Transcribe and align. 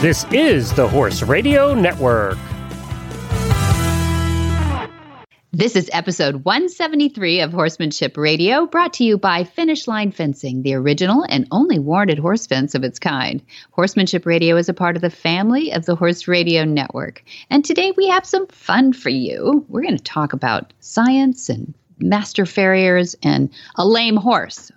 This 0.00 0.24
is 0.30 0.72
the 0.74 0.86
Horse 0.86 1.22
Radio 1.24 1.74
Network. 1.74 2.38
This 5.50 5.74
is 5.74 5.90
episode 5.92 6.44
173 6.44 7.40
of 7.40 7.50
Horsemanship 7.50 8.16
Radio, 8.16 8.66
brought 8.66 8.92
to 8.92 9.04
you 9.04 9.18
by 9.18 9.42
Finish 9.42 9.88
Line 9.88 10.12
Fencing, 10.12 10.62
the 10.62 10.74
original 10.74 11.26
and 11.28 11.48
only 11.50 11.80
warranted 11.80 12.20
horse 12.20 12.46
fence 12.46 12.76
of 12.76 12.84
its 12.84 13.00
kind. 13.00 13.42
Horsemanship 13.72 14.24
Radio 14.24 14.56
is 14.56 14.68
a 14.68 14.72
part 14.72 14.94
of 14.94 15.02
the 15.02 15.10
family 15.10 15.72
of 15.72 15.84
the 15.84 15.96
Horse 15.96 16.28
Radio 16.28 16.64
Network. 16.64 17.24
And 17.50 17.64
today 17.64 17.92
we 17.96 18.06
have 18.06 18.24
some 18.24 18.46
fun 18.46 18.92
for 18.92 19.08
you. 19.08 19.66
We're 19.68 19.82
going 19.82 19.96
to 19.96 20.04
talk 20.04 20.32
about 20.32 20.72
science 20.78 21.48
and 21.48 21.74
master 21.98 22.46
farriers 22.46 23.16
and 23.24 23.50
a 23.74 23.84
lame 23.84 24.16
horse. 24.16 24.70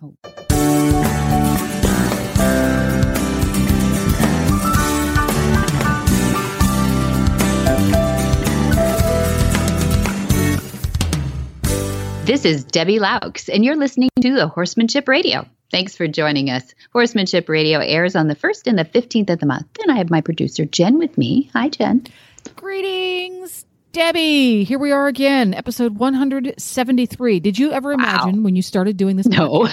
This 12.32 12.46
is 12.46 12.64
Debbie 12.64 13.00
Loucks, 13.00 13.50
and 13.54 13.66
you're 13.66 13.76
listening 13.76 14.08
to 14.22 14.34
the 14.34 14.48
Horsemanship 14.48 15.10
Radio. 15.10 15.46
Thanks 15.70 15.98
for 15.98 16.08
joining 16.08 16.50
us. 16.50 16.74
Horsemanship 16.94 17.50
Radio 17.50 17.80
airs 17.80 18.16
on 18.16 18.30
the 18.30 18.38
1st 18.38 18.68
and 18.68 18.80
the 18.80 18.86
15th 18.86 19.32
of 19.32 19.40
the 19.42 19.46
month. 19.46 19.68
And 19.82 19.92
I 19.92 19.98
have 19.98 20.10
my 20.10 20.22
producer, 20.22 20.64
Jen, 20.64 20.98
with 20.98 21.18
me. 21.18 21.50
Hi, 21.52 21.68
Jen. 21.68 22.08
Greetings, 22.56 23.66
Debbie. 23.92 24.64
Here 24.64 24.80
we 24.80 24.94
are 24.94 25.08
again, 25.08 25.54
episode 25.54 25.98
173. 25.98 27.42
Did 27.42 27.60
you 27.60 27.74
ever 27.74 27.92
imagine 27.92 28.38
wow. 28.38 28.44
when 28.44 28.56
you 28.56 28.62
started 28.62 28.96
doing 28.96 29.18
this? 29.18 29.28
No. 29.28 29.68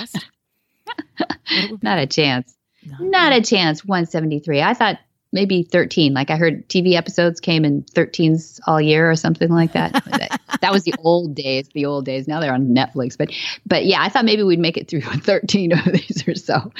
Not 1.80 2.00
a 2.00 2.08
chance. 2.08 2.56
No. 2.84 2.96
Not 3.06 3.32
a 3.34 3.40
chance. 3.40 3.84
173. 3.84 4.62
I 4.62 4.74
thought 4.74 4.98
maybe 5.32 5.62
13. 5.62 6.14
Like 6.14 6.30
I 6.30 6.36
heard 6.36 6.68
TV 6.68 6.94
episodes 6.94 7.40
came 7.40 7.64
in 7.64 7.82
13s 7.82 8.60
all 8.66 8.80
year 8.80 9.10
or 9.10 9.16
something 9.16 9.50
like 9.50 9.72
that. 9.72 9.92
that 10.60 10.72
was 10.72 10.84
the 10.84 10.94
old 11.00 11.34
days, 11.34 11.68
the 11.74 11.84
old 11.84 12.04
days. 12.04 12.26
Now 12.26 12.40
they're 12.40 12.54
on 12.54 12.68
Netflix. 12.68 13.16
But 13.16 13.32
but 13.66 13.84
yeah, 13.84 14.02
I 14.02 14.08
thought 14.08 14.24
maybe 14.24 14.42
we'd 14.42 14.58
make 14.58 14.76
it 14.76 14.88
through 14.88 15.00
13 15.02 15.72
of 15.72 15.84
these 15.84 16.26
or 16.26 16.34
so. 16.34 16.72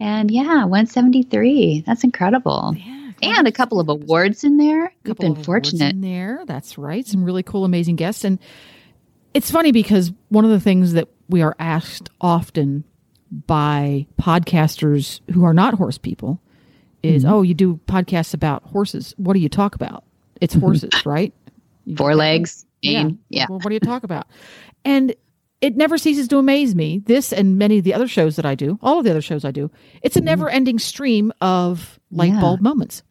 And 0.00 0.30
yeah, 0.30 0.64
173. 0.64 1.84
That's 1.86 2.04
incredible. 2.04 2.74
Yeah. 2.76 3.12
And 3.22 3.46
a 3.46 3.52
couple 3.52 3.78
of 3.78 3.88
awards 3.88 4.42
in 4.42 4.56
there. 4.56 4.92
We've 5.04 5.16
been 5.16 5.36
fortunate. 5.44 5.92
in 5.92 6.00
there. 6.00 6.42
That's 6.44 6.76
right. 6.76 7.06
Some 7.06 7.22
really 7.22 7.44
cool, 7.44 7.64
amazing 7.64 7.94
guests. 7.94 8.24
And 8.24 8.40
it's 9.32 9.48
funny 9.48 9.70
because 9.70 10.12
one 10.28 10.44
of 10.44 10.50
the 10.50 10.58
things 10.58 10.94
that 10.94 11.08
we 11.28 11.40
are 11.40 11.54
asked 11.60 12.10
often 12.20 12.82
by 13.30 14.06
podcasters 14.20 15.20
who 15.32 15.44
are 15.44 15.54
not 15.54 15.74
horse 15.74 15.98
people 15.98 16.41
is 17.02 17.24
mm-hmm. 17.24 17.32
oh 17.32 17.42
you 17.42 17.54
do 17.54 17.80
podcasts 17.86 18.34
about 18.34 18.62
horses. 18.64 19.14
What 19.16 19.34
do 19.34 19.40
you 19.40 19.48
talk 19.48 19.74
about? 19.74 20.04
It's 20.40 20.54
mm-hmm. 20.54 20.64
horses 20.64 21.06
right? 21.06 21.32
You 21.84 21.96
four 21.96 22.14
legs 22.14 22.66
yeah, 22.82 23.10
yeah. 23.28 23.46
Well, 23.48 23.60
what 23.60 23.68
do 23.68 23.74
you 23.74 23.80
talk 23.80 24.02
about? 24.02 24.26
And 24.84 25.14
it 25.60 25.76
never 25.76 25.96
ceases 25.96 26.26
to 26.28 26.38
amaze 26.38 26.74
me 26.74 26.98
this 27.06 27.32
and 27.32 27.56
many 27.56 27.78
of 27.78 27.84
the 27.84 27.94
other 27.94 28.08
shows 28.08 28.34
that 28.34 28.44
i 28.44 28.56
do 28.56 28.80
all 28.82 28.98
of 28.98 29.04
the 29.04 29.10
other 29.10 29.22
shows 29.22 29.44
i 29.44 29.50
do. 29.50 29.70
It's 30.02 30.16
a 30.16 30.18
mm-hmm. 30.18 30.26
never 30.26 30.50
ending 30.50 30.78
stream 30.78 31.32
of 31.40 31.98
light 32.10 32.38
bulb 32.40 32.60
moments 32.60 33.02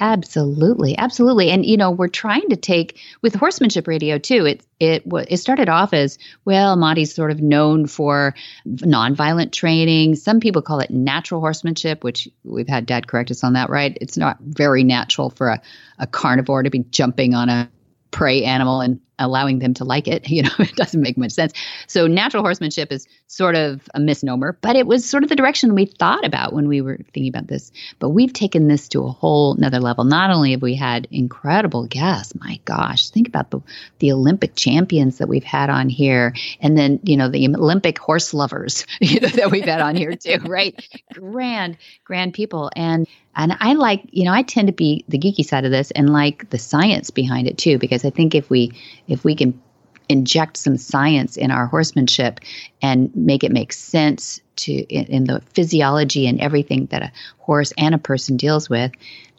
Absolutely, 0.00 0.96
absolutely, 0.96 1.50
and 1.50 1.66
you 1.66 1.76
know 1.76 1.90
we're 1.90 2.06
trying 2.06 2.48
to 2.50 2.56
take 2.56 3.00
with 3.20 3.34
horsemanship 3.34 3.88
radio 3.88 4.18
too. 4.18 4.46
It 4.46 4.64
it 4.78 5.02
it 5.28 5.36
started 5.38 5.68
off 5.68 5.92
as 5.92 6.18
well. 6.44 6.76
Monty's 6.76 7.12
sort 7.12 7.32
of 7.32 7.40
known 7.40 7.86
for 7.86 8.34
nonviolent 8.66 9.50
training. 9.50 10.14
Some 10.14 10.38
people 10.38 10.62
call 10.62 10.78
it 10.80 10.90
natural 10.90 11.40
horsemanship, 11.40 12.04
which 12.04 12.28
we've 12.44 12.68
had 12.68 12.86
Dad 12.86 13.08
correct 13.08 13.32
us 13.32 13.42
on 13.42 13.54
that. 13.54 13.70
Right? 13.70 13.98
It's 14.00 14.16
not 14.16 14.38
very 14.40 14.84
natural 14.84 15.30
for 15.30 15.48
a, 15.48 15.62
a 15.98 16.06
carnivore 16.06 16.62
to 16.62 16.70
be 16.70 16.84
jumping 16.90 17.34
on 17.34 17.48
a 17.48 17.68
prey 18.12 18.44
animal 18.44 18.80
and 18.80 19.00
allowing 19.18 19.58
them 19.58 19.74
to 19.74 19.84
like 19.84 20.08
it. 20.08 20.26
You 20.38 20.44
know, 20.44 20.50
it 20.60 20.76
doesn't 20.76 21.00
make 21.00 21.18
much 21.18 21.32
sense. 21.32 21.52
So 21.88 22.06
natural 22.06 22.44
horsemanship 22.44 22.92
is 22.92 23.08
sort 23.26 23.56
of 23.56 23.88
a 23.92 23.98
misnomer, 23.98 24.56
but 24.60 24.76
it 24.76 24.86
was 24.86 25.08
sort 25.08 25.24
of 25.24 25.28
the 25.30 25.34
direction 25.34 25.74
we 25.74 25.86
thought 25.86 26.24
about 26.24 26.52
when 26.52 26.68
we 26.68 26.80
were 26.80 26.96
thinking 27.12 27.28
about 27.28 27.48
this. 27.48 27.72
But 27.98 28.10
we've 28.10 28.32
taken 28.32 28.68
this 28.68 28.86
to 28.90 29.02
a 29.02 29.10
whole 29.10 29.54
nother 29.56 29.80
level. 29.80 30.04
Not 30.04 30.30
only 30.30 30.52
have 30.52 30.62
we 30.62 30.76
had 30.76 31.08
incredible 31.10 31.86
guests, 31.86 32.34
my 32.36 32.60
gosh, 32.66 33.10
think 33.10 33.26
about 33.26 33.50
the 33.50 33.60
the 33.98 34.12
Olympic 34.12 34.54
champions 34.54 35.18
that 35.18 35.28
we've 35.28 35.42
had 35.42 35.70
on 35.70 35.88
here, 35.88 36.34
and 36.60 36.78
then 36.78 37.00
you 37.02 37.16
know 37.16 37.28
the 37.28 37.48
Olympic 37.48 37.98
horse 37.98 38.32
lovers 38.32 38.86
you 39.00 39.18
know, 39.18 39.28
that 39.28 39.50
we've 39.50 39.64
had 39.64 39.80
on 39.80 39.96
here 39.96 40.14
too, 40.14 40.38
right? 40.46 40.88
Grand, 41.12 41.76
grand 42.04 42.34
people, 42.34 42.70
and 42.76 43.08
and 43.38 43.56
I 43.60 43.74
like, 43.74 44.02
you 44.10 44.24
know, 44.24 44.32
I 44.32 44.42
tend 44.42 44.66
to 44.66 44.72
be 44.72 45.04
the 45.08 45.18
geeky 45.18 45.44
side 45.44 45.64
of 45.64 45.70
this 45.70 45.92
and 45.92 46.12
like 46.12 46.50
the 46.50 46.58
science 46.58 47.10
behind 47.10 47.46
it 47.46 47.56
too, 47.56 47.78
because 47.78 48.04
I 48.04 48.10
think 48.10 48.34
if 48.34 48.50
we 48.50 48.72
if 49.08 49.24
we 49.24 49.34
can 49.34 49.60
inject 50.08 50.56
some 50.56 50.76
science 50.76 51.36
in 51.36 51.50
our 51.50 51.66
horsemanship 51.66 52.40
and 52.80 53.14
make 53.14 53.44
it 53.44 53.52
make 53.52 53.72
sense 53.72 54.40
to 54.56 54.72
in, 54.72 55.04
in 55.06 55.24
the 55.24 55.40
physiology 55.54 56.26
and 56.26 56.40
everything 56.40 56.86
that 56.86 57.02
a 57.02 57.12
horse 57.38 57.72
and 57.76 57.94
a 57.94 57.98
person 57.98 58.36
deals 58.36 58.70
with, 58.70 58.90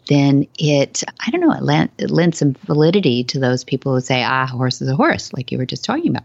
then 0.08 0.46
it 0.58 1.02
I 1.20 1.30
don't 1.30 1.40
know 1.40 1.52
it, 1.52 1.62
lend, 1.62 1.90
it 1.98 2.10
lends 2.10 2.38
some 2.38 2.54
validity 2.64 3.24
to 3.24 3.38
those 3.38 3.64
people 3.64 3.94
who 3.94 4.00
say 4.00 4.22
ah 4.22 4.44
a 4.44 4.46
horse 4.46 4.80
is 4.80 4.88
a 4.88 4.96
horse 4.96 5.32
like 5.32 5.50
you 5.50 5.58
were 5.58 5.66
just 5.66 5.84
talking 5.84 6.10
about. 6.10 6.24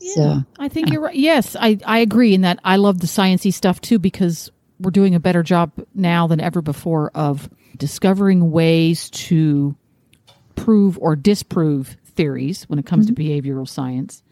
Yeah, 0.00 0.14
so 0.14 0.42
I 0.58 0.68
think 0.68 0.88
uh, 0.88 0.92
you're 0.92 1.02
right. 1.02 1.16
Yes, 1.16 1.56
I 1.58 1.78
I 1.84 1.98
agree 1.98 2.34
in 2.34 2.42
that 2.42 2.60
I 2.64 2.76
love 2.76 3.00
the 3.00 3.06
sciency 3.06 3.52
stuff 3.52 3.80
too 3.80 3.98
because 3.98 4.50
we're 4.78 4.90
doing 4.90 5.14
a 5.14 5.20
better 5.20 5.42
job 5.42 5.72
now 5.94 6.26
than 6.26 6.40
ever 6.40 6.62
before 6.62 7.10
of 7.14 7.50
discovering 7.76 8.50
ways 8.50 9.10
to 9.10 9.76
prove 10.54 10.98
or 10.98 11.16
disprove 11.16 11.96
theories 12.20 12.64
when 12.64 12.78
it 12.78 12.84
comes 12.84 13.06
mm-hmm. 13.06 13.14
to 13.14 13.22
behavioral 13.22 13.66
science. 13.66 14.22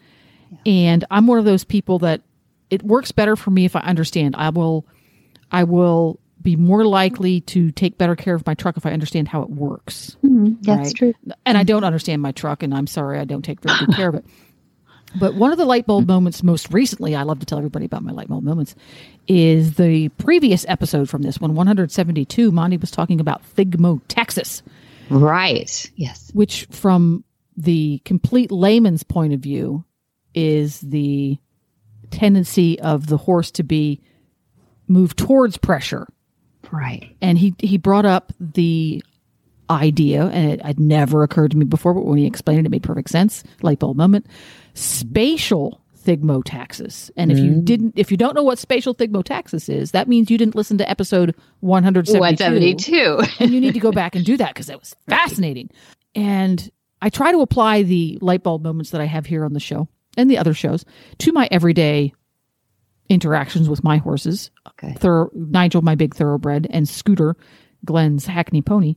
Yeah. 0.50 0.58
And 0.66 1.04
I'm 1.10 1.26
one 1.26 1.38
of 1.38 1.46
those 1.46 1.64
people 1.64 2.00
that 2.00 2.20
it 2.68 2.82
works 2.82 3.12
better 3.12 3.34
for 3.34 3.50
me 3.50 3.64
if 3.64 3.74
I 3.74 3.80
understand. 3.80 4.36
I 4.36 4.50
will 4.50 4.86
I 5.50 5.64
will 5.64 6.20
be 6.42 6.54
more 6.54 6.84
likely 6.84 7.40
to 7.40 7.72
take 7.72 7.96
better 7.96 8.14
care 8.14 8.34
of 8.34 8.44
my 8.46 8.52
truck 8.52 8.76
if 8.76 8.84
I 8.84 8.92
understand 8.92 9.26
how 9.26 9.40
it 9.40 9.48
works. 9.48 10.18
Mm-hmm. 10.22 10.60
That's 10.60 10.88
right? 10.88 10.94
true. 10.94 11.14
And 11.46 11.56
I 11.56 11.62
don't 11.62 11.82
understand 11.82 12.20
my 12.20 12.32
truck 12.32 12.62
and 12.62 12.74
I'm 12.74 12.86
sorry 12.86 13.18
I 13.18 13.24
don't 13.24 13.42
take 13.42 13.62
very 13.62 13.78
good 13.78 13.94
care 13.94 14.10
of 14.10 14.16
it. 14.16 14.26
But 15.18 15.34
one 15.34 15.50
of 15.50 15.56
the 15.56 15.64
light 15.64 15.86
bulb 15.86 16.06
moments 16.06 16.42
most 16.42 16.70
recently, 16.70 17.16
I 17.16 17.22
love 17.22 17.40
to 17.40 17.46
tell 17.46 17.56
everybody 17.56 17.86
about 17.86 18.02
my 18.02 18.12
light 18.12 18.28
bulb 18.28 18.44
moments, 18.44 18.74
is 19.26 19.76
the 19.76 20.10
previous 20.10 20.66
episode 20.68 21.08
from 21.08 21.22
this 21.22 21.40
one, 21.40 21.54
172. 21.54 22.52
Monty 22.52 22.76
was 22.76 22.90
talking 22.90 23.18
about 23.18 23.42
thigmotaxis. 23.56 24.60
Right. 25.08 25.90
Yes. 25.96 26.30
Which, 26.34 26.66
from 26.70 27.24
the 27.58 28.00
complete 28.04 28.50
layman's 28.50 29.02
point 29.02 29.34
of 29.34 29.40
view, 29.40 29.84
is 30.34 30.80
the 30.80 31.38
tendency 32.10 32.78
of 32.80 33.08
the 33.08 33.16
horse 33.16 33.50
to 33.50 33.62
be 33.62 34.00
moved 34.86 35.18
towards 35.18 35.56
pressure. 35.56 36.06
Right. 36.70 37.16
And 37.20 37.36
he, 37.36 37.54
he 37.58 37.76
brought 37.76 38.06
up 38.06 38.32
the 38.38 39.02
idea, 39.68 40.26
and 40.26 40.52
it 40.52 40.62
had 40.62 40.78
never 40.78 41.22
occurred 41.22 41.50
to 41.50 41.56
me 41.56 41.64
before, 41.64 41.94
but 41.94 42.06
when 42.06 42.18
he 42.18 42.26
explained 42.26 42.60
it, 42.60 42.66
it 42.66 42.70
made 42.70 42.82
perfect 42.82 43.10
sense. 43.10 43.42
Light 43.62 43.80
bulb 43.80 43.96
moment 43.96 44.26
spatial 44.74 45.80
thigmotaxis. 46.04 47.10
And 47.16 47.32
if 47.32 47.38
mm. 47.38 47.44
you 47.44 47.62
didn't, 47.62 47.94
if 47.96 48.10
you 48.10 48.16
don't 48.16 48.34
know 48.34 48.42
what 48.42 48.58
spatial 48.58 48.94
thigmotaxis 48.94 49.68
is, 49.68 49.90
that 49.90 50.08
means 50.08 50.30
you 50.30 50.38
didn't 50.38 50.54
listen 50.54 50.78
to 50.78 50.88
episode 50.88 51.34
172. 51.60 52.20
172. 52.20 53.42
and 53.44 53.50
you 53.52 53.60
need 53.60 53.74
to 53.74 53.80
go 53.80 53.90
back 53.90 54.14
and 54.14 54.24
do 54.24 54.36
that 54.36 54.54
because 54.54 54.66
that 54.66 54.78
was 54.78 54.94
fascinating. 55.08 55.70
And 56.14 56.70
I 57.00 57.10
try 57.10 57.32
to 57.32 57.40
apply 57.40 57.82
the 57.82 58.18
light 58.20 58.42
bulb 58.42 58.62
moments 58.62 58.90
that 58.90 59.00
I 59.00 59.04
have 59.04 59.26
here 59.26 59.44
on 59.44 59.52
the 59.52 59.60
show 59.60 59.88
and 60.16 60.30
the 60.30 60.38
other 60.38 60.54
shows 60.54 60.84
to 61.18 61.32
my 61.32 61.48
everyday 61.50 62.12
interactions 63.08 63.68
with 63.68 63.84
my 63.84 63.98
horses. 63.98 64.50
Okay. 64.68 64.94
Thor- 64.98 65.30
Nigel, 65.34 65.82
my 65.82 65.94
big 65.94 66.14
thoroughbred, 66.14 66.66
and 66.70 66.88
Scooter, 66.88 67.36
Glenn's 67.84 68.26
Hackney 68.26 68.62
pony. 68.62 68.96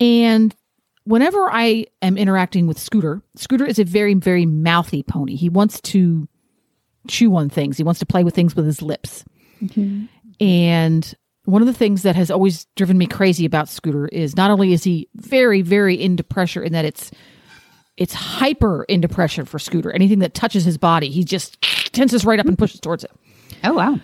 And 0.00 0.54
whenever 1.04 1.50
I 1.50 1.86
am 2.02 2.18
interacting 2.18 2.66
with 2.66 2.78
Scooter, 2.78 3.22
Scooter 3.36 3.66
is 3.66 3.78
a 3.78 3.84
very, 3.84 4.14
very 4.14 4.46
mouthy 4.46 5.02
pony. 5.02 5.36
He 5.36 5.48
wants 5.48 5.80
to 5.82 6.28
chew 7.08 7.34
on 7.36 7.48
things, 7.48 7.76
he 7.76 7.84
wants 7.84 8.00
to 8.00 8.06
play 8.06 8.24
with 8.24 8.34
things 8.34 8.54
with 8.54 8.66
his 8.66 8.82
lips. 8.82 9.24
Mm-hmm. 9.62 10.04
And 10.40 11.14
one 11.44 11.62
of 11.62 11.66
the 11.66 11.74
things 11.74 12.02
that 12.02 12.16
has 12.16 12.30
always 12.30 12.66
driven 12.76 12.96
me 12.96 13.06
crazy 13.06 13.44
about 13.44 13.68
Scooter 13.68 14.06
is 14.08 14.36
not 14.36 14.50
only 14.50 14.72
is 14.72 14.84
he 14.84 15.08
very, 15.16 15.62
very 15.62 16.00
into 16.00 16.22
pressure 16.22 16.62
in 16.62 16.72
that 16.72 16.84
it's 16.84 17.10
it's 17.96 18.14
hyper 18.14 18.84
into 18.84 19.08
pressure 19.08 19.44
for 19.44 19.58
Scooter. 19.58 19.92
Anything 19.92 20.20
that 20.20 20.34
touches 20.34 20.64
his 20.64 20.78
body, 20.78 21.10
he 21.10 21.24
just 21.24 21.60
tenses 21.92 22.24
right 22.24 22.40
up 22.40 22.46
and 22.46 22.56
pushes 22.56 22.80
towards 22.80 23.04
it. 23.04 23.10
Oh 23.64 23.74
wow. 23.74 23.98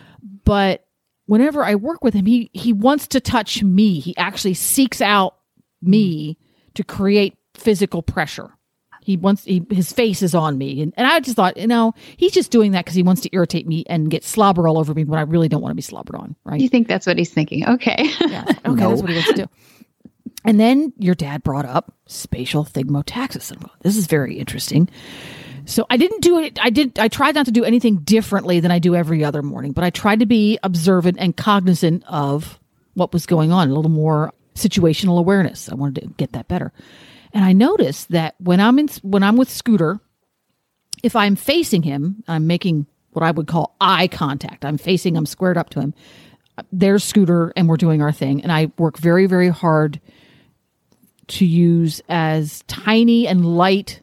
But 0.45 0.87
whenever 1.27 1.65
I 1.65 1.77
work 1.77 2.03
with 2.03 2.15
him, 2.15 2.27
he 2.27 2.51
he 2.53 2.73
wants 2.73 3.07
to 3.09 3.21
touch 3.21 3.63
me. 3.63 4.01
He 4.01 4.17
actually 4.17 4.55
seeks 4.55 5.01
out 5.01 5.37
me 5.81 6.39
to 6.75 6.85
create 6.85 7.37
physical 7.55 8.03
pressure. 8.03 8.51
He 9.09 9.17
wants 9.17 9.43
he, 9.45 9.65
his 9.71 9.91
face 9.91 10.21
is 10.21 10.35
on 10.35 10.59
me, 10.59 10.83
and, 10.83 10.93
and 10.95 11.07
I 11.07 11.19
just 11.21 11.35
thought, 11.35 11.57
you 11.57 11.67
know, 11.67 11.95
he's 12.19 12.33
just 12.33 12.51
doing 12.51 12.73
that 12.73 12.85
because 12.85 12.95
he 12.95 13.03
wants 13.03 13.23
to 13.23 13.31
irritate 13.33 13.67
me 13.67 13.83
and 13.89 14.11
get 14.11 14.23
slobber 14.23 14.69
all 14.69 14.77
over 14.77 14.93
me 14.93 15.05
when 15.05 15.19
I 15.19 15.23
really 15.23 15.49
don't 15.49 15.63
want 15.63 15.71
to 15.71 15.77
be 15.77 15.81
slobbered 15.81 16.15
on. 16.15 16.37
Right? 16.45 16.61
You 16.61 16.69
think 16.69 16.89
that's 16.89 17.07
what 17.07 17.17
he's 17.17 17.33
thinking? 17.33 17.67
Okay. 17.67 18.11
yeah. 18.21 18.45
Okay, 18.67 18.83
no. 18.83 18.91
that's 18.91 19.01
what 19.01 19.09
he 19.09 19.17
wants 19.17 19.31
to 19.31 19.35
do. 19.35 19.47
And 20.45 20.61
then 20.61 20.93
your 20.99 21.15
dad 21.15 21.43
brought 21.43 21.65
up 21.65 21.95
spatial 22.05 22.67
thigmotaxis. 22.67 23.51
And 23.51 23.65
this 23.81 23.97
is 23.97 24.07
very 24.07 24.39
interesting. 24.39 24.91
So 25.65 25.87
I 25.89 25.97
didn't 25.97 26.21
do 26.21 26.39
it. 26.41 26.59
I 26.61 26.69
did. 26.69 26.99
I 26.99 27.09
tried 27.09 27.35
not 27.35 27.47
to 27.47 27.51
do 27.51 27.65
anything 27.65 28.01
differently 28.01 28.61
than 28.61 28.71
I 28.71 28.79
do 28.79 28.95
every 28.95 29.25
other 29.25 29.43
morning, 29.43 29.73
but 29.73 29.85
I 29.85 29.91
tried 29.91 30.21
to 30.21 30.27
be 30.27 30.59
observant 30.63 31.17
and 31.19 31.35
cognizant 31.35 32.05
of 32.09 32.59
what 32.93 33.15
was 33.15 33.25
going 33.25 33.53
on, 33.53 33.71
a 33.71 33.75
little 33.75 33.91
more 33.91 34.35
situational 34.55 35.19
awareness. 35.19 35.71
I 35.71 35.77
wanted 35.77 36.03
to 36.03 36.09
get 36.19 36.33
that 36.33 36.47
better. 36.47 36.75
And 37.33 37.45
I 37.45 37.53
notice 37.53 38.05
that 38.07 38.35
when 38.39 38.61
I'm 38.61 38.79
in, 38.79 38.89
when 39.03 39.23
I'm 39.23 39.37
with 39.37 39.51
Scooter, 39.51 40.01
if 41.03 41.15
I'm 41.15 41.37
facing 41.37 41.83
him, 41.83 42.25
I'm 42.27 42.47
making 42.47 42.87
what 43.11 43.25
I 43.25 43.31
would 43.31 43.47
call 43.47 43.77
eye 43.81 44.09
contact. 44.09 44.65
I'm 44.65 44.79
facing, 44.79 45.17
I'm 45.17 45.27
squared 45.27 45.57
up 45.57 45.71
to 45.71 45.81
him. 45.81 45.95
There's 46.73 47.05
Scooter, 47.05 47.53
and 47.57 47.69
we're 47.69 47.77
doing 47.77 48.03
our 48.03 48.13
thing. 48.13 48.43
And 48.43 48.51
I 48.51 48.73
work 48.79 48.99
very, 48.99 49.27
very 49.27 49.49
hard 49.49 50.01
to 51.29 51.47
use 51.47 52.01
as 52.09 52.65
tiny 52.67 53.29
and 53.29 53.57
light 53.57 54.03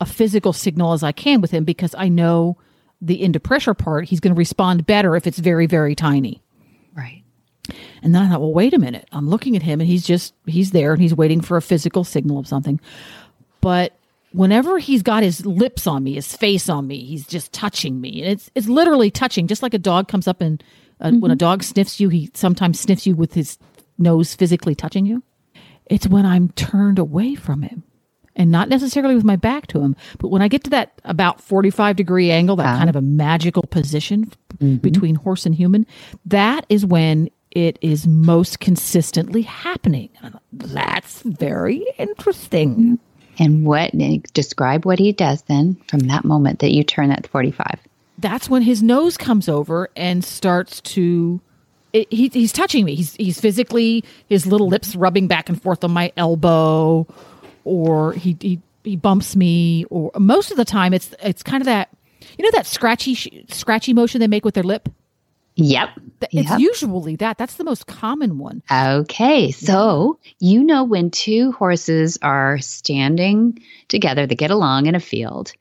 a 0.00 0.06
physical 0.06 0.52
signal 0.52 0.92
as 0.92 1.02
I 1.02 1.12
can 1.12 1.40
with 1.40 1.50
him 1.50 1.64
because 1.64 1.94
I 1.96 2.08
know 2.08 2.58
the 3.00 3.20
into 3.22 3.40
pressure 3.40 3.74
part, 3.74 4.06
he's 4.06 4.20
going 4.20 4.34
to 4.34 4.38
respond 4.38 4.86
better 4.86 5.16
if 5.16 5.26
it's 5.26 5.38
very, 5.38 5.66
very 5.66 5.94
tiny. 5.94 6.42
Right. 6.94 7.24
And 8.02 8.14
then 8.14 8.22
I 8.22 8.28
thought, 8.28 8.40
well, 8.40 8.52
wait 8.52 8.74
a 8.74 8.78
minute. 8.78 9.08
I'm 9.12 9.28
looking 9.28 9.56
at 9.56 9.62
him 9.62 9.80
and 9.80 9.88
he's 9.88 10.06
just, 10.06 10.34
he's 10.46 10.70
there 10.70 10.92
and 10.92 11.00
he's 11.00 11.14
waiting 11.14 11.40
for 11.40 11.56
a 11.56 11.62
physical 11.62 12.04
signal 12.04 12.38
of 12.38 12.46
something. 12.46 12.80
But 13.60 13.96
whenever 14.32 14.78
he's 14.78 15.02
got 15.02 15.22
his 15.22 15.44
lips 15.44 15.86
on 15.86 16.04
me, 16.04 16.14
his 16.14 16.34
face 16.34 16.68
on 16.68 16.86
me, 16.86 17.04
he's 17.04 17.26
just 17.26 17.52
touching 17.52 18.00
me. 18.00 18.22
And 18.22 18.32
it's, 18.32 18.50
it's 18.54 18.68
literally 18.68 19.10
touching, 19.10 19.46
just 19.46 19.62
like 19.62 19.74
a 19.74 19.78
dog 19.78 20.08
comes 20.08 20.28
up 20.28 20.40
and 20.40 20.62
uh, 21.00 21.08
mm-hmm. 21.08 21.20
when 21.20 21.30
a 21.30 21.34
mm-hmm. 21.34 21.38
dog 21.38 21.62
sniffs 21.62 22.00
you, 22.00 22.08
he 22.08 22.30
sometimes 22.34 22.80
sniffs 22.80 23.06
you 23.06 23.14
with 23.14 23.34
his 23.34 23.58
nose 23.98 24.34
physically 24.34 24.74
touching 24.74 25.06
you. 25.06 25.22
It's 25.86 26.08
when 26.08 26.26
I'm 26.26 26.50
turned 26.50 26.98
away 26.98 27.34
from 27.34 27.62
him 27.62 27.84
and 28.34 28.50
not 28.50 28.68
necessarily 28.68 29.14
with 29.14 29.24
my 29.24 29.36
back 29.36 29.66
to 29.68 29.80
him, 29.80 29.96
but 30.18 30.28
when 30.28 30.42
I 30.42 30.48
get 30.48 30.64
to 30.64 30.70
that 30.70 31.00
about 31.04 31.40
45 31.40 31.96
degree 31.96 32.30
angle, 32.30 32.56
that 32.56 32.74
uh 32.74 32.78
kind 32.78 32.90
of 32.90 32.96
a 32.96 33.00
magical 33.00 33.62
position 33.62 34.30
mm-hmm. 34.58 34.76
between 34.76 35.14
horse 35.14 35.46
and 35.46 35.54
human, 35.54 35.86
that 36.26 36.66
is 36.68 36.84
when 36.84 37.30
it 37.56 37.78
is 37.80 38.06
most 38.06 38.60
consistently 38.60 39.40
happening. 39.40 40.10
That's 40.52 41.22
very 41.22 41.86
interesting. 41.96 42.98
And 43.38 43.64
what 43.64 43.92
describe 44.34 44.84
what 44.84 44.98
he 44.98 45.10
does 45.12 45.40
then 45.42 45.76
from 45.88 46.00
that 46.00 46.26
moment 46.26 46.58
that 46.58 46.72
you 46.72 46.84
turn 46.84 47.08
that 47.08 47.26
45? 47.26 47.80
That's 48.18 48.50
when 48.50 48.60
his 48.60 48.82
nose 48.82 49.16
comes 49.16 49.48
over 49.48 49.88
and 49.96 50.22
starts 50.22 50.82
to 50.82 51.40
it, 51.94 52.12
he, 52.12 52.28
he's 52.28 52.52
touching 52.52 52.84
me. 52.84 52.94
He's 52.94 53.14
he's 53.14 53.40
physically 53.40 54.04
his 54.28 54.46
little 54.46 54.68
lips 54.68 54.94
rubbing 54.94 55.26
back 55.26 55.48
and 55.48 55.60
forth 55.60 55.82
on 55.82 55.92
my 55.92 56.12
elbow, 56.18 57.06
or 57.64 58.12
he 58.12 58.36
he, 58.38 58.60
he 58.84 58.96
bumps 58.96 59.34
me. 59.34 59.84
Or 59.84 60.10
most 60.18 60.50
of 60.50 60.58
the 60.58 60.64
time, 60.66 60.92
it's 60.92 61.14
it's 61.22 61.42
kind 61.42 61.62
of 61.62 61.66
that 61.66 61.88
you 62.36 62.44
know 62.44 62.50
that 62.52 62.66
scratchy 62.66 63.46
scratchy 63.48 63.94
motion 63.94 64.20
they 64.20 64.26
make 64.26 64.44
with 64.44 64.54
their 64.54 64.62
lip. 64.62 64.90
Yep. 65.56 65.88
It's 66.32 66.50
yep. 66.50 66.60
usually 66.60 67.16
that. 67.16 67.38
That's 67.38 67.56
the 67.56 67.64
most 67.64 67.86
common 67.86 68.38
one. 68.38 68.62
Okay. 68.70 69.50
So 69.50 70.18
you 70.38 70.62
know 70.62 70.84
when 70.84 71.10
two 71.10 71.52
horses 71.52 72.18
are 72.22 72.58
standing 72.58 73.58
together, 73.88 74.26
they 74.26 74.34
get 74.34 74.50
along 74.50 74.86
in 74.86 74.94
a 74.94 75.00
field, 75.00 75.52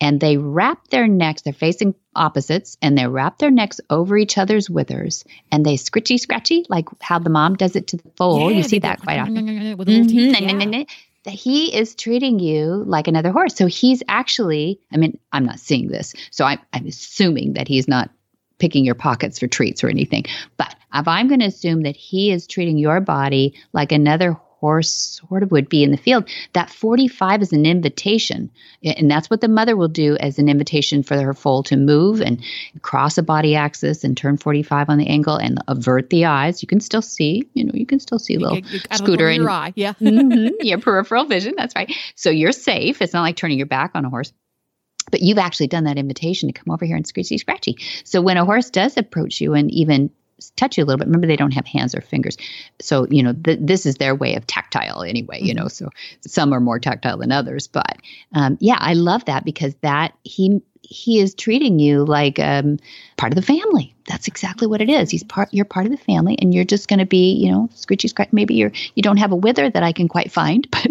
and 0.00 0.20
they 0.20 0.38
wrap 0.38 0.88
their 0.88 1.06
necks, 1.06 1.42
they're 1.42 1.52
facing 1.52 1.94
opposites, 2.16 2.76
and 2.80 2.96
they 2.96 3.06
wrap 3.06 3.38
their 3.38 3.50
necks 3.50 3.80
over 3.90 4.16
each 4.16 4.38
other's 4.38 4.68
withers 4.68 5.24
and 5.50 5.64
they 5.64 5.76
scritchy 5.76 6.18
scratchy, 6.18 6.64
like 6.68 6.88
how 7.00 7.18
the 7.18 7.30
mom 7.30 7.54
does 7.54 7.76
it 7.76 7.86
to 7.88 7.96
the 7.98 8.10
foal. 8.16 8.50
Yeah, 8.50 8.56
you 8.56 8.62
see 8.62 8.78
that 8.80 9.00
quite 9.00 9.18
often. 9.18 9.32
Mm-hmm. 9.82 10.72
yeah. 10.72 10.84
That 11.24 11.34
he 11.34 11.74
is 11.74 11.94
treating 11.94 12.40
you 12.40 12.82
like 12.84 13.06
another 13.06 13.30
horse. 13.30 13.54
So 13.54 13.66
he's 13.66 14.02
actually, 14.08 14.80
I 14.92 14.96
mean, 14.96 15.18
I'm 15.32 15.44
not 15.44 15.60
seeing 15.60 15.86
this. 15.86 16.14
So 16.32 16.44
I'm, 16.44 16.58
I'm 16.72 16.86
assuming 16.86 17.52
that 17.52 17.68
he's 17.68 17.86
not 17.86 18.10
picking 18.62 18.84
your 18.84 18.94
pockets 18.94 19.40
for 19.40 19.48
treats 19.48 19.82
or 19.82 19.88
anything. 19.88 20.24
But 20.56 20.76
if 20.94 21.08
I'm 21.08 21.26
going 21.26 21.40
to 21.40 21.46
assume 21.46 21.82
that 21.82 21.96
he 21.96 22.30
is 22.30 22.46
treating 22.46 22.78
your 22.78 23.00
body 23.00 23.54
like 23.72 23.90
another 23.90 24.38
horse 24.60 25.20
sort 25.28 25.42
of 25.42 25.50
would 25.50 25.68
be 25.68 25.82
in 25.82 25.90
the 25.90 25.96
field. 25.96 26.28
That 26.52 26.70
45 26.70 27.42
is 27.42 27.52
an 27.52 27.66
invitation. 27.66 28.48
And 28.84 29.10
that's 29.10 29.28
what 29.28 29.40
the 29.40 29.48
mother 29.48 29.76
will 29.76 29.88
do 29.88 30.16
as 30.18 30.38
an 30.38 30.48
invitation 30.48 31.02
for 31.02 31.20
her 31.20 31.34
foal 31.34 31.64
to 31.64 31.76
move 31.76 32.20
and 32.20 32.40
cross 32.80 33.18
a 33.18 33.24
body 33.24 33.56
axis 33.56 34.04
and 34.04 34.16
turn 34.16 34.36
45 34.36 34.88
on 34.88 34.98
the 34.98 35.08
angle 35.08 35.34
and 35.34 35.60
avert 35.66 36.10
the 36.10 36.26
eyes. 36.26 36.62
You 36.62 36.68
can 36.68 36.78
still 36.78 37.02
see, 37.02 37.48
you 37.54 37.64
know, 37.64 37.72
you 37.74 37.86
can 37.86 37.98
still 37.98 38.20
see 38.20 38.36
a 38.36 38.38
little 38.38 38.58
you, 38.58 38.64
you 38.70 38.80
scooter 38.92 39.28
in 39.28 39.40
your 39.40 39.50
eye. 39.50 39.72
Yeah. 39.74 39.94
mm-hmm, 39.94 40.54
your 40.60 40.78
peripheral 40.78 41.24
vision. 41.24 41.54
That's 41.56 41.74
right. 41.74 41.92
So 42.14 42.30
you're 42.30 42.52
safe. 42.52 43.02
It's 43.02 43.12
not 43.12 43.22
like 43.22 43.34
turning 43.34 43.58
your 43.58 43.66
back 43.66 43.90
on 43.94 44.04
a 44.04 44.10
horse 44.10 44.32
but 45.10 45.20
you've 45.20 45.38
actually 45.38 45.68
done 45.68 45.84
that 45.84 45.98
invitation 45.98 46.48
to 46.48 46.52
come 46.52 46.72
over 46.72 46.84
here 46.84 46.96
and 46.96 47.06
scratchy 47.06 47.38
scratchy. 47.38 47.76
So 48.04 48.20
when 48.20 48.36
a 48.36 48.44
horse 48.44 48.70
does 48.70 48.96
approach 48.96 49.40
you 49.40 49.54
and 49.54 49.70
even 49.70 50.10
touch 50.56 50.76
you 50.76 50.84
a 50.84 50.86
little 50.86 50.98
bit. 50.98 51.06
Remember, 51.06 51.26
they 51.26 51.36
don't 51.36 51.52
have 51.52 51.66
hands 51.66 51.94
or 51.94 52.00
fingers. 52.00 52.36
So, 52.80 53.06
you 53.10 53.22
know, 53.22 53.32
th- 53.32 53.60
this 53.62 53.86
is 53.86 53.96
their 53.96 54.14
way 54.14 54.34
of 54.34 54.46
tactile 54.46 55.02
anyway, 55.02 55.40
you 55.40 55.54
know, 55.54 55.66
mm-hmm. 55.66 55.86
so 55.86 55.90
some 56.26 56.52
are 56.52 56.60
more 56.60 56.78
tactile 56.78 57.18
than 57.18 57.32
others. 57.32 57.66
But 57.68 57.98
um, 58.34 58.58
yeah, 58.60 58.78
I 58.78 58.94
love 58.94 59.24
that 59.26 59.44
because 59.44 59.74
that 59.82 60.14
he, 60.24 60.60
he 60.82 61.20
is 61.20 61.34
treating 61.34 61.78
you 61.78 62.04
like 62.04 62.38
um, 62.38 62.78
part 63.16 63.32
of 63.32 63.36
the 63.36 63.42
family. 63.42 63.94
That's 64.08 64.26
exactly 64.26 64.66
what 64.66 64.80
it 64.80 64.90
is. 64.90 65.10
He's 65.10 65.22
part. 65.22 65.48
You're 65.52 65.64
part 65.64 65.86
of 65.86 65.92
the 65.92 65.98
family, 65.98 66.36
and 66.40 66.52
you're 66.52 66.64
just 66.64 66.88
going 66.88 66.98
to 66.98 67.06
be, 67.06 67.34
you 67.34 67.52
know, 67.52 67.68
scritchy 67.72 68.08
scratch. 68.08 68.30
Maybe 68.32 68.54
you're 68.54 68.72
you 68.96 69.02
don't 69.02 69.18
have 69.18 69.30
a 69.30 69.36
wither 69.36 69.70
that 69.70 69.82
I 69.84 69.92
can 69.92 70.08
quite 70.08 70.32
find, 70.32 70.68
but 70.72 70.88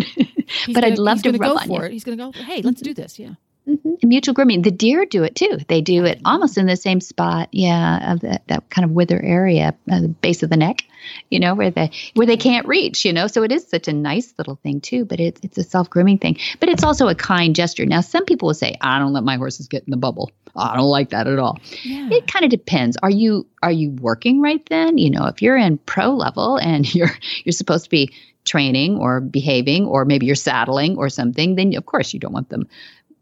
but 0.68 0.76
gonna, 0.76 0.88
I'd 0.88 0.98
love 0.98 1.22
to 1.24 1.32
rub 1.32 1.42
go 1.42 1.58
for 1.58 1.82
you. 1.82 1.88
it. 1.88 1.92
He's 1.92 2.06
going 2.06 2.18
to 2.18 2.24
go. 2.24 2.32
Hey, 2.32 2.62
let's 2.62 2.82
do 2.82 2.94
this. 2.94 3.20
Yeah. 3.20 3.34
Mm-hmm. 3.72 4.08
Mutual 4.08 4.34
grooming. 4.34 4.62
The 4.62 4.72
deer 4.72 5.06
do 5.06 5.24
it 5.24 5.36
too. 5.36 5.60
They 5.68 5.82
do 5.82 6.06
it 6.06 6.22
almost 6.26 6.58
in 6.58 6.66
the 6.66 6.76
same 6.76 7.00
spot, 7.00 7.50
yeah, 7.52 8.14
of 8.14 8.20
that, 8.22 8.48
that 8.48 8.70
kind 8.70 8.86
of 8.86 8.92
wither 8.92 9.22
area, 9.22 9.74
uh, 9.90 10.02
the 10.02 10.08
base 10.10 10.44
of 10.44 10.50
the 10.50 10.58
neck, 10.58 10.84
you 11.30 11.40
know, 11.40 11.56
where 11.56 11.72
they 11.72 11.92
where 12.14 12.28
they 12.28 12.38
can't 12.38 12.68
reach, 12.68 13.06
you 13.06 13.14
know. 13.14 13.28
So 13.28 13.44
it 13.44 13.52
is 13.52 13.68
such 13.68 13.88
a 13.88 13.94
nice 13.94 14.34
little 14.38 14.56
thing 14.56 14.82
too. 14.82 15.06
But 15.06 15.20
it's 15.20 15.40
it's 15.44 15.58
a 15.58 15.64
self 15.64 15.90
grooming 15.90 16.18
thing. 16.18 16.38
But 16.60 16.70
it's 16.70 16.84
also 16.84 17.08
a 17.08 17.16
kind 17.16 17.56
gesture. 17.56 17.86
Now, 17.86 18.02
some 18.02 18.26
people 18.26 18.48
will 18.48 18.54
say, 18.54 18.78
"I 18.82 19.00
don't 19.00 19.14
let 19.14 19.24
my 19.24 19.38
horses 19.38 19.68
get 19.68 19.84
in 19.84 19.92
the 19.92 19.98
bubble. 19.98 20.32
I 20.56 20.76
don't 20.76 20.90
like 20.90 21.10
that 21.10 21.28
at 21.28 21.40
all." 21.40 21.60
Yeah. 21.84 22.10
It 22.12 22.28
kind 22.28 22.44
of 22.44 22.52
depends. 22.52 22.98
Are 23.02 23.10
you 23.10 23.48
are 23.64 23.72
you 23.72 23.92
working 23.92 24.42
right 24.42 24.66
then? 24.70 24.98
You 24.98 25.12
know, 25.12 25.28
if 25.28 25.42
you're 25.42 25.58
in 25.58 25.78
pro 25.78 26.14
level 26.14 26.58
and 26.58 26.94
you're 26.96 27.16
you're 27.46 27.54
supposed 27.54 27.86
to 27.86 27.90
be 27.90 28.14
training 28.44 28.98
or 28.98 29.22
behaving 29.22 29.86
or 29.86 30.04
maybe 30.04 30.26
you're 30.26 30.36
saddling 30.36 30.98
or 30.98 31.10
something, 31.10 31.56
then 31.56 31.76
of 31.76 31.86
course 31.86 32.12
you 32.14 32.20
don't 32.20 32.34
want 32.34 32.50
them 32.50 32.68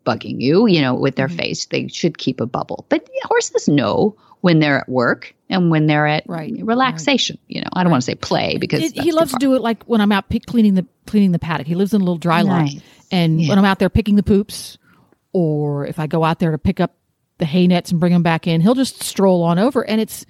bugging 0.10 0.42
you, 0.42 0.68
you 0.68 0.82
know, 0.82 0.94
with 0.94 1.16
their 1.16 1.28
mm-hmm. 1.28 1.38
face. 1.38 1.66
They 1.66 1.88
should 1.88 2.18
keep 2.18 2.42
a 2.42 2.46
bubble. 2.46 2.86
But 2.90 3.08
horses 3.24 3.68
know 3.68 4.16
when 4.42 4.60
they're 4.60 4.80
at 4.80 4.90
work 4.90 5.36
and 5.50 5.70
when 5.70 5.88
they're 5.88 6.08
at 6.08 6.24
right. 6.28 6.54
relaxation. 6.62 7.38
Right. 7.42 7.56
You 7.56 7.62
know, 7.62 7.68
I 7.74 7.84
don't 7.84 7.88
right. 7.88 7.92
want 7.92 8.04
to 8.04 8.06
say 8.06 8.16
play 8.16 8.58
because 8.58 8.82
it, 8.84 9.00
he 9.00 9.12
loves 9.12 9.32
to 9.32 9.38
do 9.38 9.56
it 9.56 9.62
like 9.62 9.84
when 9.84 10.02
I'm 10.02 10.12
out 10.12 10.30
pick, 10.30 10.46
cleaning 10.46 10.76
the 10.76 10.86
cleaning 11.06 11.32
the 11.32 11.40
paddock. 11.40 11.68
He 11.68 11.76
lives 11.76 11.94
in 11.94 12.02
a 12.02 12.04
little 12.04 12.18
dry 12.18 12.42
nice. 12.42 12.74
lot, 12.74 12.84
and 13.12 13.42
yeah. 13.42 13.50
when 13.50 13.60
I'm 13.60 13.66
out 13.66 13.80
there 13.80 13.90
picking 13.90 14.16
the 14.16 14.24
poops, 14.24 14.78
or 15.34 15.86
if 15.86 16.00
I 16.00 16.08
go 16.08 16.24
out 16.24 16.40
there 16.40 16.52
to 16.52 16.58
pick 16.58 16.80
up 16.80 16.96
the 17.38 17.46
hay 17.46 17.68
nets 17.68 17.92
and 17.92 18.00
bring 18.00 18.14
them 18.14 18.24
back 18.24 18.48
in, 18.48 18.62
he'll 18.62 18.76
just 18.76 19.04
stroll 19.04 19.44
on 19.44 19.60
over, 19.60 19.88
and 19.88 20.00
it's 20.00 20.26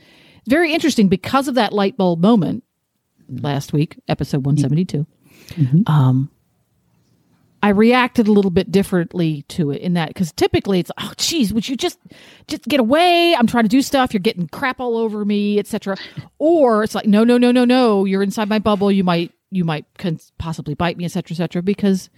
very 0.48 0.74
interesting 0.74 1.08
because 1.08 1.48
of 1.48 1.56
that 1.56 1.74
light 1.74 1.98
bulb 1.98 2.22
moment 2.22 2.64
last 3.30 3.74
week, 3.74 4.00
episode 4.08 4.46
172. 4.46 5.06
Mm-hmm. 5.50 5.82
Um, 5.92 6.32
I 7.62 7.70
reacted 7.70 8.28
a 8.28 8.32
little 8.32 8.52
bit 8.52 8.72
differently 8.72 9.44
to 9.50 9.72
it 9.72 9.82
in 9.82 9.94
that 9.96 10.10
because 10.10 10.32
typically 10.32 10.80
it's 10.80 10.92
oh 10.98 11.12
geez 11.18 11.54
would 11.54 11.68
you 11.68 11.76
just 11.76 12.00
just 12.48 12.64
get 12.64 12.80
away? 12.80 13.36
I'm 13.36 13.48
trying 13.48 13.66
to 13.66 13.70
do 13.70 13.82
stuff. 13.82 14.14
You're 14.14 14.22
getting 14.22 14.48
crap 14.48 14.80
all 14.80 14.98
over 14.98 15.26
me 15.26 15.60
etc 15.60 15.98
or 16.38 16.84
it's 16.84 16.96
like 16.96 17.06
no 17.06 17.24
no 17.24 17.38
no 17.38 17.52
no 17.52 17.66
no. 17.66 18.06
You're 18.06 18.24
inside 18.24 18.50
my 18.50 18.60
bubble. 18.60 18.92
You 18.92 19.04
might 19.04 19.34
you 19.52 19.66
might 19.66 19.86
possibly 20.38 20.74
bite 20.74 20.98
me 20.98 21.06
etc 21.06 21.34
etc 21.34 21.62
because 21.62 22.10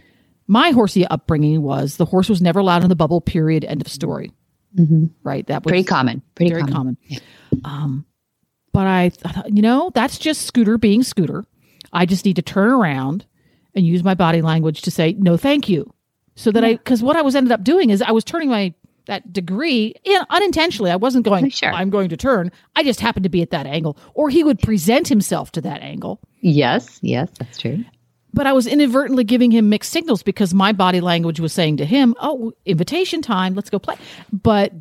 my 0.47 0.71
horsey 0.71 1.07
upbringing 1.07 1.61
was 1.61 1.97
the 1.97 2.05
horse 2.05 2.29
was 2.29 2.41
never 2.41 2.59
allowed 2.59 2.83
in 2.83 2.89
the 2.89 2.95
bubble 2.95 3.21
period. 3.21 3.65
End 3.65 3.81
of 3.81 3.87
story. 3.87 4.31
Mm-hmm. 4.77 5.07
right? 5.23 5.45
That 5.47 5.65
was 5.65 5.71
pretty 5.71 5.83
common. 5.83 6.21
Pretty 6.35 6.51
very 6.51 6.61
common, 6.61 6.73
common. 6.73 6.97
Yeah. 7.07 7.19
um 7.65 8.05
but 8.71 8.87
I 8.87 9.09
thought 9.09 9.53
you 9.53 9.61
know 9.61 9.91
that's 9.93 10.17
just 10.17 10.43
scooter 10.43 10.77
being 10.77 11.03
scooter. 11.03 11.45
I 11.91 12.05
just 12.05 12.25
need 12.25 12.37
to 12.37 12.41
turn 12.41 12.69
around 12.69 13.25
and 13.75 13.85
use 13.85 14.03
my 14.03 14.13
body 14.13 14.41
language 14.41 14.81
to 14.83 14.91
say 14.91 15.13
no 15.17 15.37
thank 15.37 15.69
you. 15.69 15.91
So 16.35 16.51
that 16.51 16.63
yeah. 16.63 16.69
i 16.69 16.73
because 16.73 17.03
what 17.03 17.15
i 17.15 17.21
was 17.21 17.35
ended 17.35 17.51
up 17.51 17.63
doing 17.63 17.89
is 17.89 18.01
i 18.01 18.11
was 18.11 18.23
turning 18.23 18.49
my 18.49 18.73
that 19.07 19.33
degree 19.33 19.95
in, 20.03 20.21
unintentionally. 20.29 20.91
I 20.91 20.95
wasn't 20.95 21.25
going 21.25 21.49
sure. 21.49 21.73
i'm 21.73 21.89
going 21.89 22.09
to 22.09 22.17
turn. 22.17 22.51
I 22.75 22.83
just 22.83 22.99
happened 22.99 23.23
to 23.23 23.29
be 23.29 23.41
at 23.41 23.49
that 23.49 23.65
angle. 23.65 23.97
Or 24.13 24.29
he 24.29 24.43
would 24.43 24.59
present 24.59 25.07
himself 25.07 25.51
to 25.53 25.61
that 25.61 25.81
angle. 25.81 26.19
Yes 26.41 26.99
yes 27.01 27.29
that's 27.37 27.57
true. 27.57 27.83
But 28.33 28.47
i 28.47 28.53
was 28.53 28.67
inadvertently 28.67 29.23
giving 29.23 29.51
him 29.51 29.69
mixed 29.69 29.91
signals 29.91 30.23
because 30.23 30.53
my 30.53 30.71
body 30.71 31.01
language 31.01 31.39
was 31.39 31.53
saying 31.53 31.77
to 31.77 31.85
him 31.85 32.15
oh 32.21 32.53
invitation 32.65 33.21
time 33.21 33.53
let's 33.53 33.69
go 33.69 33.79
play. 33.79 33.95
But 34.31 34.73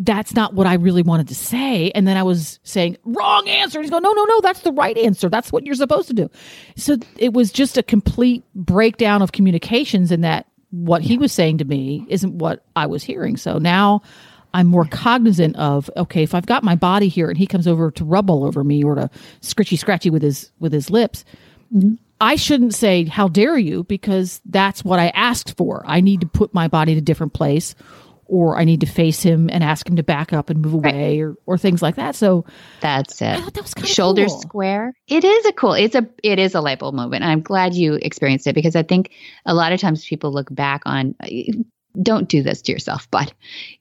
that's 0.00 0.34
not 0.34 0.54
what 0.54 0.66
I 0.66 0.74
really 0.74 1.02
wanted 1.02 1.28
to 1.28 1.34
say. 1.34 1.90
And 1.92 2.06
then 2.06 2.16
I 2.16 2.24
was 2.24 2.58
saying, 2.64 2.96
wrong 3.04 3.48
answer. 3.48 3.78
And 3.78 3.84
he's 3.84 3.90
going, 3.90 4.02
no, 4.02 4.12
no, 4.12 4.24
no, 4.24 4.40
that's 4.40 4.60
the 4.60 4.72
right 4.72 4.96
answer. 4.98 5.28
That's 5.28 5.52
what 5.52 5.64
you're 5.64 5.76
supposed 5.76 6.08
to 6.08 6.14
do. 6.14 6.30
So 6.76 6.96
it 7.16 7.32
was 7.32 7.52
just 7.52 7.76
a 7.76 7.82
complete 7.82 8.44
breakdown 8.54 9.22
of 9.22 9.32
communications 9.32 10.10
in 10.10 10.22
that 10.22 10.46
what 10.70 11.02
he 11.02 11.16
was 11.16 11.32
saying 11.32 11.58
to 11.58 11.64
me 11.64 12.04
isn't 12.08 12.38
what 12.38 12.64
I 12.74 12.86
was 12.86 13.04
hearing. 13.04 13.36
So 13.36 13.58
now 13.58 14.02
I'm 14.52 14.66
more 14.66 14.84
cognizant 14.84 15.54
of, 15.56 15.88
okay, 15.96 16.24
if 16.24 16.34
I've 16.34 16.46
got 16.46 16.64
my 16.64 16.74
body 16.74 17.08
here 17.08 17.28
and 17.28 17.38
he 17.38 17.46
comes 17.46 17.68
over 17.68 17.92
to 17.92 18.04
rub 18.04 18.28
all 18.28 18.44
over 18.44 18.64
me 18.64 18.82
or 18.82 18.96
to 18.96 19.10
scritchy 19.40 19.78
scratchy 19.78 20.10
with 20.10 20.22
his, 20.22 20.50
with 20.58 20.72
his 20.72 20.90
lips, 20.90 21.24
mm-hmm. 21.72 21.94
I 22.20 22.36
shouldn't 22.36 22.74
say, 22.74 23.04
how 23.04 23.28
dare 23.28 23.58
you? 23.58 23.84
Because 23.84 24.40
that's 24.46 24.84
what 24.84 24.98
I 24.98 25.08
asked 25.08 25.56
for. 25.56 25.84
I 25.86 26.00
need 26.00 26.20
to 26.22 26.26
put 26.26 26.54
my 26.54 26.68
body 26.68 26.92
in 26.92 26.98
a 26.98 27.02
different 27.02 27.34
place 27.34 27.74
or 28.26 28.58
I 28.58 28.64
need 28.64 28.80
to 28.80 28.86
face 28.86 29.22
him 29.22 29.50
and 29.50 29.62
ask 29.62 29.88
him 29.88 29.96
to 29.96 30.02
back 30.02 30.32
up 30.32 30.50
and 30.50 30.60
move 30.60 30.74
away 30.74 31.20
right. 31.20 31.22
or, 31.22 31.36
or 31.46 31.58
things 31.58 31.82
like 31.82 31.96
that. 31.96 32.14
So 32.14 32.44
that's 32.80 33.20
it. 33.20 33.44
that 33.54 33.62
was 33.62 33.74
kind 33.74 33.84
of 33.84 33.90
Shoulder 33.90 34.26
cool. 34.26 34.40
square. 34.40 34.94
It 35.08 35.24
is 35.24 35.46
a 35.46 35.52
cool, 35.52 35.74
it's 35.74 35.94
a, 35.94 36.08
it 36.22 36.38
is 36.38 36.54
a 36.54 36.60
light 36.60 36.78
bulb 36.78 36.94
moment. 36.94 37.24
I'm 37.24 37.40
glad 37.40 37.74
you 37.74 37.94
experienced 37.94 38.46
it 38.46 38.54
because 38.54 38.76
I 38.76 38.82
think 38.82 39.10
a 39.46 39.54
lot 39.54 39.72
of 39.72 39.80
times 39.80 40.04
people 40.04 40.32
look 40.32 40.54
back 40.54 40.82
on 40.86 41.14
don't 42.00 42.28
do 42.28 42.42
this 42.42 42.62
to 42.62 42.72
yourself 42.72 43.08
but 43.10 43.32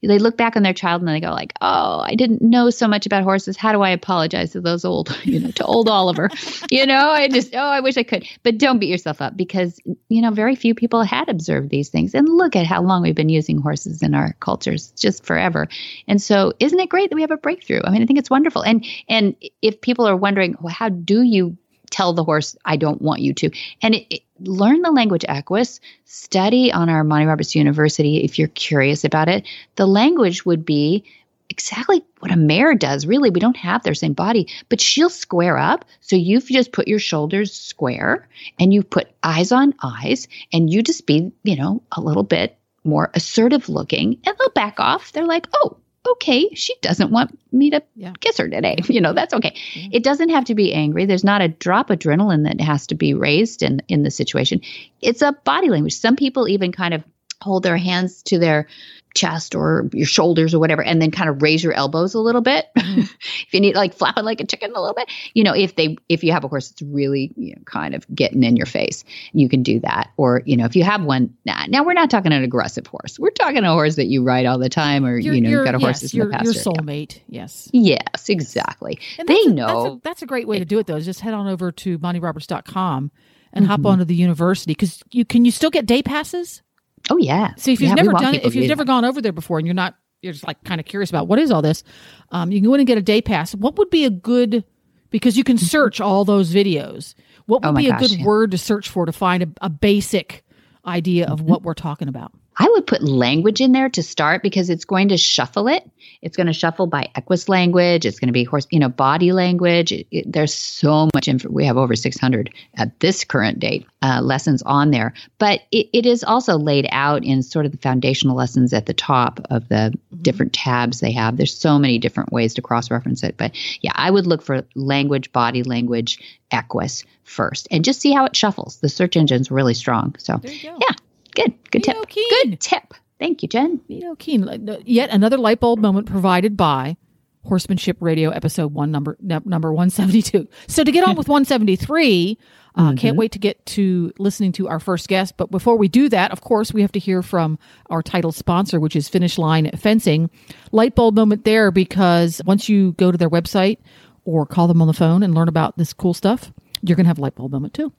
they 0.01 0.19
look 0.19 0.37
back 0.37 0.55
on 0.55 0.63
their 0.63 0.73
child 0.73 1.01
and 1.01 1.09
they 1.09 1.19
go 1.19 1.31
like 1.31 1.53
oh 1.61 1.99
i 1.99 2.15
didn't 2.15 2.41
know 2.41 2.69
so 2.69 2.87
much 2.87 3.05
about 3.05 3.23
horses. 3.23 3.57
How 3.57 3.71
do 3.71 3.81
i 3.81 3.89
apologize 3.89 4.51
to 4.51 4.61
those 4.61 4.85
old 4.85 5.17
you 5.23 5.39
know 5.39 5.51
to 5.51 5.65
old 5.65 5.89
oliver? 5.89 6.29
You 6.69 6.87
know 6.87 7.09
i 7.09 7.27
just 7.27 7.53
oh 7.53 7.59
i 7.59 7.81
wish 7.81 7.97
i 7.97 8.03
could. 8.03 8.25
But 8.41 8.57
don't 8.57 8.79
beat 8.79 8.89
yourself 8.89 9.21
up 9.21 9.35
because 9.35 9.79
you 10.09 10.21
know 10.21 10.31
very 10.31 10.55
few 10.55 10.73
people 10.73 11.03
had 11.03 11.29
observed 11.29 11.69
these 11.69 11.89
things. 11.89 12.15
And 12.15 12.27
look 12.27 12.55
at 12.55 12.65
how 12.65 12.81
long 12.81 13.03
we've 13.03 13.15
been 13.15 13.29
using 13.29 13.59
horses 13.59 14.01
in 14.01 14.15
our 14.15 14.33
cultures 14.39 14.91
just 14.97 15.23
forever. 15.23 15.67
And 16.07 16.21
so 16.21 16.53
isn't 16.59 16.79
it 16.79 16.89
great 16.89 17.09
that 17.09 17.15
we 17.15 17.21
have 17.21 17.31
a 17.31 17.37
breakthrough? 17.37 17.81
I 17.83 17.91
mean 17.91 18.01
i 18.01 18.05
think 18.05 18.19
it's 18.19 18.29
wonderful. 18.29 18.63
And 18.63 18.85
and 19.07 19.35
if 19.61 19.81
people 19.81 20.07
are 20.07 20.15
wondering 20.15 20.55
well 20.61 20.73
how 20.73 20.89
do 20.89 21.21
you 21.21 21.57
tell 21.93 22.11
the 22.13 22.23
horse, 22.23 22.57
I 22.65 22.75
don't 22.75 23.01
want 23.01 23.21
you 23.21 23.33
to. 23.35 23.51
And 23.81 23.93
it, 23.93 24.15
it, 24.15 24.21
learn 24.39 24.81
the 24.81 24.91
language 24.91 25.25
equus, 25.27 25.79
study 26.05 26.71
on 26.71 26.89
our 26.89 27.03
Monty 27.03 27.27
Roberts 27.27 27.55
University 27.55 28.23
if 28.23 28.39
you're 28.39 28.47
curious 28.47 29.03
about 29.03 29.29
it. 29.29 29.47
The 29.75 29.85
language 29.85 30.43
would 30.43 30.65
be 30.65 31.05
exactly 31.49 32.03
what 32.19 32.31
a 32.31 32.35
mare 32.35 32.73
does. 32.73 33.05
Really, 33.05 33.29
we 33.29 33.39
don't 33.39 33.57
have 33.57 33.83
their 33.83 33.93
same 33.93 34.13
body, 34.13 34.47
but 34.69 34.81
she'll 34.81 35.11
square 35.11 35.57
up. 35.57 35.85
So 36.01 36.15
you've 36.15 36.47
just 36.47 36.71
put 36.71 36.87
your 36.87 36.99
shoulders 36.99 37.53
square 37.53 38.27
and 38.59 38.73
you 38.73 38.81
put 38.81 39.11
eyes 39.21 39.51
on 39.51 39.75
eyes 39.83 40.27
and 40.51 40.73
you 40.73 40.81
just 40.81 41.05
be, 41.05 41.31
you 41.43 41.55
know, 41.55 41.83
a 41.91 42.01
little 42.01 42.23
bit 42.23 42.57
more 42.83 43.11
assertive 43.13 43.69
looking 43.69 44.19
and 44.25 44.35
they'll 44.37 44.49
back 44.49 44.79
off. 44.79 45.11
They're 45.11 45.27
like, 45.27 45.47
oh, 45.53 45.77
okay, 46.07 46.49
she 46.53 46.73
doesn't 46.81 47.11
want 47.11 47.37
me 47.51 47.69
to 47.69 47.81
yeah. 47.95 48.13
kiss 48.19 48.37
her 48.37 48.49
today. 48.49 48.77
You 48.93 49.01
know, 49.01 49.13
that's 49.13 49.33
okay. 49.33 49.55
Mm-hmm. 49.73 49.89
It 49.91 50.03
doesn't 50.03 50.29
have 50.29 50.45
to 50.45 50.55
be 50.55 50.71
angry. 50.73 51.05
There's 51.05 51.23
not 51.23 51.41
a 51.41 51.47
drop 51.47 51.89
of 51.89 51.97
adrenaline 51.99 52.43
that 52.43 52.61
has 52.61 52.85
to 52.87 52.95
be 52.95 53.13
raised 53.13 53.63
in 53.63 53.81
in 53.87 54.03
the 54.03 54.11
situation. 54.11 54.61
It's 55.01 55.21
a 55.21 55.33
body 55.45 55.69
language. 55.69 55.95
Some 55.95 56.15
people 56.15 56.47
even 56.47 56.71
kind 56.71 56.93
of 56.93 57.03
hold 57.41 57.63
their 57.63 57.77
hands 57.77 58.21
to 58.23 58.39
their 58.39 58.67
chest 59.13 59.55
or 59.55 59.89
your 59.93 60.05
shoulders 60.07 60.53
or 60.53 60.59
whatever 60.59 60.83
and 60.83 61.01
then 61.01 61.11
kind 61.11 61.29
of 61.29 61.41
raise 61.41 61.63
your 61.63 61.73
elbows 61.73 62.13
a 62.13 62.19
little 62.19 62.41
bit. 62.41 62.67
Mm-hmm. 62.83 63.01
if 63.01 63.53
you 63.53 63.61
need 63.61 63.75
like 63.75 63.93
flapping 63.93 64.25
like 64.25 64.41
a 64.41 64.45
chicken 64.45 64.71
a 64.75 64.79
little 64.79 64.93
bit 64.93 65.09
you 65.33 65.43
know 65.43 65.53
if 65.53 65.75
they 65.75 65.95
if 66.09 66.23
you 66.23 66.31
have 66.33 66.43
a 66.43 66.47
horse 66.47 66.69
that's 66.69 66.81
really 66.81 67.31
you 67.37 67.55
know, 67.55 67.61
kind 67.65 67.95
of 67.95 68.05
getting 68.13 68.43
in 68.43 68.57
your 68.57 68.65
face 68.65 69.05
you 69.31 69.47
can 69.47 69.63
do 69.63 69.79
that. 69.79 70.11
Or 70.17 70.41
you 70.45 70.57
know 70.57 70.65
if 70.65 70.75
you 70.75 70.83
have 70.83 71.03
one 71.03 71.33
nah, 71.45 71.65
now 71.67 71.83
we're 71.83 71.93
not 71.93 72.09
talking 72.09 72.33
an 72.33 72.43
aggressive 72.43 72.85
horse. 72.85 73.17
We're 73.17 73.29
talking 73.31 73.63
a 73.63 73.71
horse 73.71 73.95
that 73.95 74.07
you 74.07 74.23
ride 74.23 74.45
all 74.45 74.57
the 74.57 74.69
time 74.69 75.05
or 75.05 75.17
you're, 75.17 75.33
you 75.33 75.41
know 75.41 75.49
you've 75.49 75.65
got 75.65 75.75
a 75.75 75.79
horse 75.79 76.01
yes, 76.01 76.13
in 76.13 76.19
the 76.19 76.29
pasture. 76.29 76.51
your 76.51 76.53
soulmate 76.53 77.21
yes. 77.27 77.69
Yes 77.71 78.29
exactly. 78.29 78.99
And 79.17 79.27
they 79.27 79.39
a, 79.45 79.49
know. 79.49 79.67
that's 79.67 79.85
a, 79.85 79.99
that's 80.03 80.21
a, 80.23 80.25
great 80.25 80.47
way 80.47 80.59
to 80.59 80.65
do 80.65 80.79
it 80.79 80.87
though 80.87 80.99
just 80.99 81.21
head 81.21 81.33
on 81.33 81.47
over 81.47 81.71
to 81.71 81.99
montyroberts.com 81.99 83.11
and 83.53 83.63
mm-hmm. 83.63 83.71
hop 83.71 83.85
onto 83.85 84.03
the 84.03 84.15
university 84.15 84.71
because 84.73 85.03
you 85.11 85.23
can 85.23 85.45
you 85.45 85.51
still 85.51 85.69
get 85.69 85.85
day 85.85 86.01
passes 86.01 86.62
Oh 87.09 87.17
yeah. 87.17 87.53
So 87.55 87.71
if 87.71 87.81
you've 87.81 87.89
yeah, 87.89 87.95
never 87.95 88.13
done 88.13 88.35
it, 88.35 88.45
if 88.45 88.55
you've 88.55 88.67
never 88.67 88.85
gone 88.85 89.05
over 89.05 89.21
there 89.21 89.31
before 89.31 89.57
and 89.57 89.67
you're 89.67 89.73
not, 89.73 89.95
you're 90.21 90.33
just 90.33 90.47
like 90.47 90.63
kind 90.63 90.79
of 90.79 90.85
curious 90.85 91.09
about 91.09 91.27
what 91.27 91.39
is 91.39 91.51
all 91.51 91.61
this, 91.61 91.83
um, 92.31 92.51
you 92.51 92.59
can 92.59 92.69
go 92.69 92.73
in 92.73 92.79
and 92.79 92.87
get 92.87 92.97
a 92.97 93.01
day 93.01 93.21
pass. 93.21 93.53
What 93.53 93.77
would 93.77 93.89
be 93.89 94.05
a 94.05 94.09
good, 94.09 94.63
because 95.09 95.37
you 95.37 95.43
can 95.43 95.57
mm-hmm. 95.57 95.65
search 95.65 95.99
all 95.99 96.23
those 96.23 96.53
videos. 96.53 97.13
What 97.45 97.61
would 97.63 97.71
oh 97.71 97.75
be 97.75 97.87
gosh, 97.87 97.97
a 97.97 98.07
good 98.07 98.19
yeah. 98.19 98.25
word 98.25 98.51
to 98.51 98.57
search 98.57 98.87
for 98.89 99.05
to 99.05 99.11
find 99.11 99.43
a, 99.43 99.47
a 99.61 99.69
basic 99.69 100.45
idea 100.85 101.27
of 101.27 101.39
mm-hmm. 101.39 101.49
what 101.49 101.63
we're 101.63 101.73
talking 101.73 102.07
about? 102.07 102.31
I 102.55 102.67
would 102.69 102.87
put 102.87 103.03
language 103.03 103.61
in 103.61 103.71
there 103.71 103.89
to 103.89 104.03
start 104.03 104.43
because 104.43 104.69
it's 104.69 104.85
going 104.85 105.09
to 105.09 105.17
shuffle 105.17 105.67
it. 105.67 105.89
It's 106.21 106.37
going 106.37 106.47
to 106.47 106.53
shuffle 106.53 106.87
by 106.87 107.09
equus 107.15 107.49
language. 107.49 108.05
It's 108.05 108.19
going 108.19 108.27
to 108.27 108.33
be 108.33 108.43
horse, 108.43 108.67
you 108.71 108.79
know, 108.79 108.89
body 108.89 109.31
language. 109.31 109.91
It, 109.91 110.07
it, 110.11 110.31
there's 110.31 110.53
so 110.53 111.09
much 111.13 111.27
info. 111.27 111.49
We 111.49 111.65
have 111.65 111.77
over 111.77 111.95
600 111.95 112.53
at 112.75 112.99
this 112.99 113.23
current 113.23 113.59
date 113.59 113.85
uh, 114.01 114.21
lessons 114.21 114.61
on 114.61 114.91
there, 114.91 115.13
but 115.37 115.61
it, 115.71 115.89
it 115.93 116.05
is 116.05 116.23
also 116.23 116.57
laid 116.57 116.87
out 116.91 117.23
in 117.23 117.43
sort 117.43 117.65
of 117.65 117.71
the 117.71 117.77
foundational 117.77 118.35
lessons 118.35 118.73
at 118.73 118.85
the 118.85 118.93
top 118.93 119.39
of 119.49 119.67
the 119.69 119.93
mm-hmm. 119.93 120.21
different 120.21 120.53
tabs 120.53 120.99
they 120.99 121.11
have. 121.11 121.37
There's 121.37 121.57
so 121.57 121.79
many 121.79 121.99
different 121.99 122.31
ways 122.31 122.53
to 122.55 122.61
cross 122.61 122.91
reference 122.91 123.23
it, 123.23 123.35
but 123.37 123.51
yeah, 123.81 123.93
I 123.95 124.11
would 124.11 124.27
look 124.27 124.41
for 124.41 124.65
language, 124.75 125.31
body 125.31 125.63
language, 125.63 126.19
equus 126.51 127.03
first, 127.23 127.67
and 127.71 127.83
just 127.83 128.01
see 128.01 128.13
how 128.13 128.25
it 128.25 128.35
shuffles. 128.35 128.77
The 128.77 128.89
search 128.89 129.17
engine's 129.17 129.49
really 129.49 129.73
strong, 129.73 130.15
so 130.19 130.39
yeah 130.43 130.95
Good. 131.35 131.53
Good 131.71 131.83
tip. 131.83 132.07
Keen. 132.07 132.29
Good 132.29 132.59
tip. 132.59 132.93
Thank 133.19 133.41
you, 133.41 133.47
Jen. 133.47 133.79
Vito 133.87 134.15
Keen. 134.15 134.67
Yet 134.85 135.09
another 135.09 135.37
light 135.37 135.59
bulb 135.59 135.79
moment 135.79 136.07
provided 136.07 136.57
by 136.57 136.97
Horsemanship 137.45 137.97
Radio, 137.99 138.29
episode 138.29 138.73
one, 138.73 138.91
number 138.91 139.17
number 139.21 139.73
one 139.73 139.89
seventy 139.89 140.21
two. 140.21 140.47
So 140.67 140.83
to 140.83 140.91
get 140.91 141.07
on 141.07 141.15
with 141.17 141.27
one 141.27 141.45
seventy 141.45 141.75
three, 141.75 142.37
uh, 142.75 142.89
mm-hmm. 142.89 142.95
can't 142.95 143.17
wait 143.17 143.33
to 143.33 143.39
get 143.39 143.65
to 143.67 144.13
listening 144.17 144.51
to 144.53 144.67
our 144.67 144.79
first 144.79 145.07
guest. 145.07 145.35
But 145.37 145.51
before 145.51 145.77
we 145.77 145.87
do 145.87 146.09
that, 146.09 146.31
of 146.31 146.41
course, 146.41 146.73
we 146.73 146.81
have 146.81 146.91
to 146.93 146.99
hear 146.99 147.21
from 147.21 147.59
our 147.89 148.01
title 148.01 148.31
sponsor, 148.31 148.79
which 148.79 148.95
is 148.95 149.09
Finish 149.09 149.37
Line 149.37 149.69
Fencing. 149.75 150.29
Light 150.71 150.95
bulb 150.95 151.15
moment 151.15 151.43
there 151.43 151.71
because 151.71 152.41
once 152.45 152.69
you 152.69 152.93
go 152.93 153.11
to 153.11 153.17
their 153.17 153.29
website 153.29 153.77
or 154.25 154.45
call 154.45 154.67
them 154.67 154.81
on 154.81 154.87
the 154.87 154.93
phone 154.93 155.21
and 155.21 155.35
learn 155.35 155.49
about 155.49 155.77
this 155.77 155.93
cool 155.93 156.13
stuff, 156.13 156.53
you're 156.81 156.95
going 156.95 157.05
to 157.05 157.09
have 157.09 157.19
a 157.19 157.21
light 157.21 157.35
bulb 157.35 157.51
moment 157.51 157.73
too. 157.73 157.91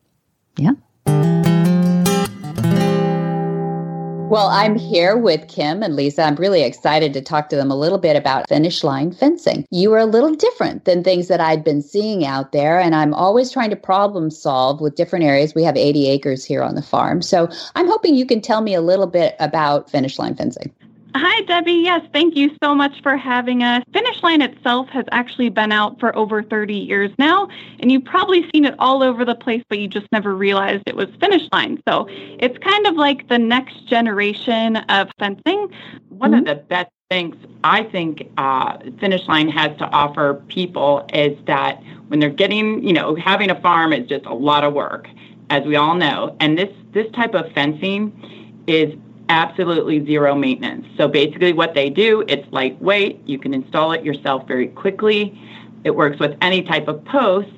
Yeah. 0.56 1.43
Well, 4.30 4.48
I'm 4.48 4.74
here 4.74 5.16
with 5.16 5.46
Kim 5.48 5.82
and 5.82 5.94
Lisa. 5.94 6.22
I'm 6.22 6.34
really 6.36 6.62
excited 6.62 7.12
to 7.12 7.20
talk 7.20 7.50
to 7.50 7.56
them 7.56 7.70
a 7.70 7.76
little 7.76 7.98
bit 7.98 8.16
about 8.16 8.48
finish 8.48 8.82
line 8.82 9.12
fencing. 9.12 9.64
You 9.70 9.92
are 9.92 9.98
a 9.98 10.06
little 10.06 10.34
different 10.34 10.86
than 10.86 11.04
things 11.04 11.28
that 11.28 11.40
I'd 11.40 11.62
been 11.62 11.82
seeing 11.82 12.24
out 12.24 12.50
there, 12.50 12.80
and 12.80 12.96
I'm 12.96 13.14
always 13.14 13.52
trying 13.52 13.70
to 13.70 13.76
problem 13.76 14.30
solve 14.30 14.80
with 14.80 14.96
different 14.96 15.24
areas. 15.24 15.54
We 15.54 15.62
have 15.62 15.76
80 15.76 16.08
acres 16.08 16.44
here 16.44 16.62
on 16.62 16.74
the 16.74 16.82
farm. 16.82 17.22
So 17.22 17.48
I'm 17.76 17.86
hoping 17.86 18.16
you 18.16 18.26
can 18.26 18.40
tell 18.40 18.60
me 18.60 18.74
a 18.74 18.80
little 18.80 19.06
bit 19.06 19.36
about 19.38 19.90
finish 19.90 20.18
line 20.18 20.34
fencing. 20.34 20.72
Hi, 21.16 21.42
Debbie. 21.42 21.74
Yes, 21.74 22.02
thank 22.12 22.34
you 22.34 22.50
so 22.60 22.74
much 22.74 23.00
for 23.00 23.16
having 23.16 23.62
us. 23.62 23.84
Finish 23.92 24.20
Line 24.24 24.42
itself 24.42 24.88
has 24.88 25.04
actually 25.12 25.48
been 25.48 25.70
out 25.70 26.00
for 26.00 26.14
over 26.16 26.42
30 26.42 26.74
years 26.74 27.12
now, 27.18 27.48
and 27.78 27.92
you've 27.92 28.04
probably 28.04 28.50
seen 28.50 28.64
it 28.64 28.74
all 28.80 29.00
over 29.00 29.24
the 29.24 29.36
place, 29.36 29.62
but 29.68 29.78
you 29.78 29.86
just 29.86 30.08
never 30.10 30.34
realized 30.34 30.82
it 30.86 30.96
was 30.96 31.06
Finish 31.20 31.48
Line. 31.52 31.80
So 31.86 32.08
it's 32.10 32.58
kind 32.58 32.88
of 32.88 32.96
like 32.96 33.28
the 33.28 33.38
next 33.38 33.86
generation 33.86 34.76
of 34.76 35.08
fencing. 35.20 35.72
One 36.08 36.32
mm-hmm. 36.32 36.40
of 36.40 36.44
the 36.46 36.56
best 36.56 36.90
things 37.10 37.36
I 37.62 37.84
think 37.84 38.28
uh, 38.36 38.78
Finish 38.98 39.28
Line 39.28 39.48
has 39.50 39.76
to 39.78 39.84
offer 39.84 40.42
people 40.48 41.06
is 41.12 41.38
that 41.46 41.80
when 42.08 42.18
they're 42.18 42.28
getting, 42.28 42.82
you 42.82 42.92
know, 42.92 43.14
having 43.14 43.50
a 43.50 43.60
farm 43.60 43.92
is 43.92 44.08
just 44.08 44.26
a 44.26 44.34
lot 44.34 44.64
of 44.64 44.74
work, 44.74 45.06
as 45.50 45.62
we 45.64 45.76
all 45.76 45.94
know, 45.94 46.36
and 46.40 46.58
this 46.58 46.70
this 46.92 47.08
type 47.12 47.34
of 47.34 47.52
fencing 47.52 48.12
is 48.66 48.94
absolutely 49.34 50.04
zero 50.06 50.34
maintenance. 50.36 50.86
So 50.96 51.08
basically 51.08 51.52
what 51.52 51.74
they 51.74 51.90
do, 51.90 52.24
it's 52.28 52.46
lightweight. 52.52 53.26
You 53.26 53.38
can 53.38 53.52
install 53.52 53.90
it 53.92 54.04
yourself 54.04 54.46
very 54.46 54.68
quickly. 54.68 55.36
It 55.82 55.90
works 55.90 56.20
with 56.20 56.36
any 56.40 56.62
type 56.62 56.86
of 56.86 57.04
posts. 57.04 57.50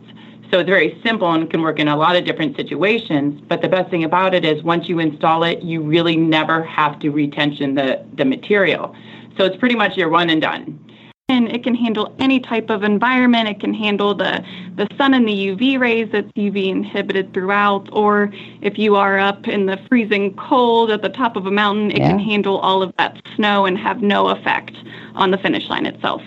So 0.51 0.61
it's 0.61 0.69
very 0.69 0.99
simple 1.05 1.31
and 1.31 1.51
can 1.51 1.61
work 1.61 1.79
in 1.79 1.89
a 1.89 1.97
lot 1.97 2.17
of 2.17 2.25
different 2.25 2.57
situations. 2.57 3.43
But 3.47 3.61
the 3.61 3.69
best 3.69 3.91
thing 3.91 4.05
about 4.05 4.35
it 4.35 4.45
is 4.45 4.63
once 4.63 4.89
you 4.89 5.01
install 5.01 5.43
it, 5.43 5.63
you 5.63 5.83
really 5.83 6.17
never 6.17 6.63
have 6.63 6.99
to 7.01 7.11
retension 7.11 7.75
the, 7.75 8.05
the 8.15 8.25
material. 8.25 8.97
So 9.37 9.45
it's 9.45 9.57
pretty 9.57 9.75
much 9.75 9.97
your 9.97 10.09
one 10.09 10.31
and 10.31 10.41
done 10.41 10.86
and 11.29 11.49
it 11.49 11.65
can 11.65 11.75
handle 11.75 12.15
any 12.21 12.39
type 12.39 12.71
of 12.71 12.85
environment. 12.85 13.49
It 13.49 13.59
can 13.59 13.75
handle 13.75 14.15
the, 14.15 14.45
the 14.77 14.87
sun 14.97 15.13
and 15.13 15.27
the 15.27 15.33
UV 15.33 15.77
rays 15.77 16.09
that's 16.13 16.31
UV 16.33 16.69
inhibited 16.69 17.35
throughout. 17.35 17.89
Or 17.91 18.33
if 18.63 18.79
you 18.79 18.95
are 18.95 19.19
up 19.19 19.49
in 19.49 19.67
the 19.67 19.77
freezing 19.89 20.37
cold 20.37 20.93
at 20.93 21.03
the 21.03 21.09
top 21.09 21.35
of 21.35 21.47
a 21.47 21.51
mountain, 21.51 21.91
it 21.91 21.99
yeah. 21.99 22.11
can 22.11 22.21
handle 22.21 22.59
all 22.59 22.81
of 22.81 22.95
that 22.99 23.21
snow 23.35 23.67
and 23.67 23.77
have 23.77 24.03
no 24.03 24.29
effect 24.29 24.77
on 25.17 25.33
the 25.33 25.39
finish 25.39 25.69
line 25.69 25.85
itself. 25.85 26.23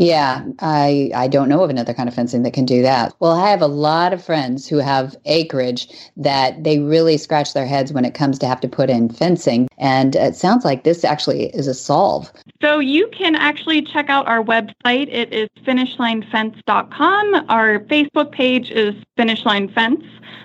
Yeah, 0.00 0.42
I 0.60 1.10
I 1.14 1.28
don't 1.28 1.50
know 1.50 1.62
of 1.62 1.68
another 1.68 1.92
kind 1.92 2.08
of 2.08 2.14
fencing 2.14 2.42
that 2.44 2.54
can 2.54 2.64
do 2.64 2.80
that. 2.80 3.14
Well, 3.20 3.32
I 3.32 3.50
have 3.50 3.60
a 3.60 3.66
lot 3.66 4.14
of 4.14 4.24
friends 4.24 4.66
who 4.66 4.78
have 4.78 5.14
acreage 5.26 5.88
that 6.16 6.64
they 6.64 6.78
really 6.78 7.18
scratch 7.18 7.52
their 7.52 7.66
heads 7.66 7.92
when 7.92 8.06
it 8.06 8.14
comes 8.14 8.38
to 8.38 8.46
have 8.46 8.60
to 8.60 8.68
put 8.68 8.88
in 8.88 9.10
fencing, 9.10 9.68
and 9.76 10.16
it 10.16 10.36
sounds 10.36 10.64
like 10.64 10.84
this 10.84 11.04
actually 11.04 11.48
is 11.48 11.66
a 11.66 11.74
solve. 11.74 12.32
So 12.62 12.78
you 12.78 13.08
can 13.08 13.36
actually 13.36 13.82
check 13.82 14.08
out 14.08 14.26
our 14.26 14.42
website. 14.42 15.12
It 15.12 15.34
is 15.34 15.50
finishlinefence.com. 15.66 17.44
Our 17.50 17.80
Facebook 17.80 18.32
page 18.32 18.70
is 18.70 18.94
Finish 19.18 19.44
Line 19.44 19.68
Fence. 19.68 20.02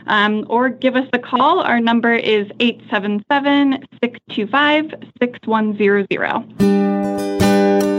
Um, 0.07 0.45
or 0.49 0.67
give 0.69 0.97
us 0.97 1.07
a 1.13 1.19
call. 1.19 1.61
Our 1.61 1.79
number 1.79 2.13
is 2.13 2.51
877 2.59 3.87
625 4.03 4.93
6100. 5.19 7.94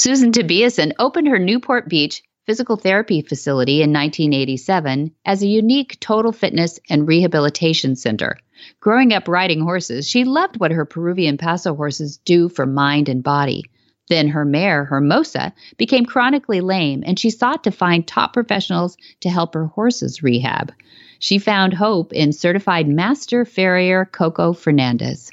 Susan 0.00 0.32
Tobiasen 0.32 0.94
opened 0.98 1.28
her 1.28 1.38
Newport 1.38 1.86
Beach 1.86 2.22
physical 2.46 2.76
therapy 2.76 3.20
facility 3.20 3.82
in 3.82 3.92
1987 3.92 5.12
as 5.26 5.42
a 5.42 5.46
unique 5.46 6.00
total 6.00 6.32
fitness 6.32 6.80
and 6.88 7.06
rehabilitation 7.06 7.94
center. 7.94 8.38
Growing 8.80 9.12
up 9.12 9.28
riding 9.28 9.60
horses, 9.60 10.08
she 10.08 10.24
loved 10.24 10.58
what 10.58 10.70
her 10.70 10.86
Peruvian 10.86 11.36
Paso 11.36 11.74
horses 11.74 12.16
do 12.16 12.48
for 12.48 12.64
mind 12.64 13.10
and 13.10 13.22
body. 13.22 13.64
Then 14.08 14.28
her 14.28 14.46
mare, 14.46 14.86
Hermosa, 14.86 15.52
became 15.76 16.06
chronically 16.06 16.62
lame 16.62 17.02
and 17.04 17.18
she 17.18 17.28
sought 17.28 17.64
to 17.64 17.70
find 17.70 18.06
top 18.06 18.32
professionals 18.32 18.96
to 19.20 19.28
help 19.28 19.52
her 19.52 19.66
horses 19.66 20.22
rehab. 20.22 20.72
She 21.18 21.38
found 21.38 21.74
hope 21.74 22.14
in 22.14 22.32
certified 22.32 22.88
master 22.88 23.44
farrier 23.44 24.06
Coco 24.06 24.54
Fernandez. 24.54 25.30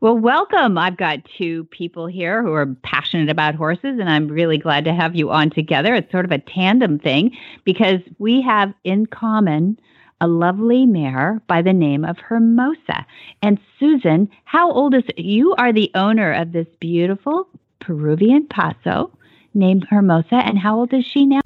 Well, 0.00 0.16
welcome. 0.16 0.78
I've 0.78 0.96
got 0.96 1.24
two 1.36 1.64
people 1.64 2.06
here 2.06 2.40
who 2.40 2.52
are 2.52 2.66
passionate 2.84 3.28
about 3.28 3.56
horses, 3.56 3.98
and 3.98 4.08
I'm 4.08 4.28
really 4.28 4.56
glad 4.56 4.84
to 4.84 4.94
have 4.94 5.16
you 5.16 5.30
on 5.30 5.50
together. 5.50 5.92
It's 5.92 6.12
sort 6.12 6.24
of 6.24 6.30
a 6.30 6.38
tandem 6.38 7.00
thing 7.00 7.36
because 7.64 7.98
we 8.18 8.40
have 8.42 8.72
in 8.84 9.06
common 9.06 9.76
a 10.20 10.28
lovely 10.28 10.86
mare 10.86 11.42
by 11.48 11.62
the 11.62 11.72
name 11.72 12.04
of 12.04 12.16
Hermosa. 12.18 13.06
And 13.42 13.58
Susan, 13.80 14.28
how 14.44 14.70
old 14.70 14.94
is 14.94 15.02
you? 15.16 15.56
Are 15.58 15.72
the 15.72 15.90
owner 15.96 16.32
of 16.32 16.52
this 16.52 16.68
beautiful 16.78 17.48
Peruvian 17.80 18.46
Paso 18.46 19.10
named 19.52 19.84
Hermosa, 19.90 20.36
and 20.36 20.58
how 20.58 20.78
old 20.78 20.94
is 20.94 21.06
she 21.06 21.26
now? 21.26 21.40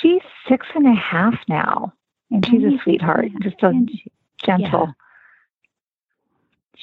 She's 0.00 0.22
six 0.48 0.66
and 0.74 0.86
a 0.86 0.94
half 0.94 1.34
now, 1.46 1.92
and 2.30 2.46
she's 2.46 2.64
a 2.64 2.78
sweetheart, 2.82 3.26
just 3.42 3.56
so 3.60 3.72
gentle. 4.42 4.86
Yeah. 4.86 4.92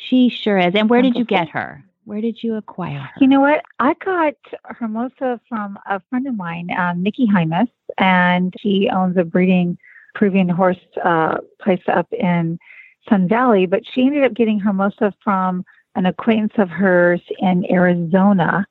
She 0.10 0.30
sure 0.30 0.58
is. 0.58 0.74
And 0.76 0.90
where 0.90 1.02
did 1.02 1.16
you 1.16 1.26
get 1.26 1.50
her? 1.50 1.84
Where 2.06 2.22
did 2.22 2.44
you 2.44 2.56
acquire 2.56 3.00
her? 3.00 3.12
You 3.22 3.28
know 3.28 3.40
what? 3.40 3.64
I 3.80 3.94
got 4.04 4.34
Hermosa 4.66 5.40
from 5.48 5.80
a 5.90 6.02
friend 6.10 6.28
of 6.28 6.36
mine, 6.36 6.70
um, 6.78 7.02
Nikki 7.02 7.26
Hymas, 7.28 7.70
and 7.98 8.54
she 8.60 8.90
owns 8.94 9.16
a 9.18 9.24
breeding 9.24 9.78
Peruvian 10.14 10.50
horse 10.50 10.80
uh, 11.04 11.38
place 11.62 11.82
up 11.88 12.12
in 12.12 12.60
Sun 13.10 13.30
Valley. 13.30 13.66
But 13.66 13.84
she 13.86 14.06
ended 14.06 14.24
up 14.24 14.34
getting 14.34 14.60
Hermosa 14.60 15.14
from 15.24 15.64
an 15.96 16.06
acquaintance 16.06 16.54
of 16.58 16.70
hers 16.70 17.22
in 17.40 17.66
Arizona. 17.72 18.66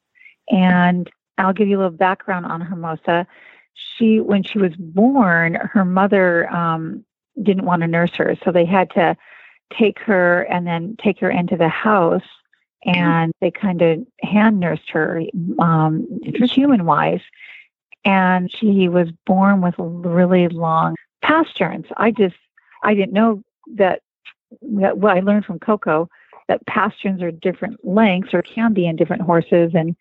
And 0.50 1.10
I'll 1.38 1.54
give 1.54 1.68
you 1.68 1.76
a 1.76 1.80
little 1.80 1.96
background 1.96 2.46
on 2.46 2.60
Hermosa. 2.60 3.26
She, 3.74 4.20
when 4.20 4.42
she 4.42 4.58
was 4.58 4.72
born, 4.76 5.54
her 5.54 5.84
mother 5.84 6.52
um, 6.52 7.04
didn't 7.42 7.64
want 7.64 7.80
to 7.80 7.88
nurse 7.88 8.14
her, 8.16 8.36
so 8.44 8.52
they 8.52 8.66
had 8.66 8.90
to 8.90 9.16
take 9.78 9.98
her 10.00 10.42
and 10.44 10.66
then 10.66 10.96
take 11.02 11.20
her 11.20 11.30
into 11.30 11.56
the 11.56 11.68
house 11.68 12.22
and 12.84 13.32
they 13.40 13.50
kind 13.50 13.80
of 13.80 14.04
hand 14.22 14.58
nursed 14.58 14.90
her 14.90 15.22
um, 15.58 16.06
human 16.42 16.84
wise 16.84 17.20
and 18.04 18.50
she 18.50 18.88
was 18.88 19.08
born 19.26 19.60
with 19.60 19.74
really 19.78 20.48
long 20.48 20.96
pasterns 21.22 21.86
i 21.96 22.10
just 22.10 22.34
i 22.82 22.94
didn't 22.94 23.12
know 23.12 23.42
that 23.74 24.02
that 24.60 24.98
well 24.98 25.16
i 25.16 25.20
learned 25.20 25.44
from 25.44 25.58
coco 25.60 26.08
that 26.48 26.66
pasterns 26.66 27.22
are 27.22 27.30
different 27.30 27.84
lengths 27.84 28.34
or 28.34 28.42
can 28.42 28.72
be 28.72 28.86
in 28.86 28.96
different 28.96 29.22
horses. 29.22 29.72
And 29.74 29.96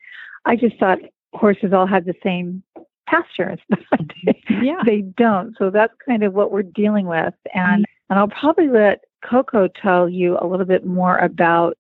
i 0.46 0.56
just 0.56 0.78
thought 0.78 1.00
horses 1.34 1.74
all 1.74 1.88
had 1.88 2.06
the 2.06 2.16
same 2.24 2.64
pasterns 3.10 3.60
but 3.70 4.02
yeah. 4.62 4.82
they 4.86 5.02
don't. 5.02 5.56
So 5.58 5.70
that's 5.70 5.94
kind 6.06 6.24
of 6.24 6.34
what 6.34 6.52
we're 6.52 6.64
dealing 6.64 7.08
with. 7.08 7.34
And 7.54 7.86
and 8.10 8.20
i'll 8.20 8.28
probably 8.28 8.68
let 8.68 9.02
Coco 9.22 9.68
tell 9.68 10.10
you 10.10 10.38
a 10.40 10.46
little 10.46 10.66
bit 10.66 10.86
more 10.86 11.18
about 11.18 11.78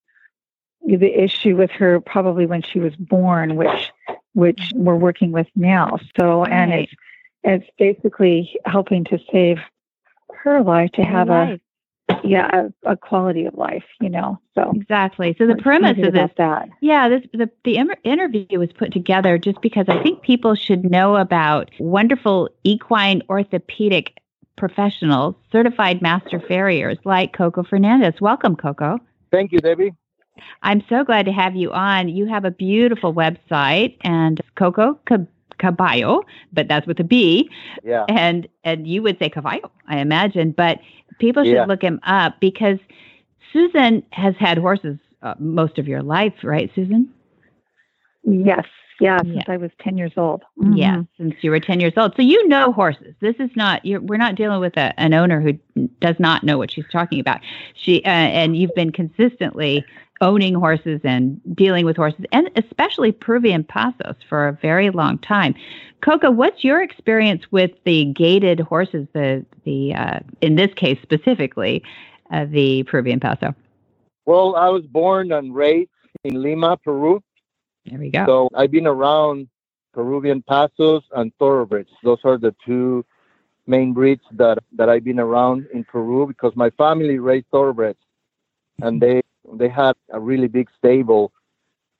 the 0.83 1.13
issue 1.13 1.55
with 1.55 1.71
her 1.71 1.99
probably 2.01 2.45
when 2.45 2.61
she 2.61 2.79
was 2.79 2.95
born, 2.95 3.55
which 3.55 3.91
which 4.33 4.71
we're 4.75 4.95
working 4.95 5.31
with 5.31 5.47
now. 5.55 5.97
So 6.19 6.45
and 6.45 6.73
it's 6.73 6.93
it's 7.43 7.65
basically 7.77 8.59
helping 8.65 9.03
to 9.05 9.19
save 9.31 9.59
her 10.43 10.61
life 10.63 10.91
to 10.93 11.03
have 11.03 11.29
a 11.29 11.59
yeah 12.23 12.67
a, 12.83 12.91
a, 12.91 12.97
quality 12.97 13.45
of 13.45 13.53
life 13.53 13.83
you 14.01 14.09
know 14.09 14.39
so. 14.55 14.71
Exactly. 14.75 15.35
So 15.37 15.47
the 15.47 15.55
premise 15.55 15.97
of 16.05 16.13
this 16.13 16.31
that. 16.37 16.69
Yeah 16.81 17.09
this 17.09 17.21
the, 17.33 17.49
the 17.63 17.95
interview 18.03 18.59
was 18.59 18.69
put 18.73 18.91
together 18.91 19.37
just 19.37 19.61
because 19.61 19.85
i 19.87 20.01
think 20.03 20.21
people 20.21 20.55
should 20.55 20.89
know 20.89 21.15
about 21.15 21.69
wonderful 21.79 22.49
equine 22.63 23.21
orthopedic 23.29 24.17
professionals, 24.61 25.33
certified 25.51 26.03
master 26.03 26.39
farriers 26.39 26.99
like 27.03 27.33
Coco 27.33 27.63
Fernandez. 27.63 28.13
Welcome, 28.21 28.55
Coco. 28.55 28.99
Thank 29.31 29.51
you, 29.51 29.57
Debbie. 29.57 29.91
I'm 30.61 30.83
so 30.87 31.03
glad 31.03 31.25
to 31.25 31.31
have 31.31 31.55
you 31.55 31.71
on. 31.71 32.09
You 32.09 32.27
have 32.27 32.45
a 32.45 32.51
beautiful 32.51 33.11
website 33.11 33.97
and 34.01 34.39
Coco 34.55 34.99
Caballo, 35.57 36.21
but 36.53 36.67
that's 36.67 36.85
with 36.85 36.99
a 36.99 37.03
B. 37.03 37.49
Yeah. 37.83 38.05
And 38.07 38.47
and 38.63 38.87
you 38.87 39.01
would 39.01 39.17
say 39.17 39.29
caballo, 39.29 39.71
I 39.87 39.97
imagine, 39.97 40.51
but 40.51 40.77
people 41.17 41.43
should 41.43 41.53
yeah. 41.53 41.65
look 41.65 41.81
him 41.81 41.99
up 42.03 42.39
because 42.39 42.77
Susan 43.51 44.03
has 44.11 44.35
had 44.37 44.59
horses 44.59 44.99
uh, 45.23 45.33
most 45.39 45.79
of 45.79 45.87
your 45.87 46.03
life, 46.03 46.33
right, 46.43 46.69
Susan? 46.75 47.11
Yes, 48.23 48.65
yeah, 48.99 49.19
since 49.23 49.43
I 49.47 49.57
was 49.57 49.71
10 49.79 49.97
years 49.97 50.13
old. 50.15 50.43
Mm-hmm. 50.59 50.73
Yeah, 50.73 51.03
since 51.17 51.33
you 51.41 51.49
were 51.49 51.59
10 51.59 51.79
years 51.79 51.93
old. 51.97 52.15
So 52.15 52.21
you 52.21 52.47
know 52.47 52.71
horses. 52.71 53.15
This 53.19 53.35
is 53.39 53.49
not, 53.55 53.81
we're 53.83 54.17
not 54.17 54.35
dealing 54.35 54.59
with 54.59 54.77
a, 54.77 54.97
an 54.99 55.13
owner 55.13 55.41
who 55.41 55.53
does 55.99 56.15
not 56.19 56.43
know 56.43 56.57
what 56.57 56.71
she's 56.71 56.85
talking 56.91 57.19
about. 57.19 57.39
She, 57.73 58.03
uh, 58.03 58.09
and 58.09 58.55
you've 58.55 58.75
been 58.75 58.91
consistently 58.91 59.83
owning 60.21 60.53
horses 60.53 61.01
and 61.03 61.41
dealing 61.55 61.83
with 61.83 61.97
horses, 61.97 62.25
and 62.31 62.49
especially 62.55 63.11
Peruvian 63.11 63.63
Pasos 63.63 64.15
for 64.29 64.47
a 64.47 64.53
very 64.53 64.91
long 64.91 65.17
time. 65.17 65.55
Coco, 66.01 66.29
what's 66.29 66.63
your 66.63 66.81
experience 66.81 67.43
with 67.51 67.71
the 67.85 68.05
gaited 68.05 68.59
horses, 68.59 69.07
the, 69.13 69.43
the 69.65 69.95
uh, 69.95 70.19
in 70.41 70.55
this 70.55 70.71
case 70.75 70.99
specifically, 71.01 71.83
uh, 72.31 72.45
the 72.45 72.83
Peruvian 72.83 73.19
Paso? 73.19 73.55
Well, 74.25 74.55
I 74.55 74.69
was 74.69 74.83
born 74.85 75.31
and 75.31 75.55
raised 75.55 75.89
in 76.23 76.41
Lima, 76.41 76.77
Peru. 76.77 77.21
There 77.85 77.99
we 77.99 78.09
go. 78.09 78.25
So 78.25 78.49
I've 78.55 78.71
been 78.71 78.87
around 78.87 79.47
Peruvian 79.93 80.43
Pasos 80.43 81.01
and 81.13 81.33
Thoroughbreds. 81.39 81.89
Those 82.03 82.19
are 82.23 82.37
the 82.37 82.55
two 82.65 83.05
main 83.67 83.93
breeds 83.93 84.23
that, 84.33 84.59
that 84.73 84.89
I've 84.89 85.03
been 85.03 85.19
around 85.19 85.67
in 85.73 85.83
Peru 85.83 86.27
because 86.27 86.55
my 86.55 86.69
family 86.71 87.19
raised 87.19 87.47
Thoroughbreds 87.51 87.99
and 88.81 89.01
they 89.01 89.21
they 89.53 89.69
had 89.69 89.93
a 90.11 90.19
really 90.19 90.47
big 90.47 90.69
stable. 90.77 91.31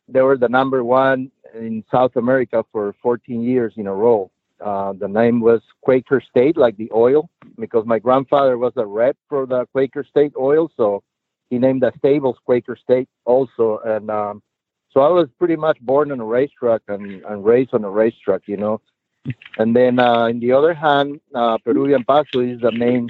They 0.07 0.21
were 0.21 0.37
the 0.37 0.49
number 0.49 0.83
one 0.83 1.31
in 1.53 1.83
South 1.91 2.15
America 2.15 2.63
for 2.71 2.95
14 3.01 3.41
years 3.41 3.73
in 3.77 3.87
a 3.87 3.93
row. 3.93 4.31
Uh, 4.59 4.93
the 4.93 5.07
name 5.07 5.41
was 5.41 5.61
Quaker 5.81 6.21
State, 6.21 6.55
like 6.55 6.77
the 6.77 6.89
oil, 6.93 7.29
because 7.59 7.85
my 7.85 7.97
grandfather 7.97 8.57
was 8.57 8.73
a 8.75 8.85
rep 8.85 9.17
for 9.27 9.45
the 9.45 9.65
Quaker 9.67 10.03
State 10.03 10.33
oil, 10.39 10.71
so 10.77 11.03
he 11.49 11.57
named 11.57 11.81
the 11.81 11.91
stables 11.97 12.37
Quaker 12.45 12.75
State 12.75 13.09
also. 13.25 13.79
And 13.83 14.11
um, 14.11 14.43
so 14.93 15.01
I 15.01 15.09
was 15.09 15.27
pretty 15.39 15.55
much 15.55 15.79
born 15.81 16.11
on 16.11 16.19
a 16.19 16.25
race 16.25 16.49
racetrack 16.61 16.81
and, 16.87 17.23
and 17.23 17.45
raised 17.45 17.73
on 17.73 17.83
a 17.83 17.89
race 17.89 18.13
racetrack, 18.13 18.47
you 18.47 18.57
know. 18.57 18.81
And 19.57 19.75
then, 19.75 19.99
uh, 19.99 20.29
on 20.29 20.39
the 20.39 20.51
other 20.51 20.73
hand, 20.73 21.21
uh, 21.35 21.57
Peruvian 21.59 22.03
Paso 22.03 22.39
is 22.39 22.59
the 22.61 22.71
main 22.71 23.09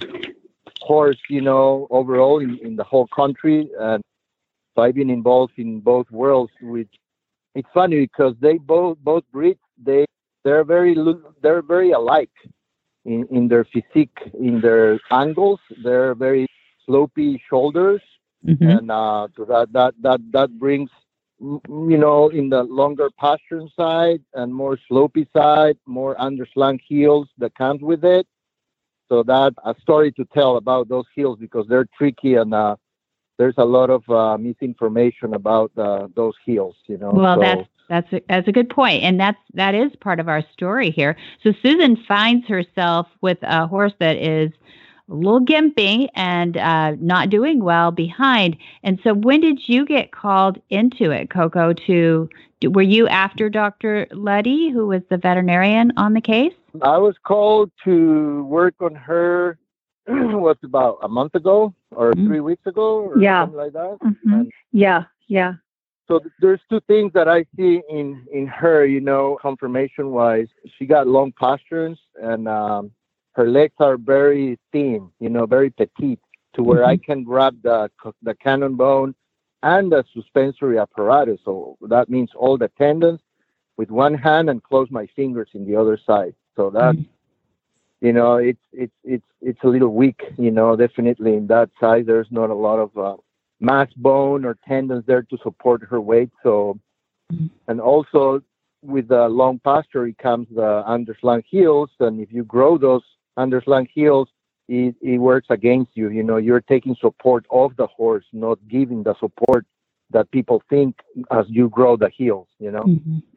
horse, 0.81 1.19
you 1.29 1.41
know, 1.41 1.87
overall 1.89 2.39
in, 2.39 2.59
in 2.61 2.75
the 2.75 2.83
whole 2.83 3.07
country. 3.07 3.69
And 3.79 4.03
so 4.75 4.83
I've 4.83 4.95
been 4.95 5.09
involved 5.09 5.53
in 5.57 5.79
both 5.79 6.11
worlds. 6.11 6.51
Which 6.61 6.89
it's 7.55 7.69
funny 7.73 8.01
because 8.01 8.35
they 8.41 8.57
both 8.57 8.97
both 8.99 9.23
breeds 9.31 9.59
they 9.83 10.05
they're 10.43 10.63
very 10.63 10.95
they're 11.41 11.61
very 11.61 11.91
alike 11.91 12.31
in, 13.05 13.27
in 13.31 13.47
their 13.47 13.65
physique, 13.65 14.17
in 14.39 14.61
their 14.61 14.99
angles. 15.11 15.59
They're 15.83 16.15
very 16.15 16.47
slopy 16.85 17.41
shoulders, 17.49 18.01
mm-hmm. 18.45 18.63
and 18.63 18.91
uh, 18.91 19.27
so 19.35 19.45
that 19.45 19.71
that 19.73 19.93
that 20.01 20.19
that 20.31 20.59
brings 20.59 20.89
you 21.41 21.97
know, 21.97 22.29
in 22.29 22.49
the 22.49 22.63
longer 22.63 23.09
pasture 23.17 23.63
side 23.75 24.21
and 24.33 24.53
more 24.53 24.77
slopy 24.87 25.27
side, 25.35 25.77
more 25.85 26.15
underslung 26.15 26.79
heels 26.87 27.27
that 27.39 27.55
comes 27.55 27.81
with 27.81 28.05
it. 28.05 28.27
So 29.09 29.23
that 29.23 29.53
a 29.65 29.75
story 29.81 30.11
to 30.13 30.25
tell 30.33 30.57
about 30.57 30.87
those 30.87 31.05
heels 31.15 31.37
because 31.39 31.65
they're 31.67 31.87
tricky 31.97 32.35
and 32.35 32.53
uh, 32.53 32.75
there's 33.37 33.55
a 33.57 33.65
lot 33.65 33.89
of 33.89 34.07
uh, 34.09 34.37
misinformation 34.37 35.33
about 35.33 35.71
uh, 35.77 36.07
those 36.15 36.35
heels. 36.45 36.75
You 36.87 36.97
know. 36.97 37.11
Well, 37.11 37.35
so, 37.35 37.41
that's 37.41 37.67
that's 37.89 38.13
a, 38.13 38.21
that's 38.29 38.47
a 38.47 38.51
good 38.51 38.69
point, 38.69 39.03
and 39.03 39.19
that's 39.19 39.39
that 39.55 39.75
is 39.75 39.91
part 39.99 40.19
of 40.19 40.29
our 40.29 40.43
story 40.53 40.91
here. 40.91 41.17
So 41.43 41.51
Susan 41.61 41.97
finds 42.07 42.47
herself 42.47 43.07
with 43.21 43.39
a 43.41 43.67
horse 43.67 43.93
that 43.99 44.15
is 44.15 44.51
a 45.09 45.13
little 45.13 45.41
gimpy 45.41 46.07
and 46.15 46.57
uh, 46.57 46.95
not 46.99 47.29
doing 47.29 47.63
well 47.63 47.91
behind. 47.91 48.57
And 48.83 48.99
so, 49.03 49.13
when 49.13 49.41
did 49.41 49.67
you 49.67 49.85
get 49.85 50.11
called 50.11 50.61
into 50.69 51.11
it, 51.11 51.29
Coco? 51.29 51.73
To 51.73 52.29
were 52.63 52.81
you 52.81 53.07
after 53.07 53.49
Dr. 53.49 54.07
Letty, 54.11 54.69
who 54.69 54.87
was 54.87 55.01
the 55.09 55.17
veterinarian 55.17 55.91
on 55.97 56.13
the 56.13 56.21
case? 56.21 56.53
I 56.81 56.97
was 56.97 57.15
called 57.23 57.71
to 57.85 58.43
work 58.45 58.75
on 58.81 58.95
her. 58.95 59.57
What's 60.07 60.63
about 60.63 60.97
a 61.03 61.07
month 61.07 61.35
ago 61.35 61.73
or 61.91 62.11
Mm. 62.13 62.25
three 62.27 62.39
weeks 62.39 62.65
ago 62.65 63.01
or 63.01 63.19
Yeah. 63.21 63.43
something 63.43 63.57
like 63.57 63.73
that. 63.73 63.97
Mhm. 64.01 64.33
And 64.33 64.51
Yeah, 64.71 65.03
yeah. 65.27 65.55
so 66.07 66.17
th- 66.19 66.31
there's 66.39 66.59
two 66.69 66.79
things 66.87 67.13
that 67.13 67.27
I 67.27 67.45
see 67.55 67.81
in 67.89 68.25
in 68.31 68.47
her, 68.47 68.83
you 68.85 68.99
know, 68.99 69.37
conformation 69.41 70.11
wise. 70.11 70.47
She 70.77 70.85
got 70.87 71.07
long 71.07 71.31
postures 71.33 71.99
and 72.21 72.47
um, 72.47 72.91
her 73.33 73.47
legs 73.47 73.75
are 73.79 73.97
very 73.97 74.59
thin, 74.71 75.09
you 75.19 75.29
know, 75.29 75.45
very 75.45 75.69
petite, 75.69 76.19
to 76.53 76.63
where 76.63 76.83
I 76.83 76.95
mm-hmm. 76.95 77.03
can 77.03 77.23
grab 77.23 77.61
the 77.63 77.89
the 78.21 78.35
cannon 78.35 78.75
bone 78.75 79.15
and 79.63 79.91
the 79.91 80.03
suspensory 80.13 80.77
apparatus. 80.77 81.39
So 81.45 81.77
that 81.81 82.09
means 82.09 82.31
all 82.35 82.57
the 82.57 82.69
tendons 82.77 83.21
with 83.77 83.89
one 83.89 84.15
hand 84.15 84.49
and 84.49 84.61
close 84.61 84.89
my 84.91 85.07
fingers 85.15 85.49
in 85.53 85.65
the 85.65 85.75
other 85.75 85.97
side. 86.05 86.35
So 86.55 86.69
that 86.71 86.95
mm-hmm. 86.95 88.05
you 88.05 88.13
know, 88.13 88.35
it's 88.35 88.65
it's 88.73 88.93
it's 89.03 89.25
it's 89.41 89.63
a 89.63 89.67
little 89.67 89.93
weak, 89.93 90.21
you 90.37 90.51
know, 90.51 90.75
definitely 90.75 91.35
in 91.35 91.47
that 91.47 91.69
side. 91.79 92.05
There's 92.05 92.31
not 92.31 92.49
a 92.49 92.55
lot 92.55 92.79
of 92.79 92.97
uh, 92.97 93.17
mass 93.59 93.87
bone 93.95 94.43
or 94.43 94.57
tendons 94.67 95.05
there 95.07 95.23
to 95.23 95.37
support 95.41 95.83
her 95.89 96.01
weight. 96.01 96.31
So, 96.43 96.79
mm-hmm. 97.31 97.47
and 97.69 97.79
also 97.79 98.41
with 98.81 99.07
the 99.07 99.29
long 99.29 99.59
posture, 99.59 100.07
it 100.07 100.17
comes 100.17 100.47
the 100.53 100.83
underslung 100.87 101.43
heels, 101.47 101.91
and 101.99 102.19
if 102.19 102.33
you 102.33 102.43
grow 102.43 102.77
those 102.77 103.03
underslung 103.43 103.87
heels, 103.93 104.29
it, 104.67 104.95
it 105.01 105.17
works 105.17 105.47
against 105.49 105.91
you. 105.95 106.09
You 106.09 106.23
know, 106.23 106.37
you're 106.37 106.61
taking 106.61 106.95
support 106.95 107.45
of 107.49 107.75
the 107.75 107.87
horse, 107.87 108.25
not 108.31 108.59
giving 108.67 109.03
the 109.03 109.15
support 109.19 109.65
that 110.11 110.29
people 110.31 110.61
think 110.69 110.99
as 111.31 111.45
you 111.47 111.69
grow 111.69 111.95
the 111.97 112.09
heels. 112.09 112.47
You 112.59 112.71
know. 112.71 112.83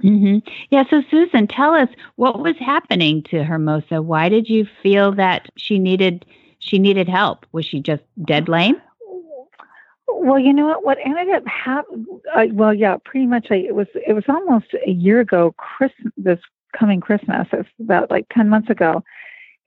hmm 0.00 0.38
Yeah. 0.70 0.84
So, 0.90 1.02
Susan, 1.10 1.46
tell 1.46 1.74
us 1.74 1.88
what 2.16 2.40
was 2.40 2.56
happening 2.58 3.22
to 3.30 3.44
Hermosa. 3.44 4.02
Why 4.02 4.28
did 4.28 4.48
you 4.48 4.66
feel 4.82 5.12
that 5.12 5.48
she 5.56 5.78
needed 5.78 6.24
she 6.58 6.78
needed 6.78 7.08
help? 7.08 7.46
Was 7.52 7.66
she 7.66 7.80
just 7.80 8.02
dead 8.24 8.48
lame? 8.48 8.76
Well, 10.06 10.38
you 10.38 10.52
know 10.52 10.66
what? 10.66 10.84
What 10.84 10.98
ended 11.04 11.34
up 11.34 11.46
happening? 11.46 12.06
Uh, 12.34 12.46
well, 12.52 12.72
yeah, 12.72 12.96
pretty 13.04 13.26
much. 13.26 13.48
I, 13.50 13.56
it 13.56 13.74
was 13.74 13.88
it 13.94 14.12
was 14.12 14.24
almost 14.28 14.74
a 14.86 14.90
year 14.90 15.20
ago. 15.20 15.54
Christmas, 15.58 16.12
this 16.16 16.40
coming 16.78 17.00
Christmas, 17.00 17.46
it's 17.52 17.68
about 17.80 18.10
like 18.10 18.26
ten 18.30 18.48
months 18.48 18.70
ago, 18.70 19.02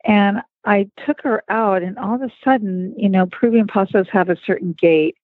and 0.06 0.42
I 0.66 0.90
took 1.06 1.22
her 1.22 1.44
out, 1.50 1.82
and 1.82 1.98
all 1.98 2.16
of 2.16 2.22
a 2.22 2.32
sudden, 2.44 2.94
you 2.98 3.10
know, 3.10 3.26
Peruvian 3.28 3.68
Pasos 3.68 4.08
have 4.10 4.30
a 4.30 4.38
certain 4.46 4.76
gait, 4.80 5.16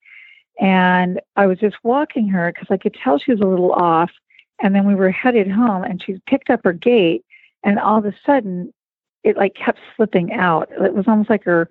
and 0.60 1.20
I 1.36 1.48
was 1.48 1.60
just 1.60 1.76
walking 1.84 2.28
her 2.30 2.52
because 2.52 2.68
I 2.70 2.78
could 2.78 2.94
tell 2.94 3.20
she 3.20 3.32
was 3.32 3.42
a 3.42 3.48
little 3.48 3.74
off, 3.74 4.12
and 4.62 4.74
then 4.74 4.88
we 4.88 4.96
were 4.96 5.12
headed 5.12 5.50
home, 5.52 5.84
and 5.84 6.02
she 6.02 6.20
picked 6.28 6.50
up 6.50 6.62
her 6.64 6.74
gait, 6.74 7.26
and 7.64 7.80
all 7.80 7.98
of 7.98 8.06
a 8.06 8.16
sudden, 8.26 8.74
it 9.24 9.38
like 9.38 9.56
kept 9.56 9.80
slipping 9.96 10.34
out. 10.34 10.70
It 10.72 10.94
was 10.94 11.08
almost 11.08 11.30
like 11.30 11.44
her 11.44 11.70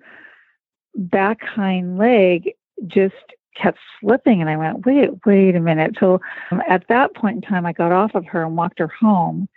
back 0.95 1.41
hind 1.41 1.97
leg 1.97 2.51
just 2.87 3.15
kept 3.55 3.77
slipping 3.99 4.41
and 4.41 4.49
i 4.49 4.57
went 4.57 4.85
wait 4.85 5.09
wait 5.25 5.55
a 5.55 5.59
minute. 5.59 5.95
So 5.99 6.19
um, 6.51 6.61
at 6.67 6.87
that 6.89 7.15
point 7.15 7.35
in 7.35 7.41
time 7.41 7.65
i 7.65 7.73
got 7.73 7.91
off 7.91 8.15
of 8.15 8.25
her 8.25 8.43
and 8.43 8.57
walked 8.57 8.79
her 8.79 8.87
home. 8.87 9.47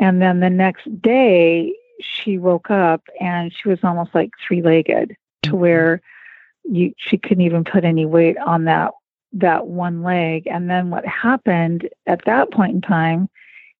And 0.00 0.20
then 0.22 0.40
the 0.40 0.50
next 0.50 0.84
day 1.02 1.74
she 2.00 2.38
woke 2.38 2.70
up 2.70 3.02
and 3.20 3.52
she 3.52 3.68
was 3.68 3.78
almost 3.82 4.14
like 4.14 4.30
three 4.46 4.62
legged 4.62 5.16
to 5.42 5.56
where 5.56 6.00
you 6.64 6.92
she 6.96 7.16
couldn't 7.18 7.44
even 7.44 7.64
put 7.64 7.84
any 7.84 8.06
weight 8.06 8.36
on 8.38 8.64
that 8.64 8.92
that 9.32 9.66
one 9.66 10.02
leg. 10.02 10.46
And 10.46 10.68
then 10.68 10.90
what 10.90 11.06
happened 11.06 11.88
at 12.06 12.24
that 12.24 12.50
point 12.50 12.74
in 12.74 12.80
time 12.80 13.28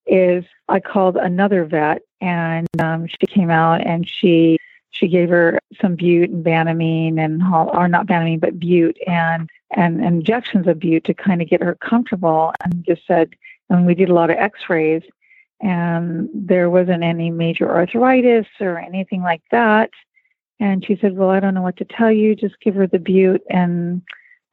is 0.07 0.43
i 0.67 0.79
called 0.79 1.15
another 1.15 1.63
vet 1.63 2.01
and 2.21 2.67
um, 2.79 3.07
she 3.07 3.27
came 3.27 3.49
out 3.49 3.85
and 3.85 4.07
she 4.07 4.57
she 4.89 5.07
gave 5.07 5.29
her 5.29 5.59
some 5.79 5.95
bute 5.95 6.29
and 6.29 6.43
banamine 6.43 7.19
and 7.19 7.41
or 7.43 7.87
not 7.87 8.07
banamine 8.07 8.39
but 8.39 8.59
bute 8.59 8.97
and 9.05 9.49
and 9.75 10.03
injections 10.03 10.67
of 10.67 10.79
bute 10.79 11.03
to 11.03 11.13
kind 11.13 11.41
of 11.41 11.47
get 11.47 11.61
her 11.61 11.75
comfortable 11.75 12.51
and 12.63 12.83
just 12.83 13.05
said 13.05 13.29
and 13.69 13.85
we 13.85 13.93
did 13.93 14.09
a 14.09 14.13
lot 14.13 14.31
of 14.31 14.37
x-rays 14.37 15.03
and 15.61 16.29
there 16.33 16.69
wasn't 16.69 17.03
any 17.03 17.29
major 17.29 17.69
arthritis 17.69 18.47
or 18.59 18.79
anything 18.79 19.21
like 19.21 19.43
that 19.51 19.89
and 20.59 20.85
she 20.85 20.97
said 20.99 21.15
well 21.15 21.29
i 21.29 21.39
don't 21.39 21.53
know 21.53 21.61
what 21.61 21.77
to 21.77 21.85
tell 21.85 22.11
you 22.11 22.35
just 22.35 22.59
give 22.59 22.75
her 22.75 22.87
the 22.87 22.99
bute 22.99 23.43
and 23.49 24.01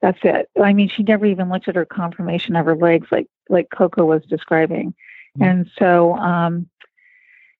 that's 0.01 0.19
it 0.23 0.49
i 0.61 0.73
mean 0.73 0.89
she 0.89 1.03
never 1.03 1.25
even 1.25 1.49
looked 1.49 1.67
at 1.67 1.75
her 1.75 1.85
conformation 1.85 2.55
of 2.55 2.65
her 2.65 2.75
legs 2.75 3.07
like 3.11 3.27
like 3.49 3.67
coco 3.75 4.05
was 4.05 4.23
describing 4.29 4.93
and 5.39 5.69
so 5.77 6.15
um 6.15 6.69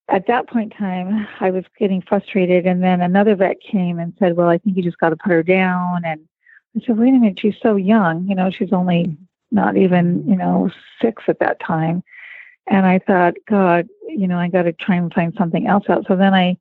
at 0.09 0.27
that 0.27 0.49
point 0.49 0.73
in 0.73 0.77
time, 0.77 1.27
I 1.39 1.51
was 1.51 1.63
getting 1.77 2.01
frustrated. 2.01 2.65
And 2.65 2.83
then 2.83 3.01
another 3.01 3.35
vet 3.35 3.62
came 3.62 3.99
and 3.99 4.13
said, 4.19 4.35
Well, 4.35 4.49
I 4.49 4.57
think 4.57 4.75
you 4.75 4.83
just 4.83 4.97
got 4.97 5.09
to 5.09 5.15
put 5.15 5.31
her 5.31 5.43
down. 5.43 6.01
And 6.03 6.27
I 6.75 6.85
said, 6.85 6.97
Wait 6.97 7.09
a 7.09 7.12
minute, 7.12 7.39
she's 7.39 7.55
so 7.62 7.75
young. 7.75 8.27
You 8.27 8.35
know, 8.35 8.49
she's 8.49 8.73
only 8.73 9.15
not 9.51 9.77
even, 9.77 10.27
you 10.27 10.35
know, 10.35 10.69
six 11.01 11.23
at 11.27 11.39
that 11.39 11.59
time. 11.59 12.03
And 12.67 12.86
I 12.86 13.00
thought, 13.00 13.36
God, 13.48 13.88
you 14.08 14.28
know, 14.28 14.38
I 14.38 14.48
got 14.48 14.63
to 14.63 14.74
try 14.74 14.95
and 14.95 15.13
find 15.13 15.34
something 15.38 15.67
else 15.67 15.86
out. 15.89 16.06
So 16.08 16.15
then 16.15 16.34
I 16.34 16.58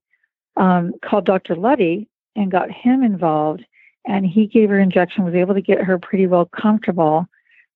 um, 0.57 0.95
called 1.03 1.27
Dr. 1.27 1.55
Luddy 1.55 2.09
and 2.35 2.51
got 2.51 2.71
him 2.71 3.03
involved. 3.03 3.65
And 4.07 4.25
he 4.27 4.47
gave 4.47 4.71
her 4.71 4.79
injection, 4.79 5.25
was 5.25 5.35
able 5.35 5.55
to 5.55 5.61
get 5.61 5.83
her 5.83 5.99
pretty 5.99 6.27
well 6.27 6.47
comfortable. 6.47 7.27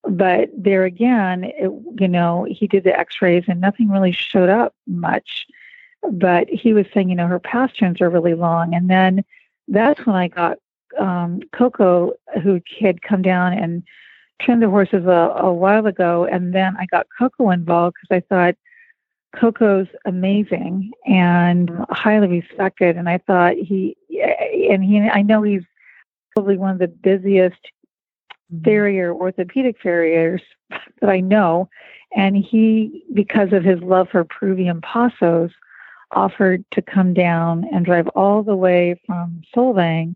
But 0.04 0.48
there 0.56 0.84
again, 0.84 1.44
it, 1.44 1.70
you 2.00 2.08
know, 2.08 2.46
he 2.48 2.66
did 2.66 2.84
the 2.84 2.98
x 2.98 3.20
rays 3.20 3.44
and 3.48 3.60
nothing 3.60 3.90
really 3.90 4.12
showed 4.12 4.48
up 4.48 4.74
much 4.86 5.46
but 6.10 6.48
he 6.48 6.72
was 6.72 6.86
saying, 6.92 7.08
you 7.08 7.14
know, 7.14 7.26
her 7.26 7.38
pasterns 7.38 8.00
are 8.00 8.10
really 8.10 8.34
long. 8.34 8.74
And 8.74 8.90
then 8.90 9.24
that's 9.68 10.04
when 10.04 10.16
I 10.16 10.28
got 10.28 10.58
um, 10.98 11.40
Coco, 11.52 12.12
who 12.42 12.60
had 12.80 13.02
come 13.02 13.22
down 13.22 13.52
and 13.52 13.82
trimmed 14.42 14.62
the 14.62 14.70
horses 14.70 15.04
a, 15.06 15.34
a 15.36 15.52
while 15.52 15.86
ago. 15.86 16.26
And 16.30 16.54
then 16.54 16.76
I 16.78 16.86
got 16.86 17.06
Coco 17.18 17.50
involved 17.50 17.96
because 18.00 18.22
I 18.22 18.34
thought 18.34 18.54
Coco's 19.38 19.88
amazing 20.04 20.92
and 21.06 21.70
highly 21.90 22.28
respected. 22.28 22.96
And 22.96 23.08
I 23.08 23.18
thought 23.18 23.54
he, 23.54 23.96
eh, 24.10 24.72
and 24.72 24.84
he, 24.84 25.00
I 25.00 25.22
know 25.22 25.42
he's 25.42 25.62
probably 26.34 26.56
one 26.56 26.70
of 26.70 26.78
the 26.78 26.88
busiest 26.88 27.60
mm-hmm. 28.52 28.64
farrier, 28.64 29.14
orthopedic 29.14 29.76
farriers 29.82 30.42
that 31.00 31.10
I 31.10 31.20
know. 31.20 31.68
And 32.14 32.36
he, 32.36 33.04
because 33.14 33.52
of 33.52 33.64
his 33.64 33.80
love 33.80 34.08
for 34.10 34.24
Peruvian 34.24 34.80
Pasos, 34.82 35.50
offered 36.10 36.64
to 36.72 36.82
come 36.82 37.14
down 37.14 37.66
and 37.72 37.86
drive 37.86 38.06
all 38.08 38.42
the 38.42 38.56
way 38.56 39.00
from 39.06 39.42
Solvang 39.54 40.14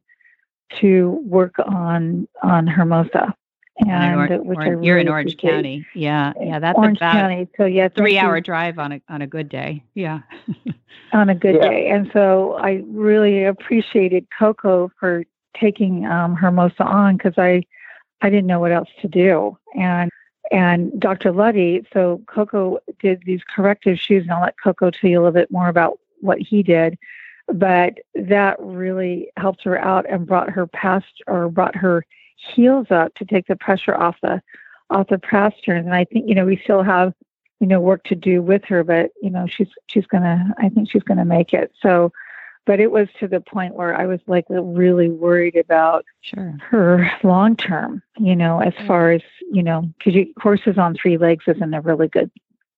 to 0.81 1.23
work 1.25 1.55
on 1.59 2.29
on 2.43 2.67
Hermosa. 2.67 3.35
And 3.79 3.89
You're 3.91 4.27
in, 4.27 4.47
which 4.47 4.59
I 4.59 4.67
Orange, 4.69 4.87
you're 4.87 4.99
in 4.99 5.09
Orange 5.09 5.33
appreciate. 5.35 5.51
County. 5.53 5.87
Yeah, 5.95 6.33
yeah, 6.41 6.59
that's 6.59 6.79
Orange 6.79 6.97
about 6.99 7.13
County. 7.13 7.49
So 7.57 7.67
yeah, 7.67 7.85
a 7.85 7.89
thank 7.91 7.99
you 7.99 8.03
three-hour 8.05 8.41
drive 8.41 8.79
on 8.79 8.93
a 8.93 9.03
on 9.09 9.21
a 9.23 9.27
good 9.27 9.49
day. 9.49 9.83
Yeah. 9.95 10.21
on 11.13 11.29
a 11.29 11.35
good 11.35 11.57
Yeah. 11.57 11.69
day. 11.69 11.89
And 11.91 12.11
so 12.13 12.55
I 12.55 12.83
really 12.87 13.45
appreciated 13.45 14.27
Coco 14.37 14.91
for 14.99 15.25
taking 15.59 16.07
um, 16.07 16.35
Hermosa 16.37 16.85
on 16.85 17.17
because 17.17 17.35
I 17.37 17.63
I 18.23 18.31
didn't 18.31 18.47
know 18.47 18.61
what 18.61 18.73
else 18.73 18.89
to 19.03 19.09
do. 19.09 19.59
And 19.75 20.11
and 20.51 20.99
Dr. 20.99 21.33
Luddy, 21.33 21.87
so 21.93 22.23
Coco 22.29 22.79
did 23.01 23.23
these 23.27 23.43
corrective 23.55 23.99
shoes, 23.99 24.23
and 24.23 24.33
I'll 24.33 24.41
let 24.43 24.55
Coco 24.63 24.91
tell 24.91 25.11
you 25.11 25.19
a 25.19 25.21
little 25.21 25.33
bit 25.33 25.51
more 25.51 25.69
about 25.69 25.99
what 26.21 26.39
he 26.39 26.63
did. 26.63 26.97
But 27.53 27.99
that 28.15 28.57
really 28.59 29.29
helped 29.37 29.65
her 29.65 29.79
out 29.79 30.09
and 30.09 30.27
brought 30.27 30.49
her 30.51 30.67
past 30.67 31.23
or 31.27 31.49
brought 31.49 31.77
her 31.77 32.05
heels 32.37 32.87
up 32.91 33.15
to 33.15 33.25
take 33.25 33.47
the 33.47 33.57
pressure 33.57 33.95
off 33.95 34.17
the 34.23 34.43
off 34.91 35.09
the 35.09 35.19
pasterns. 35.19 35.85
And 35.87 35.95
I 35.95 36.05
think 36.05 36.29
you 36.29 36.35
know 36.35 36.45
we 36.47 36.57
still 36.63 36.83
have 36.83 37.13
you 37.61 37.67
know 37.67 37.81
work 37.81 38.05
to 38.05 38.15
do 38.15 38.43
with 38.43 38.65
her, 38.65 38.85
but 38.85 39.11
you 39.23 39.31
know 39.31 39.47
she's 39.47 39.69
she's 39.89 40.07
gonna 40.07 40.55
I 40.59 40.69
think 40.69 40.91
she's 40.91 41.03
gonna 41.03 41.25
make 41.25 41.53
it. 41.53 41.73
So, 41.81 42.13
but 42.67 42.81
it 42.81 42.91
was 42.91 43.09
to 43.21 43.29
the 43.29 43.41
point 43.41 43.75
where 43.75 43.95
I 43.99 44.07
was 44.07 44.21
like 44.27 44.45
really 44.49 45.09
worried 45.09 45.57
about 45.57 46.05
Sure. 46.21 46.57
her 46.71 47.11
long 47.23 47.57
term. 47.57 48.03
You 48.19 48.37
know, 48.37 48.61
as 48.61 48.75
far 48.87 49.13
as 49.13 49.23
you 49.53 49.63
know, 49.63 49.91
because 49.99 50.27
horses 50.41 50.79
on 50.79 50.95
three 50.95 51.17
legs 51.17 51.45
isn't 51.47 51.75
a 51.75 51.81
really 51.81 52.09
good 52.09 52.31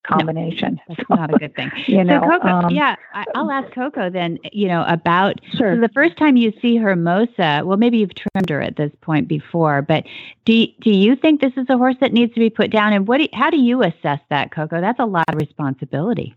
combination. 0.08 0.80
No, 0.88 0.94
that's 0.96 1.10
not 1.10 1.34
a 1.34 1.38
good 1.38 1.54
thing. 1.54 1.70
you 1.86 2.02
know, 2.02 2.20
so 2.20 2.28
Coco, 2.28 2.48
um, 2.48 2.70
yeah, 2.70 2.96
I, 3.14 3.24
I'll 3.34 3.50
ask 3.50 3.72
Coco 3.72 4.10
then. 4.10 4.38
You 4.52 4.68
know 4.68 4.84
about 4.88 5.40
Sure. 5.56 5.74
so 5.74 5.80
the 5.80 5.90
first 5.90 6.16
time 6.16 6.36
you 6.36 6.52
see 6.60 6.76
Hermosa. 6.76 7.62
Well, 7.64 7.76
maybe 7.76 7.98
you've 7.98 8.14
trimmed 8.14 8.48
her 8.50 8.60
at 8.60 8.76
this 8.76 8.92
point 9.00 9.28
before, 9.28 9.82
but 9.82 10.04
do 10.44 10.66
do 10.80 10.90
you 10.90 11.16
think 11.16 11.40
this 11.40 11.52
is 11.56 11.66
a 11.68 11.76
horse 11.76 11.96
that 12.00 12.12
needs 12.12 12.32
to 12.34 12.40
be 12.40 12.50
put 12.50 12.70
down? 12.70 12.92
And 12.92 13.06
what? 13.06 13.18
Do, 13.18 13.28
how 13.32 13.50
do 13.50 13.58
you 13.58 13.82
assess 13.82 14.20
that, 14.30 14.50
Coco? 14.50 14.80
That's 14.80 15.00
a 15.00 15.06
lot 15.06 15.24
of 15.28 15.36
responsibility. 15.36 16.34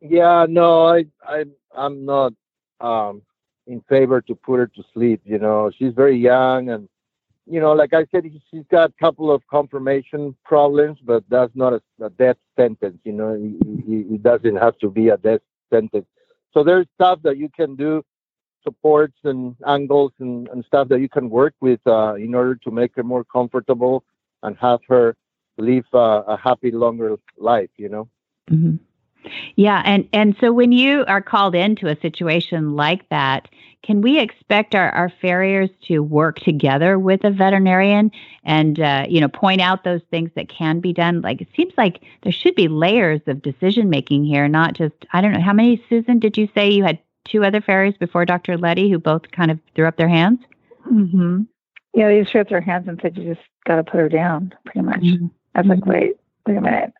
Yeah, 0.00 0.44
no, 0.48 0.86
I, 0.86 1.06
I, 1.26 1.44
I'm 1.74 2.04
not 2.04 2.34
um, 2.80 3.22
in 3.66 3.80
favor 3.88 4.20
to 4.20 4.34
put 4.34 4.58
her 4.58 4.66
to 4.66 4.82
sleep. 4.92 5.22
You 5.24 5.38
know, 5.38 5.70
she's 5.76 5.94
very 5.94 6.18
young, 6.18 6.68
and 6.68 6.88
you 7.46 7.60
know, 7.60 7.72
like 7.72 7.92
I 7.92 8.06
said, 8.10 8.24
she's 8.50 8.64
got 8.70 8.90
a 8.90 8.92
couple 8.98 9.30
of 9.30 9.46
conformation 9.48 10.34
problems, 10.44 10.98
but 11.04 11.24
that's 11.28 11.54
not 11.54 11.74
a, 11.74 11.82
a 12.04 12.10
death 12.10 12.36
sentence. 12.56 12.98
You 13.04 13.12
know, 13.12 13.34
it, 13.34 14.14
it 14.14 14.22
doesn't 14.22 14.56
have 14.56 14.78
to 14.78 14.90
be 14.90 15.08
a 15.08 15.16
death 15.16 15.40
sentence. 15.70 16.06
So 16.52 16.64
there's 16.64 16.86
stuff 16.94 17.20
that 17.22 17.36
you 17.36 17.50
can 17.54 17.76
do, 17.76 18.02
supports 18.62 19.18
and 19.24 19.54
angles 19.66 20.12
and, 20.20 20.48
and 20.48 20.64
stuff 20.64 20.88
that 20.88 21.00
you 21.00 21.08
can 21.08 21.28
work 21.28 21.54
with 21.60 21.80
uh, 21.86 22.14
in 22.14 22.34
order 22.34 22.54
to 22.54 22.70
make 22.70 22.96
her 22.96 23.02
more 23.02 23.24
comfortable 23.24 24.04
and 24.42 24.56
have 24.58 24.80
her 24.88 25.16
live 25.58 25.84
uh, 25.92 26.22
a 26.26 26.36
happy, 26.36 26.70
longer 26.70 27.16
life. 27.36 27.70
You 27.76 27.90
know. 27.90 28.08
Mm-hmm. 28.50 28.76
Yeah, 29.56 29.82
and 29.84 30.08
and 30.12 30.36
so 30.40 30.52
when 30.52 30.72
you 30.72 31.04
are 31.06 31.22
called 31.22 31.54
into 31.54 31.88
a 31.88 32.00
situation 32.00 32.76
like 32.76 33.08
that, 33.08 33.48
can 33.82 34.00
we 34.00 34.18
expect 34.18 34.74
our, 34.74 34.90
our 34.90 35.10
farriers 35.20 35.70
to 35.88 36.00
work 36.00 36.40
together 36.40 36.98
with 36.98 37.22
a 37.24 37.30
veterinarian 37.30 38.10
and 38.44 38.80
uh, 38.80 39.06
you 39.08 39.20
know 39.20 39.28
point 39.28 39.60
out 39.60 39.84
those 39.84 40.02
things 40.10 40.30
that 40.36 40.48
can 40.48 40.80
be 40.80 40.92
done? 40.92 41.20
Like 41.20 41.40
it 41.40 41.48
seems 41.56 41.72
like 41.76 42.02
there 42.22 42.32
should 42.32 42.54
be 42.54 42.68
layers 42.68 43.20
of 43.26 43.42
decision 43.42 43.90
making 43.90 44.24
here, 44.24 44.48
not 44.48 44.74
just 44.74 44.94
I 45.12 45.20
don't 45.20 45.32
know 45.32 45.40
how 45.40 45.52
many. 45.52 45.82
Susan, 45.88 46.18
did 46.18 46.36
you 46.36 46.48
say 46.54 46.70
you 46.70 46.84
had 46.84 46.98
two 47.24 47.44
other 47.44 47.60
farriers 47.60 47.94
before 47.98 48.24
Dr. 48.24 48.56
Letty 48.56 48.90
who 48.90 48.98
both 48.98 49.30
kind 49.32 49.50
of 49.50 49.58
threw 49.74 49.86
up 49.86 49.96
their 49.96 50.08
hands? 50.08 50.40
hmm 50.84 51.42
Yeah, 51.94 52.08
they 52.08 52.20
just 52.20 52.32
threw 52.32 52.40
up 52.40 52.48
their 52.48 52.60
hands 52.60 52.88
and 52.88 52.98
said, 53.00 53.16
"You 53.16 53.34
just 53.34 53.46
got 53.64 53.76
to 53.76 53.84
put 53.84 54.00
her 54.00 54.08
down." 54.08 54.54
Pretty 54.64 54.82
much. 54.82 55.04
I 55.54 55.60
was 55.60 55.68
like, 55.68 55.86
"Wait, 55.86 56.16
wait 56.46 56.56
a 56.56 56.60
minute." 56.60 56.92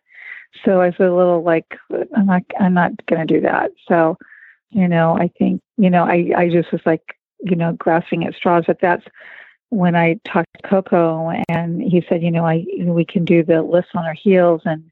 So 0.63 0.81
I 0.81 0.87
was 0.87 0.95
a 0.99 1.09
little 1.09 1.43
like, 1.43 1.77
"I'm 2.15 2.25
not, 2.27 2.43
I'm 2.59 2.73
not 2.73 2.91
going 3.07 3.25
to 3.25 3.33
do 3.33 3.41
that." 3.41 3.71
So, 3.87 4.17
you 4.69 4.87
know, 4.87 5.17
I 5.17 5.29
think, 5.37 5.61
you 5.77 5.89
know, 5.89 6.03
I, 6.03 6.31
I 6.35 6.49
just 6.49 6.71
was 6.71 6.81
like, 6.85 7.17
you 7.39 7.55
know, 7.55 7.73
grasping 7.73 8.25
at 8.25 8.35
straws. 8.35 8.65
But 8.67 8.79
that's 8.79 9.05
when 9.69 9.95
I 9.95 10.19
talked 10.25 10.47
to 10.61 10.69
Coco, 10.69 11.31
and 11.49 11.81
he 11.81 12.05
said, 12.07 12.23
you 12.23 12.31
know, 12.31 12.45
I 12.45 12.65
we 12.85 13.05
can 13.05 13.25
do 13.25 13.43
the 13.43 13.61
list 13.61 13.89
on 13.95 14.05
our 14.05 14.13
heels 14.13 14.61
and 14.65 14.89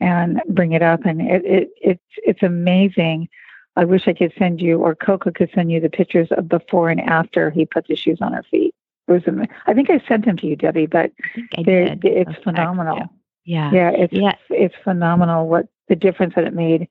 and 0.00 0.40
bring 0.48 0.72
it 0.72 0.82
up, 0.82 1.04
and 1.04 1.20
it, 1.20 1.44
it 1.44 1.70
it's 1.80 2.02
it's 2.16 2.42
amazing. 2.42 3.28
I 3.76 3.84
wish 3.84 4.06
I 4.06 4.12
could 4.12 4.32
send 4.38 4.60
you, 4.60 4.78
or 4.78 4.94
Coco 4.94 5.32
could 5.32 5.50
send 5.54 5.72
you 5.72 5.80
the 5.80 5.90
pictures 5.90 6.28
of 6.30 6.48
before 6.48 6.90
and 6.90 7.00
after 7.00 7.50
he 7.50 7.66
put 7.66 7.86
the 7.88 7.96
shoes 7.96 8.18
on 8.20 8.32
her 8.32 8.44
feet. 8.44 8.72
It 9.08 9.12
was, 9.12 9.22
I 9.66 9.74
think 9.74 9.90
I 9.90 10.02
sent 10.06 10.24
them 10.24 10.36
to 10.38 10.46
you, 10.46 10.56
Debbie, 10.56 10.86
but 10.86 11.10
I 11.56 11.62
I 11.64 11.98
it's 12.02 12.26
Those 12.26 12.34
facts, 12.34 12.44
phenomenal. 12.44 13.08
Yeah. 13.44 13.70
Yeah, 13.72 13.90
it's 13.90 14.12
Yeah. 14.12 14.34
it's 14.50 14.74
phenomenal 14.84 15.48
what 15.48 15.66
the 15.88 15.96
difference 15.96 16.34
that 16.34 16.44
it 16.44 16.54
made 16.54 16.88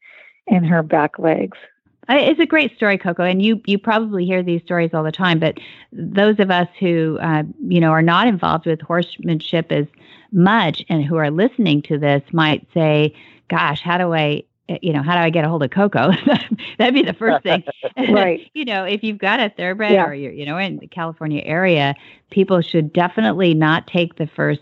in 0.48 0.64
her 0.64 0.84
back 0.84 1.20
legs. 1.20 1.58
It's 2.10 2.40
a 2.40 2.46
great 2.46 2.76
story, 2.76 2.98
Coco, 2.98 3.24
and 3.24 3.42
you 3.42 3.62
you 3.66 3.78
probably 3.78 4.26
hear 4.26 4.44
these 4.44 4.62
stories 4.64 4.92
all 4.94 5.04
the 5.04 5.12
time. 5.12 5.40
But 5.40 5.58
those 5.94 6.38
of 6.40 6.52
us 6.52 6.68
who 6.80 7.18
uh, 7.22 7.44
you 7.66 7.80
know 7.80 7.92
are 7.92 8.02
not 8.02 8.28
involved 8.28 8.66
with 8.66 8.82
horsemanship 8.82 9.72
as 9.72 9.86
much 10.34 10.84
and 10.90 11.04
who 11.06 11.16
are 11.16 11.32
listening 11.32 11.82
to 11.84 11.98
this 11.98 12.22
might 12.34 12.68
say, 12.74 13.16
"Gosh, 13.50 13.80
how 13.82 13.98
do 13.98 14.14
I?" 14.14 14.44
eh, 14.68 14.80
You 14.82 14.92
know, 14.92 15.02
how 15.02 15.14
do 15.14 15.20
I 15.20 15.30
get 15.30 15.46
a 15.46 15.50
hold 15.50 15.64
of 15.64 15.72
Coco? 15.72 16.12
That'd 16.78 16.94
be 16.94 17.04
the 17.04 17.14
first 17.14 17.42
thing, 17.42 17.64
Right. 18.10 18.42
you 18.54 18.66
know, 18.66 18.84
if 18.84 19.02
you've 19.02 19.18
got 19.18 19.40
a 19.40 19.50
thoroughbred 19.50 19.92
Yeah. 19.94 20.06
or 20.08 20.14
you're, 20.14 20.34
you 20.34 20.46
know, 20.46 20.58
in 20.58 20.80
the 20.80 20.88
California 20.88 21.42
area, 21.46 21.96
people 22.32 22.60
should 22.62 22.92
definitely 22.92 23.54
not 23.54 23.88
take 23.88 24.16
the 24.16 24.28
first 24.28 24.62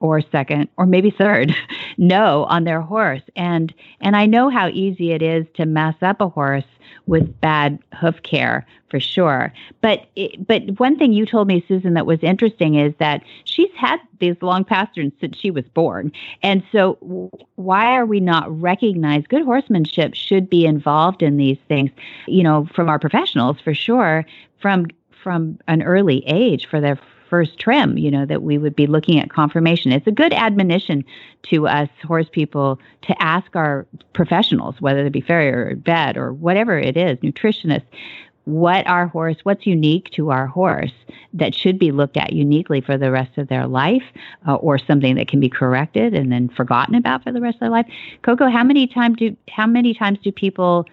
or 0.00 0.20
second 0.20 0.68
or 0.76 0.86
maybe 0.86 1.10
third 1.10 1.54
no 1.98 2.44
on 2.44 2.64
their 2.64 2.80
horse. 2.80 3.22
And 3.36 3.72
and 4.00 4.16
I 4.16 4.26
know 4.26 4.48
how 4.48 4.68
easy 4.68 5.12
it 5.12 5.22
is 5.22 5.46
to 5.54 5.66
mess 5.66 5.94
up 6.02 6.20
a 6.20 6.28
horse 6.28 6.64
with 7.06 7.40
bad 7.40 7.78
hoof 7.98 8.22
care 8.22 8.66
for 8.90 8.98
sure. 8.98 9.52
But 9.80 10.06
it, 10.16 10.46
but 10.46 10.80
one 10.80 10.98
thing 10.98 11.12
you 11.12 11.24
told 11.24 11.46
me 11.46 11.64
Susan 11.68 11.94
that 11.94 12.06
was 12.06 12.18
interesting 12.22 12.74
is 12.74 12.92
that 12.98 13.22
she's 13.44 13.70
had 13.76 14.00
these 14.18 14.36
long 14.42 14.64
pasterns 14.64 15.12
since 15.20 15.36
she 15.36 15.50
was 15.50 15.64
born. 15.74 16.12
And 16.42 16.62
so 16.72 17.30
why 17.54 17.92
are 17.92 18.06
we 18.06 18.20
not 18.20 18.60
recognized? 18.60 19.28
Good 19.28 19.44
horsemanship 19.44 20.14
should 20.14 20.50
be 20.50 20.66
involved 20.66 21.22
in 21.22 21.36
these 21.36 21.58
things 21.68 21.90
you 22.26 22.42
know 22.42 22.66
from 22.74 22.88
our 22.88 22.98
professionals 22.98 23.58
for 23.60 23.74
sure 23.74 24.24
from 24.60 24.86
from 25.22 25.58
an 25.68 25.82
early 25.82 26.22
age 26.26 26.66
for 26.66 26.80
their 26.80 26.98
first 27.30 27.58
trim, 27.58 27.96
you 27.96 28.10
know, 28.10 28.26
that 28.26 28.42
we 28.42 28.58
would 28.58 28.76
be 28.76 28.86
looking 28.86 29.18
at 29.20 29.30
conformation. 29.30 29.92
It's 29.92 30.06
a 30.06 30.12
good 30.12 30.32
admonition 30.32 31.04
to 31.44 31.68
us 31.68 31.88
horse 32.04 32.28
people 32.30 32.78
to 33.02 33.22
ask 33.22 33.54
our 33.54 33.86
professionals, 34.12 34.80
whether 34.80 35.06
it 35.06 35.12
be 35.12 35.20
farrier 35.20 35.70
or 35.70 35.74
vet 35.76 36.18
or 36.18 36.32
whatever 36.32 36.78
it 36.78 36.96
is, 36.96 37.16
nutritionist, 37.18 37.84
what 38.44 38.86
our 38.86 39.06
horse, 39.06 39.36
what's 39.44 39.66
unique 39.66 40.10
to 40.10 40.30
our 40.30 40.46
horse 40.46 40.92
that 41.32 41.54
should 41.54 41.78
be 41.78 41.92
looked 41.92 42.16
at 42.16 42.32
uniquely 42.32 42.80
for 42.80 42.98
the 42.98 43.10
rest 43.10 43.38
of 43.38 43.48
their 43.48 43.66
life, 43.66 44.02
uh, 44.48 44.54
or 44.56 44.76
something 44.76 45.14
that 45.14 45.28
can 45.28 45.38
be 45.38 45.48
corrected 45.48 46.14
and 46.14 46.32
then 46.32 46.48
forgotten 46.48 46.94
about 46.94 47.22
for 47.22 47.32
the 47.32 47.40
rest 47.40 47.56
of 47.56 47.60
their 47.60 47.70
life. 47.70 47.86
Coco, 48.22 48.48
how 48.48 48.64
many 48.64 48.86
times 48.86 49.18
do 49.18 49.36
how 49.48 49.66
many 49.66 49.94
times 49.94 50.18
do 50.24 50.32
people, 50.32 50.86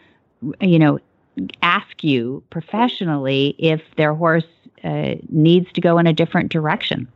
you 0.62 0.78
know, 0.78 1.00
ask 1.62 2.04
you 2.04 2.44
professionally 2.50 3.56
if 3.58 3.82
their 3.96 4.14
horse 4.14 4.46
uh, 4.88 5.16
needs 5.30 5.72
to 5.74 5.82
go 5.82 5.98
in 5.98 6.08
a 6.08 6.14
different 6.14 6.52
direction? 6.52 7.08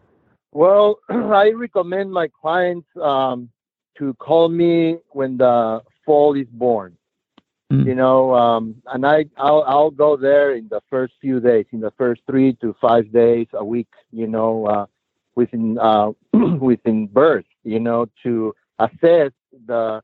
Well, 0.51 0.99
I 1.09 1.51
recommend 1.51 2.11
my 2.11 2.27
clients 2.41 2.87
um, 3.01 3.49
to 3.97 4.13
call 4.15 4.49
me 4.49 4.97
when 5.11 5.37
the 5.37 5.81
foal 6.05 6.35
is 6.35 6.47
born. 6.51 6.97
Mm. 7.71 7.85
You 7.85 7.95
know, 7.95 8.35
um, 8.35 8.81
and 8.87 9.05
I 9.05 9.25
I'll, 9.37 9.63
I'll 9.65 9.91
go 9.91 10.17
there 10.17 10.53
in 10.55 10.67
the 10.67 10.81
first 10.89 11.13
few 11.21 11.39
days, 11.39 11.65
in 11.71 11.79
the 11.79 11.93
first 11.97 12.21
three 12.29 12.53
to 12.61 12.75
five 12.81 13.11
days 13.13 13.47
a 13.53 13.63
week. 13.63 13.87
You 14.11 14.27
know, 14.27 14.65
uh, 14.65 14.85
within 15.35 15.77
uh, 15.79 16.11
within 16.59 17.07
birth. 17.07 17.45
You 17.63 17.79
know, 17.79 18.07
to 18.23 18.53
assess 18.79 19.31
the 19.67 20.01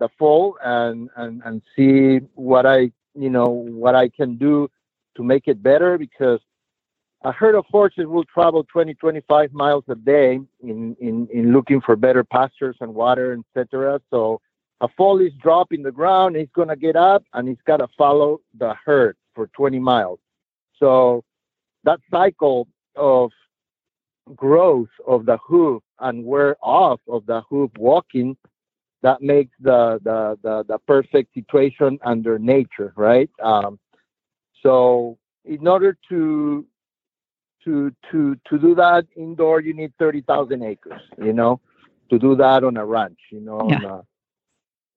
the 0.00 0.08
foal 0.18 0.58
and 0.64 1.08
and 1.14 1.40
and 1.44 1.62
see 1.76 2.18
what 2.34 2.66
I 2.66 2.90
you 3.14 3.30
know 3.30 3.46
what 3.46 3.94
I 3.94 4.08
can 4.08 4.36
do 4.36 4.68
to 5.16 5.22
make 5.22 5.46
it 5.46 5.62
better 5.62 5.96
because 5.96 6.40
a 7.24 7.32
herd 7.32 7.54
of 7.54 7.64
horses 7.70 8.06
will 8.06 8.24
travel 8.24 8.64
20, 8.64 8.94
25 8.94 9.52
miles 9.52 9.84
a 9.88 9.94
day 9.94 10.38
in, 10.62 10.94
in, 11.00 11.26
in 11.32 11.52
looking 11.52 11.80
for 11.80 11.96
better 11.96 12.22
pastures 12.22 12.76
and 12.80 12.94
water, 12.94 13.36
etc. 13.56 14.00
So 14.10 14.42
a 14.82 14.88
foal 14.88 15.20
is 15.20 15.32
dropped 15.42 15.72
in 15.72 15.82
the 15.82 15.90
ground, 15.90 16.36
he's 16.36 16.50
going 16.54 16.68
to 16.68 16.76
get 16.76 16.96
up 16.96 17.24
and 17.32 17.48
he's 17.48 17.62
got 17.66 17.78
to 17.78 17.88
follow 17.96 18.40
the 18.58 18.74
herd 18.84 19.16
for 19.34 19.46
20 19.48 19.78
miles. 19.78 20.18
So 20.78 21.24
that 21.84 22.00
cycle 22.10 22.68
of 22.94 23.30
growth 24.36 24.90
of 25.06 25.24
the 25.24 25.38
hoof 25.38 25.82
and 26.00 26.24
wear 26.24 26.56
off 26.60 27.00
of 27.08 27.24
the 27.24 27.40
hoof 27.48 27.70
walking, 27.78 28.36
that 29.02 29.22
makes 29.22 29.52
the, 29.60 29.98
the, 30.02 30.38
the, 30.42 30.64
the 30.68 30.78
perfect 30.86 31.32
situation 31.32 31.98
under 32.04 32.38
nature, 32.38 32.92
right? 32.96 33.30
Um, 33.42 33.78
so 34.62 35.18
in 35.44 35.66
order 35.66 35.96
to 36.10 36.66
to 37.64 37.90
to 38.10 38.36
to 38.48 38.58
do 38.58 38.74
that 38.74 39.06
indoor 39.16 39.60
you 39.60 39.74
need 39.74 39.92
30,000 39.98 40.62
acres 40.62 41.00
you 41.18 41.32
know 41.32 41.60
to 42.10 42.18
do 42.18 42.34
that 42.36 42.64
on 42.64 42.76
a 42.76 42.84
ranch 42.84 43.18
you 43.30 43.40
know 43.40 43.70
Yeah. 43.70 43.98
a- 43.98 44.02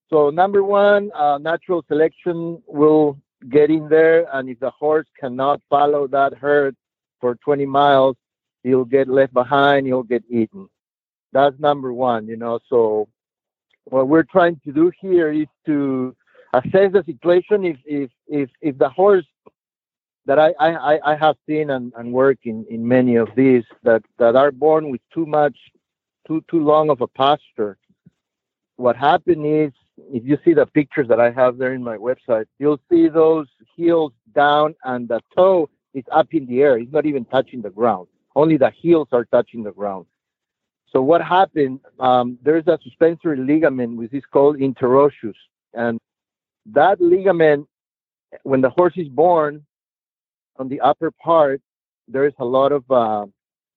so 0.10 0.30
number 0.30 0.64
one 0.64 1.12
uh, 1.14 1.38
natural 1.38 1.84
selection 1.88 2.62
will 2.66 3.18
get 3.50 3.70
in 3.70 3.88
there 3.90 4.28
and 4.36 4.50
if 4.50 4.60
the 4.60 4.70
horse 4.72 5.08
cannot 5.20 5.62
follow 5.70 6.08
that 6.08 6.34
herd 6.34 6.76
for 7.20 7.36
20 7.36 7.66
miles 7.66 8.16
he'll 8.64 8.86
get 8.86 9.08
left 9.08 9.34
behind 9.34 9.86
he'll 9.88 10.04
get 10.04 10.24
eaten 10.30 10.68
that's 11.34 11.58
number 11.60 11.94
one 11.94 12.28
you 12.28 12.38
know 12.38 12.60
so 12.70 13.08
what 13.86 14.08
we're 14.08 14.24
trying 14.24 14.60
to 14.66 14.72
do 14.72 14.92
here 15.00 15.32
is 15.32 15.48
to 15.66 16.16
assess 16.54 16.92
the 16.92 17.04
situation 17.06 17.64
if 17.66 17.78
if 17.86 18.10
if, 18.28 18.50
if 18.62 18.78
the 18.78 18.90
horse 18.90 19.26
that 20.28 20.38
I, 20.38 20.54
I, 20.60 21.14
I 21.14 21.16
have 21.16 21.38
seen 21.48 21.70
and, 21.70 21.94
and 21.98 22.12
work 22.12 22.40
in, 22.44 22.66
in 22.70 22.86
many 22.86 23.16
of 23.16 23.30
these 23.36 23.64
that, 23.84 24.04
that 24.20 24.36
are 24.36 24.52
born 24.52 24.92
with 24.92 25.02
too 25.14 25.26
much, 25.26 25.58
too 26.28 26.44
too 26.52 26.64
long 26.64 26.90
of 26.90 27.00
a 27.02 27.08
posture. 27.08 27.78
What 28.76 28.96
happened 28.96 29.46
is, 29.46 29.72
if 30.14 30.24
you 30.26 30.38
see 30.46 30.54
the 30.54 30.66
pictures 30.66 31.08
that 31.08 31.20
I 31.20 31.32
have 31.32 31.58
there 31.58 31.74
in 31.74 31.84
my 31.84 31.98
website, 31.98 32.46
you'll 32.60 32.82
see 32.92 33.08
those 33.08 33.48
heels 33.76 34.12
down 34.36 34.76
and 34.84 35.08
the 35.08 35.22
toe 35.36 35.70
is 35.94 36.04
up 36.12 36.28
in 36.34 36.46
the 36.46 36.62
air. 36.62 36.78
It's 36.78 36.92
not 36.92 37.06
even 37.06 37.26
touching 37.26 37.62
the 37.62 37.72
ground. 37.72 38.08
Only 38.36 38.58
the 38.58 38.72
heels 38.82 39.08
are 39.14 39.26
touching 39.26 39.64
the 39.64 39.72
ground. 39.72 40.06
So 40.92 41.02
what 41.02 41.22
happened? 41.22 41.80
Um, 42.00 42.38
there's 42.44 42.68
a 42.68 42.78
suspensory 42.84 43.38
ligament 43.38 43.98
which 43.98 44.14
is 44.14 44.24
called 44.32 44.58
interosseous, 44.58 45.40
and 45.74 46.00
that 46.74 47.00
ligament, 47.02 47.68
when 48.44 48.62
the 48.62 48.70
horse 48.70 48.94
is 48.98 49.08
born, 49.08 49.66
on 50.60 50.68
the 50.68 50.82
upper 50.82 51.12
part, 51.12 51.62
there 52.08 52.26
is 52.26 52.34
a 52.40 52.46
lot 52.46 52.72
of 52.72 52.90
uh, 52.90 53.26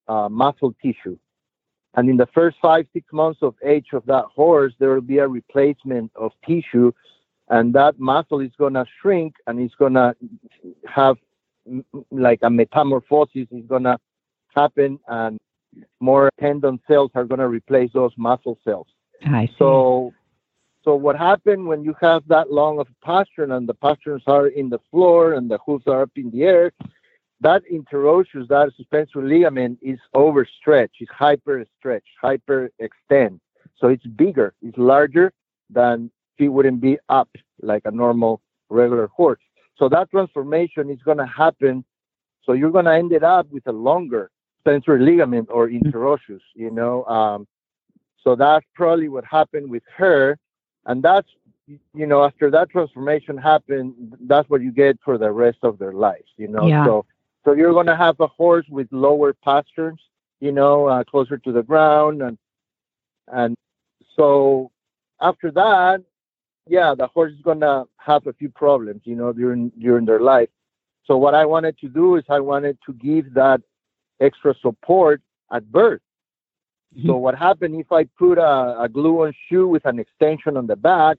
uh, 0.08 0.28
muscle 0.28 0.74
tissue. 0.82 1.18
And 1.94 2.08
in 2.08 2.16
the 2.16 2.28
first 2.32 2.56
five, 2.62 2.86
six 2.92 3.12
months 3.12 3.40
of 3.42 3.54
age 3.64 3.88
of 3.92 4.06
that 4.06 4.26
horse, 4.26 4.72
there 4.78 4.94
will 4.94 5.00
be 5.00 5.18
a 5.18 5.26
replacement 5.26 6.12
of 6.14 6.30
tissue, 6.46 6.92
and 7.48 7.74
that 7.74 7.98
muscle 7.98 8.40
is 8.40 8.52
going 8.58 8.74
to 8.74 8.84
shrink 9.00 9.34
and 9.46 9.58
it's 9.58 9.74
going 9.74 9.94
to 9.94 10.14
have 10.86 11.16
like 12.10 12.38
a 12.42 12.50
metamorphosis 12.50 13.46
is 13.50 13.66
going 13.66 13.82
to 13.82 13.98
happen, 14.54 14.98
and 15.08 15.38
more 16.00 16.30
tendon 16.40 16.80
cells 16.88 17.10
are 17.14 17.24
going 17.24 17.40
to 17.40 17.48
replace 17.48 17.90
those 17.92 18.12
muscle 18.16 18.58
cells. 18.64 18.86
I 19.26 19.46
see. 19.46 19.54
So, 19.58 20.12
so 20.82 20.94
what 20.94 21.16
happened 21.16 21.66
when 21.66 21.84
you 21.84 21.94
have 22.00 22.22
that 22.28 22.50
long 22.50 22.78
of 22.78 22.88
a 22.88 23.06
pastern 23.06 23.52
and 23.52 23.68
the 23.68 23.74
pasterns 23.74 24.22
are 24.26 24.46
in 24.46 24.70
the 24.70 24.80
floor 24.90 25.34
and 25.34 25.50
the 25.50 25.58
hooves 25.64 25.86
are 25.86 26.02
up 26.02 26.10
in 26.16 26.30
the 26.30 26.44
air? 26.44 26.72
That 27.42 27.62
interosseous, 27.70 28.48
that 28.48 28.72
suspensory 28.76 29.28
ligament 29.28 29.78
is 29.82 29.98
overstretched, 30.14 30.96
is 31.00 31.08
hyperstretched, 31.08 32.00
hyperextend. 32.22 33.40
So 33.78 33.88
it's 33.88 34.06
bigger, 34.06 34.54
it's 34.62 34.76
larger 34.76 35.32
than 35.68 36.10
it 36.38 36.48
wouldn't 36.48 36.80
be 36.80 36.98
up 37.08 37.28
like 37.60 37.82
a 37.84 37.90
normal 37.90 38.40
regular 38.70 39.08
horse. 39.08 39.40
So 39.76 39.88
that 39.90 40.10
transformation 40.10 40.90
is 40.90 41.02
going 41.02 41.18
to 41.18 41.26
happen. 41.26 41.84
So 42.44 42.52
you're 42.52 42.70
going 42.70 42.86
to 42.86 42.94
end 42.94 43.12
it 43.12 43.22
up 43.22 43.46
with 43.50 43.66
a 43.66 43.72
longer 43.72 44.30
suspensory 44.58 45.02
ligament 45.02 45.48
or 45.50 45.68
interosseous, 45.68 46.40
you 46.54 46.70
know. 46.70 47.04
Um, 47.04 47.46
so 48.22 48.34
that's 48.34 48.66
probably 48.74 49.08
what 49.08 49.24
happened 49.24 49.70
with 49.70 49.82
her. 49.96 50.38
And 50.86 51.02
that's, 51.02 51.28
you 51.66 52.06
know, 52.06 52.24
after 52.24 52.50
that 52.50 52.70
transformation 52.70 53.36
happened, 53.36 54.16
that's 54.22 54.48
what 54.48 54.62
you 54.62 54.72
get 54.72 54.98
for 55.04 55.18
the 55.18 55.30
rest 55.30 55.58
of 55.62 55.78
their 55.78 55.92
lives, 55.92 56.28
you 56.36 56.48
know. 56.48 56.66
Yeah. 56.66 56.84
So, 56.84 57.06
so 57.44 57.52
you're 57.52 57.72
going 57.72 57.86
to 57.86 57.96
have 57.96 58.18
a 58.20 58.26
horse 58.26 58.66
with 58.68 58.88
lower 58.90 59.34
pasterns, 59.34 60.00
you 60.40 60.52
know, 60.52 60.86
uh, 60.86 61.04
closer 61.04 61.38
to 61.38 61.52
the 61.52 61.62
ground. 61.62 62.22
And, 62.22 62.38
and 63.28 63.56
so 64.16 64.70
after 65.20 65.50
that, 65.52 66.02
yeah, 66.66 66.94
the 66.96 67.06
horse 67.06 67.32
is 67.32 67.40
going 67.42 67.60
to 67.60 67.84
have 67.96 68.26
a 68.26 68.32
few 68.32 68.48
problems, 68.48 69.02
you 69.04 69.16
know, 69.16 69.32
during, 69.32 69.70
during 69.78 70.04
their 70.06 70.20
life. 70.20 70.48
So 71.04 71.16
what 71.16 71.34
I 71.34 71.44
wanted 71.44 71.78
to 71.78 71.88
do 71.88 72.16
is 72.16 72.24
I 72.28 72.40
wanted 72.40 72.78
to 72.86 72.92
give 72.92 73.34
that 73.34 73.60
extra 74.20 74.54
support 74.60 75.22
at 75.50 75.70
birth. 75.70 76.00
So 77.06 77.16
what 77.16 77.36
happened 77.36 77.76
if 77.76 77.92
I 77.92 78.04
put 78.18 78.36
a, 78.36 78.82
a 78.82 78.88
glue-on 78.88 79.32
shoe 79.48 79.68
with 79.68 79.86
an 79.86 80.00
extension 80.00 80.56
on 80.56 80.66
the 80.66 80.76
back? 80.76 81.18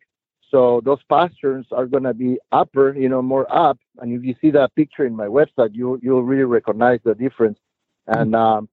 So 0.50 0.82
those 0.84 1.00
pasterns 1.10 1.66
are 1.72 1.86
going 1.86 2.04
to 2.04 2.14
be 2.14 2.38
upper, 2.52 2.94
you 2.94 3.08
know, 3.08 3.22
more 3.22 3.48
up. 3.50 3.80
And 4.00 4.12
if 4.12 4.26
you 4.26 4.36
see 4.42 4.52
that 4.52 4.76
picture 4.76 5.06
in 5.06 5.16
my 5.16 5.28
website, 5.28 5.74
you 5.74 5.98
you'll 6.04 6.24
really 6.24 6.44
recognize 6.44 7.00
the 7.06 7.16
difference. 7.16 7.58
And 8.08 8.36
um, 8.36 8.68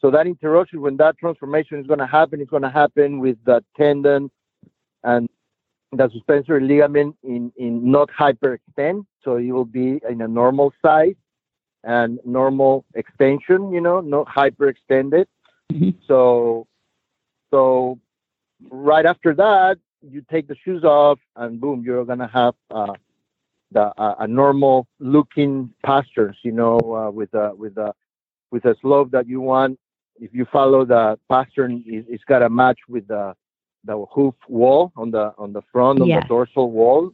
so 0.00 0.10
that 0.10 0.26
interruption, 0.26 0.80
when 0.80 0.96
that 0.96 1.16
transformation 1.18 1.78
is 1.78 1.86
going 1.86 2.00
to 2.00 2.08
happen, 2.08 2.40
it's 2.40 2.50
going 2.50 2.62
to 2.62 2.70
happen 2.70 3.20
with 3.20 3.36
the 3.44 3.64
tendon 3.76 4.28
and 5.04 5.28
the 5.92 6.10
suspensory 6.12 6.66
ligament 6.66 7.14
in 7.22 7.52
in 7.56 7.88
not 7.88 8.10
hyperextend. 8.10 9.06
So 9.22 9.36
it 9.36 9.52
will 9.52 9.64
be 9.64 10.00
in 10.08 10.22
a 10.22 10.28
normal 10.28 10.72
size 10.84 11.14
and 11.84 12.18
normal 12.24 12.84
extension, 12.94 13.72
you 13.72 13.80
know, 13.80 14.00
not 14.00 14.26
hyperextended. 14.26 15.26
Mhm. 15.72 15.94
So, 16.06 16.66
so 17.50 17.98
right 18.70 19.06
after 19.06 19.34
that, 19.34 19.78
you 20.02 20.24
take 20.30 20.48
the 20.48 20.56
shoes 20.56 20.84
off, 20.84 21.18
and 21.36 21.60
boom, 21.60 21.82
you're 21.84 22.04
gonna 22.04 22.28
have 22.28 22.54
uh, 22.70 22.94
the 23.70 23.92
uh, 24.00 24.16
a 24.20 24.26
normal 24.26 24.86
looking 24.98 25.72
pasterns, 25.84 26.36
you 26.42 26.52
know, 26.52 26.78
uh, 26.94 27.10
with 27.10 27.32
a 27.34 27.54
with 27.54 27.76
a 27.78 27.94
with 28.50 28.64
a 28.64 28.74
slope 28.80 29.10
that 29.12 29.26
you 29.26 29.40
want. 29.40 29.78
If 30.20 30.34
you 30.34 30.44
follow 30.44 30.84
the 30.84 31.18
pastern, 31.30 31.82
it, 31.86 32.04
it's 32.08 32.24
got 32.24 32.40
to 32.40 32.50
match 32.50 32.78
with 32.88 33.06
the 33.08 33.34
the 33.84 34.04
hoof 34.12 34.34
wall 34.48 34.92
on 34.96 35.10
the 35.10 35.32
on 35.38 35.52
the 35.52 35.62
front 35.72 36.00
on 36.00 36.08
Yes. 36.08 36.22
the 36.22 36.28
dorsal 36.28 36.70
wall. 36.70 37.12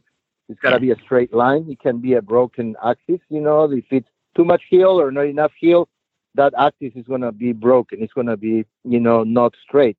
It's 0.49 0.59
got 0.59 0.71
to 0.71 0.79
be 0.79 0.91
a 0.91 0.95
straight 1.05 1.33
line. 1.33 1.67
It 1.69 1.79
can 1.79 1.99
be 1.99 2.13
a 2.13 2.21
broken 2.21 2.75
axis, 2.83 3.19
you 3.29 3.39
know, 3.39 3.71
if 3.71 3.85
it's 3.91 4.09
too 4.35 4.43
much 4.43 4.63
heel 4.69 4.99
or 4.99 5.11
not 5.11 5.27
enough 5.27 5.51
heel, 5.59 5.87
that 6.35 6.53
axis 6.57 6.93
is 6.95 7.05
going 7.05 7.21
to 7.21 7.31
be 7.31 7.51
broken. 7.51 8.01
It's 8.01 8.13
going 8.13 8.27
to 8.27 8.37
be, 8.37 8.65
you 8.83 8.99
know, 8.99 9.23
not 9.23 9.53
straight. 9.67 9.97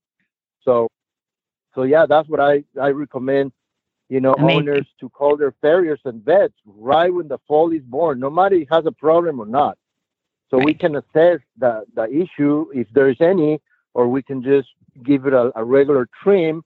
So, 0.64 0.88
so 1.74 1.82
yeah, 1.82 2.06
that's 2.06 2.28
what 2.28 2.40
I, 2.40 2.64
I 2.80 2.88
recommend, 2.90 3.52
you 4.08 4.20
know, 4.20 4.34
Amazing. 4.34 4.68
owners 4.68 4.86
to 5.00 5.08
call 5.08 5.36
their 5.36 5.54
farriers 5.60 6.00
and 6.04 6.24
vets 6.24 6.54
right 6.64 7.12
when 7.12 7.28
the 7.28 7.38
foal 7.46 7.72
is 7.72 7.82
born, 7.82 8.20
no 8.20 8.30
matter 8.30 8.56
if 8.56 8.62
it 8.62 8.68
has 8.74 8.86
a 8.86 8.92
problem 8.92 9.40
or 9.40 9.46
not. 9.46 9.78
So 10.50 10.58
we 10.58 10.74
can 10.74 10.96
assess 10.96 11.38
the, 11.58 11.84
the 11.94 12.08
issue 12.10 12.66
if 12.74 12.88
there's 12.92 13.20
any, 13.20 13.60
or 13.94 14.08
we 14.08 14.22
can 14.22 14.42
just 14.42 14.68
give 15.04 15.26
it 15.26 15.32
a, 15.32 15.52
a 15.54 15.64
regular 15.64 16.08
trim 16.22 16.64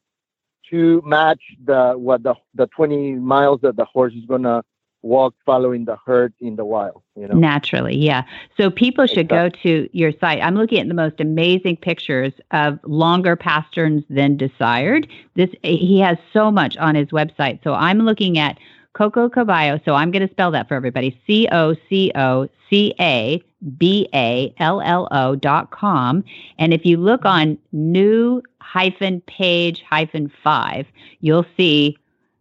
to 0.70 1.02
match 1.04 1.40
the 1.64 1.92
what 1.92 2.22
the 2.22 2.34
the 2.54 2.66
20 2.68 3.14
miles 3.14 3.60
that 3.62 3.76
the 3.76 3.84
horse 3.84 4.14
is 4.14 4.24
going 4.24 4.42
to 4.42 4.62
walk 5.04 5.34
following 5.44 5.84
the 5.84 5.96
herd 6.06 6.32
in 6.40 6.56
the 6.56 6.64
wild 6.64 7.02
you 7.16 7.28
know 7.28 7.34
Naturally, 7.34 7.96
yeah. 7.96 8.24
So 8.56 8.70
people 8.70 9.06
should 9.06 9.28
go 9.28 9.48
to 9.48 9.88
your 9.92 10.12
site. 10.20 10.42
I'm 10.42 10.56
looking 10.56 10.80
at 10.80 10.88
the 10.88 10.94
most 10.94 11.20
amazing 11.20 11.76
pictures 11.76 12.32
of 12.50 12.78
longer 12.84 13.36
pasterns 13.36 14.02
than 14.08 14.36
desired. 14.36 15.06
This 15.34 15.50
he 15.62 16.00
has 16.00 16.18
so 16.32 16.50
much 16.50 16.76
on 16.78 16.94
his 16.96 17.08
website. 17.08 17.62
So 17.62 17.74
I'm 17.74 18.00
looking 18.00 18.38
at 18.38 18.58
Coco 18.94 19.28
Caballo. 19.28 19.78
So 19.84 19.94
I'm 19.94 20.10
going 20.10 20.26
to 20.26 20.32
spell 20.32 20.50
that 20.52 20.66
for 20.66 20.74
everybody. 20.74 21.20
C 21.26 21.48
O 21.52 21.76
C 21.88 22.10
O 22.14 22.48
C 22.68 22.94
A 22.98 23.42
B 23.78 24.08
A 24.12 24.52
L 24.58 24.80
L 24.80 25.06
O 25.12 25.36
dot 25.36 25.70
com. 25.70 26.24
And 26.58 26.72
if 26.72 26.84
you 26.84 26.96
look 26.96 27.24
on 27.24 27.58
new 27.72 28.42
hyphen 28.60 29.20
page 29.22 29.84
hyphen 29.88 30.32
five, 30.42 30.86
you'll 31.20 31.46
see 31.56 31.96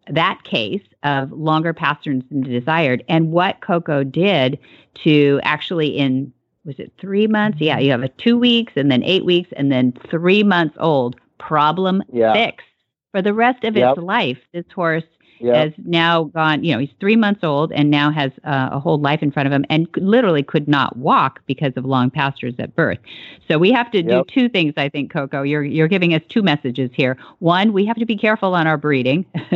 that 0.09 0.43
case 0.43 0.83
of 1.03 1.31
longer 1.31 1.73
pasterns 1.73 2.23
than 2.29 2.41
desired 2.41 3.03
and 3.07 3.31
what 3.31 3.61
Coco 3.61 4.03
did 4.03 4.59
to 5.03 5.39
actually 5.43 5.89
in 5.97 6.31
was 6.65 6.79
it 6.79 6.93
three 6.99 7.27
months? 7.27 7.59
Yeah, 7.59 7.77
you 7.79 7.91
have 7.91 8.03
a 8.03 8.07
two 8.09 8.37
weeks 8.37 8.73
and 8.77 8.89
then 8.89 9.03
eight 9.03 9.25
weeks 9.25 9.49
and 9.57 9.71
then 9.71 9.93
three 10.09 10.43
months 10.43 10.75
old 10.79 11.17
problem 11.37 12.01
yeah 12.11 12.33
fixed 12.33 12.67
for 13.11 13.21
the 13.21 13.33
rest 13.33 13.63
of 13.65 13.75
Yep. 13.75 13.97
its 13.97 14.03
life. 14.03 14.37
This 14.53 14.65
horse 14.73 15.03
yeah 15.43 15.63
has 15.63 15.73
now 15.85 16.25
gone, 16.25 16.63
you 16.63 16.73
know, 16.73 16.79
he's 16.79 16.89
three 16.99 17.15
months 17.15 17.43
old 17.43 17.71
and 17.71 17.89
now 17.91 18.11
has 18.11 18.31
uh, 18.45 18.69
a 18.71 18.79
whole 18.79 18.97
life 18.99 19.21
in 19.21 19.31
front 19.31 19.47
of 19.47 19.53
him 19.53 19.65
and 19.69 19.87
literally 19.97 20.43
could 20.43 20.67
not 20.67 20.97
walk 20.97 21.41
because 21.45 21.73
of 21.75 21.85
long 21.85 22.09
pasterns 22.09 22.55
at 22.59 22.75
birth. 22.75 22.97
So 23.47 23.57
we 23.57 23.71
have 23.71 23.91
to 23.91 24.01
do 24.01 24.23
two 24.27 24.49
things, 24.49 24.73
I 24.77 24.89
think, 24.89 25.11
Coco. 25.11 25.43
You're 25.43 25.63
you're 25.63 25.87
giving 25.87 26.13
us 26.13 26.21
two 26.29 26.41
messages 26.41 26.89
here. 26.93 27.17
One, 27.39 27.73
we 27.73 27.85
have 27.85 27.97
to 27.97 28.05
be 28.05 28.17
careful 28.17 28.55
on 28.55 28.67
our 28.67 28.77
breeding 28.77 29.25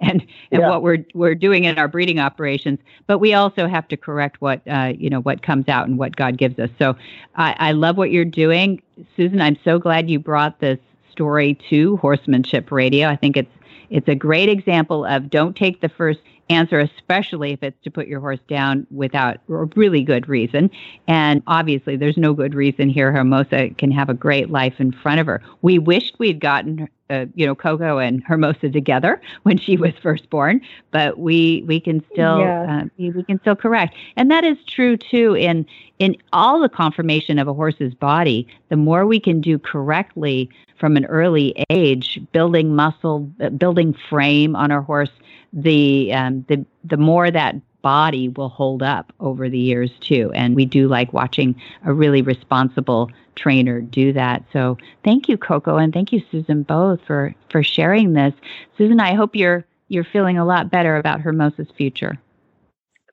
and 0.00 0.26
and 0.52 0.62
Yeah. 0.62 0.68
what 0.68 0.82
we're 0.82 1.04
we're 1.14 1.34
doing 1.34 1.64
in 1.64 1.78
our 1.78 1.88
breeding 1.88 2.18
operations, 2.20 2.78
but 3.06 3.18
we 3.18 3.34
also 3.34 3.66
have 3.66 3.88
to 3.88 3.96
correct 3.96 4.40
what 4.40 4.60
uh, 4.68 4.92
you 4.98 5.10
know 5.10 5.20
what 5.20 5.42
comes 5.42 5.68
out 5.68 5.88
and 5.88 5.98
what 5.98 6.16
God 6.16 6.38
gives 6.38 6.58
us. 6.58 6.70
So 6.78 6.96
I, 7.34 7.54
I 7.58 7.72
love 7.72 7.96
what 7.96 8.10
you're 8.10 8.24
doing, 8.24 8.80
Susan. 9.16 9.40
I'm 9.40 9.58
so 9.64 9.78
glad 9.78 10.08
you 10.08 10.18
brought 10.18 10.60
this 10.60 10.78
story 11.10 11.58
to 11.70 11.96
Horsemanship 11.98 12.70
Radio. 12.70 13.08
I 13.08 13.16
think 13.16 13.36
it's 13.36 13.50
it's 13.90 14.08
a 14.08 14.14
great 14.14 14.48
example 14.48 15.04
of 15.04 15.30
don't 15.30 15.56
take 15.56 15.80
the 15.80 15.88
first 15.88 16.20
answer, 16.48 16.78
especially 16.78 17.52
if 17.52 17.62
it's 17.62 17.82
to 17.82 17.90
put 17.90 18.06
your 18.06 18.20
horse 18.20 18.40
down 18.48 18.86
without 18.90 19.36
a 19.48 19.64
really 19.74 20.02
good 20.02 20.28
reason. 20.28 20.70
And 21.08 21.42
obviously, 21.46 21.96
there's 21.96 22.16
no 22.16 22.34
good 22.34 22.54
reason 22.54 22.88
here. 22.88 23.10
Hermosa 23.12 23.70
can 23.78 23.90
have 23.90 24.08
a 24.08 24.14
great 24.14 24.50
life 24.50 24.74
in 24.78 24.92
front 24.92 25.20
of 25.20 25.26
her. 25.26 25.42
We 25.62 25.78
wished 25.78 26.18
we'd 26.18 26.40
gotten, 26.40 26.88
uh, 27.10 27.26
you 27.34 27.46
know, 27.46 27.54
Coco 27.54 27.98
and 27.98 28.22
Hermosa 28.24 28.68
together 28.70 29.20
when 29.42 29.58
she 29.58 29.76
was 29.76 29.92
first 30.02 30.30
born, 30.30 30.60
but 30.92 31.18
we 31.18 31.64
we 31.66 31.80
can 31.80 32.02
still 32.12 32.40
Yeah. 32.40 32.82
uh, 32.84 32.88
we 32.98 33.22
can 33.24 33.40
still 33.40 33.56
correct, 33.56 33.94
and 34.16 34.30
that 34.30 34.44
is 34.44 34.56
true 34.66 34.96
too 34.96 35.34
in 35.36 35.66
in 35.98 36.16
all 36.32 36.60
the 36.60 36.68
conformation 36.68 37.38
of 37.38 37.48
a 37.48 37.54
horse's 37.54 37.94
body. 37.94 38.46
The 38.68 38.76
more 38.76 39.06
we 39.06 39.18
can 39.18 39.40
do 39.40 39.58
correctly 39.58 40.48
from 40.78 40.96
an 40.96 41.06
early 41.06 41.64
age, 41.70 42.20
building 42.32 42.76
muscle, 42.76 43.30
uh, 43.40 43.48
building 43.48 43.94
frame 44.10 44.54
on 44.54 44.70
our 44.70 44.82
horse, 44.82 45.10
the 45.56 46.12
um, 46.12 46.44
the 46.48 46.64
the 46.84 46.96
more 46.96 47.30
that 47.30 47.56
body 47.82 48.28
will 48.28 48.48
hold 48.48 48.82
up 48.82 49.12
over 49.20 49.48
the 49.48 49.58
years 49.58 49.92
too. 50.00 50.32
And 50.34 50.56
we 50.56 50.64
do 50.64 50.88
like 50.88 51.12
watching 51.12 51.54
a 51.84 51.92
really 51.92 52.20
responsible 52.20 53.10
trainer 53.36 53.80
do 53.80 54.12
that. 54.12 54.42
So 54.52 54.76
thank 55.04 55.28
you, 55.28 55.38
Coco, 55.38 55.76
and 55.76 55.92
thank 55.92 56.12
you, 56.12 56.20
Susan, 56.30 56.62
both 56.64 57.00
for 57.06 57.34
for 57.50 57.62
sharing 57.62 58.12
this. 58.12 58.34
Susan, 58.76 59.00
I 59.00 59.14
hope 59.14 59.36
you're 59.36 59.64
you're 59.88 60.04
feeling 60.04 60.36
a 60.36 60.44
lot 60.44 60.70
better 60.70 60.96
about 60.96 61.20
Hermosa's 61.20 61.68
future. 61.76 62.18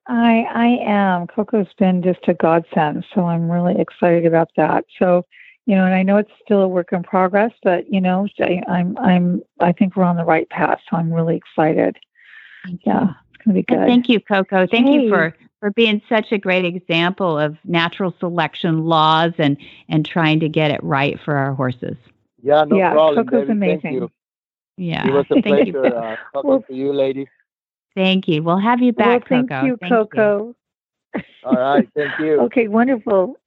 I 0.07 0.45
I 0.53 0.67
am. 0.83 1.27
Coco's 1.27 1.71
been 1.77 2.01
just 2.01 2.27
a 2.27 2.33
godsend, 2.33 3.05
so 3.13 3.25
I'm 3.25 3.49
really 3.49 3.79
excited 3.79 4.25
about 4.25 4.49
that. 4.57 4.85
So, 4.97 5.23
you 5.65 5.75
know, 5.75 5.85
and 5.85 5.93
I 5.93 6.01
know 6.01 6.17
it's 6.17 6.31
still 6.43 6.61
a 6.61 6.67
work 6.67 6.91
in 6.91 7.03
progress, 7.03 7.51
but 7.61 7.85
you 7.93 8.01
know, 8.01 8.27
I, 8.41 8.61
I'm 8.67 8.97
I'm 8.97 9.43
I 9.59 9.71
think 9.71 9.95
we're 9.95 10.03
on 10.03 10.17
the 10.17 10.25
right 10.25 10.49
path, 10.49 10.79
so 10.89 10.97
I'm 10.97 11.13
really 11.13 11.37
excited. 11.37 11.95
Yeah, 12.85 13.13
it's 13.33 13.43
gonna 13.43 13.55
be 13.55 13.63
good. 13.63 13.77
And 13.79 13.87
thank 13.87 14.09
you, 14.09 14.19
Coco. 14.19 14.67
Thank 14.67 14.87
Hey. 14.87 15.03
you 15.03 15.09
for 15.09 15.35
for 15.59 15.71
being 15.71 16.01
such 16.09 16.31
a 16.31 16.37
great 16.37 16.65
example 16.65 17.37
of 17.39 17.57
natural 17.63 18.13
selection 18.19 18.85
laws 18.85 19.33
and 19.37 19.57
and 19.89 20.05
trying 20.05 20.39
to 20.41 20.49
get 20.49 20.71
it 20.71 20.83
right 20.83 21.19
for 21.23 21.35
our 21.35 21.53
horses. 21.53 21.95
Yeah, 22.41 22.63
no 22.65 22.75
Yeah, 22.77 22.91
problem. 22.91 23.25
Coco's 23.25 23.47
Debbie. 23.47 23.59
Thank 23.59 23.83
amazing. 23.83 23.93
you. 23.93 24.11
Yeah. 24.77 25.07
It 25.07 25.13
was 25.13 25.25
a 25.31 25.35
thank 25.41 25.67
you. 25.67 25.73
pleasure 25.73 25.95
uh, 25.95 26.15
talking 26.33 26.49
Well- 26.49 26.61
to 26.63 26.73
you, 26.73 26.91
lady. 26.93 27.27
Thank 27.95 28.27
you. 28.27 28.41
We'll 28.41 28.57
have 28.57 28.81
you 28.81 28.91
well, 28.97 29.07
back, 29.19 29.29
thank 29.29 29.49
Coco. 29.49 29.65
you, 29.67 29.77
Thank 29.77 29.91
you, 29.91 29.97
Coco. 29.97 30.55
All 31.43 31.53
right, 31.53 31.87
thank 31.95 32.19
you. 32.19 32.41
Okay, 32.45 32.67
wonderful. 32.67 33.37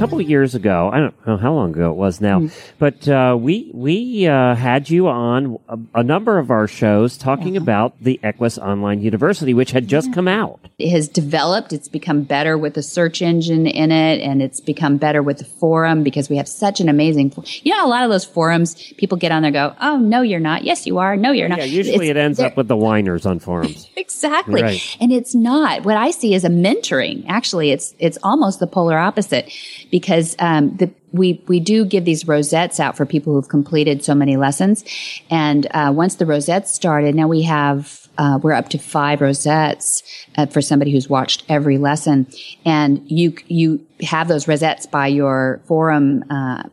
Couple 0.00 0.18
of 0.18 0.28
years 0.28 0.54
ago, 0.54 0.90
I 0.92 0.98
don't 0.98 1.26
know 1.26 1.36
how 1.36 1.52
long 1.54 1.70
ago 1.70 1.90
it 1.90 1.96
was 1.96 2.20
now, 2.20 2.48
but 2.78 3.06
uh, 3.06 3.36
we 3.38 3.70
we 3.72 4.26
uh, 4.26 4.54
had 4.54 4.90
you 4.90 5.08
on 5.08 5.58
a, 5.68 5.78
a 6.00 6.02
number 6.02 6.38
of 6.38 6.50
our 6.50 6.66
shows 6.66 7.16
talking 7.16 7.56
about 7.56 7.94
the 8.00 8.18
Equus 8.22 8.58
Online 8.58 9.00
University, 9.02 9.54
which 9.54 9.70
had 9.72 9.86
just 9.88 10.12
come 10.12 10.26
out. 10.26 10.58
it 10.78 10.90
has 10.90 11.06
developed. 11.08 11.72
It's 11.72 11.88
become 11.88 12.22
better 12.22 12.56
with 12.58 12.74
the 12.74 12.82
search 12.82 13.22
engine 13.22 13.66
in 13.66 13.92
it, 13.92 14.20
and 14.20 14.42
it's 14.42 14.60
become 14.60 14.96
better 14.96 15.22
with 15.22 15.38
the 15.38 15.44
forum 15.44 16.02
because 16.02 16.28
we 16.28 16.36
have 16.38 16.48
such 16.48 16.80
an 16.80 16.88
amazing. 16.88 17.30
fo- 17.30 17.44
You 17.62 17.72
know, 17.76 17.86
a 17.86 17.88
lot 17.88 18.02
of 18.02 18.10
those 18.10 18.24
forums, 18.24 18.74
people 18.98 19.18
get 19.18 19.30
on 19.32 19.42
there, 19.42 19.48
and 19.48 19.54
go, 19.54 19.76
"Oh 19.80 19.98
no, 19.98 20.22
you're 20.22 20.40
not. 20.40 20.64
Yes, 20.64 20.86
you 20.86 20.98
are. 20.98 21.16
No, 21.16 21.30
you're 21.32 21.48
not." 21.48 21.58
Yeah, 21.58 21.64
usually 21.66 22.08
It's- 22.08 22.10
it 22.10 22.16
ends 22.16 22.40
up 22.40 22.56
with 22.56 22.68
the 22.68 22.76
whiners 22.76 23.26
on 23.26 23.38
forums. 23.38 23.86
Exactly. 24.00 24.62
Right. 24.62 24.96
And 25.00 25.12
it's 25.12 25.34
not 25.34 25.84
what 25.84 25.96
I 25.96 26.10
see 26.10 26.34
as 26.34 26.44
a 26.44 26.48
mentoring. 26.48 27.24
Actually, 27.28 27.70
it's, 27.70 27.94
it's 27.98 28.18
almost 28.22 28.58
the 28.58 28.66
polar 28.66 28.98
opposite 28.98 29.52
because, 29.90 30.36
um, 30.38 30.76
the, 30.76 30.90
we, 31.12 31.42
we 31.48 31.60
do 31.60 31.84
give 31.84 32.04
these 32.04 32.28
rosettes 32.28 32.78
out 32.78 32.96
for 32.96 33.04
people 33.04 33.32
who've 33.32 33.48
completed 33.48 34.04
so 34.04 34.14
many 34.14 34.36
lessons. 34.36 34.84
And, 35.30 35.66
uh, 35.72 35.92
once 35.94 36.16
the 36.16 36.26
rosettes 36.26 36.72
started, 36.72 37.14
now 37.14 37.28
we 37.28 37.42
have, 37.42 38.08
uh, 38.18 38.38
we're 38.42 38.52
up 38.52 38.68
to 38.70 38.78
five 38.78 39.20
rosettes 39.20 40.02
uh, 40.36 40.46
for 40.46 40.60
somebody 40.60 40.92
who's 40.92 41.08
watched 41.08 41.44
every 41.48 41.78
lesson. 41.78 42.26
And 42.64 43.02
you, 43.10 43.34
you 43.46 43.86
have 44.02 44.28
those 44.28 44.46
rosettes 44.46 44.86
by 44.86 45.08
your 45.08 45.60
forum, 45.66 46.24
uh, 46.30 46.64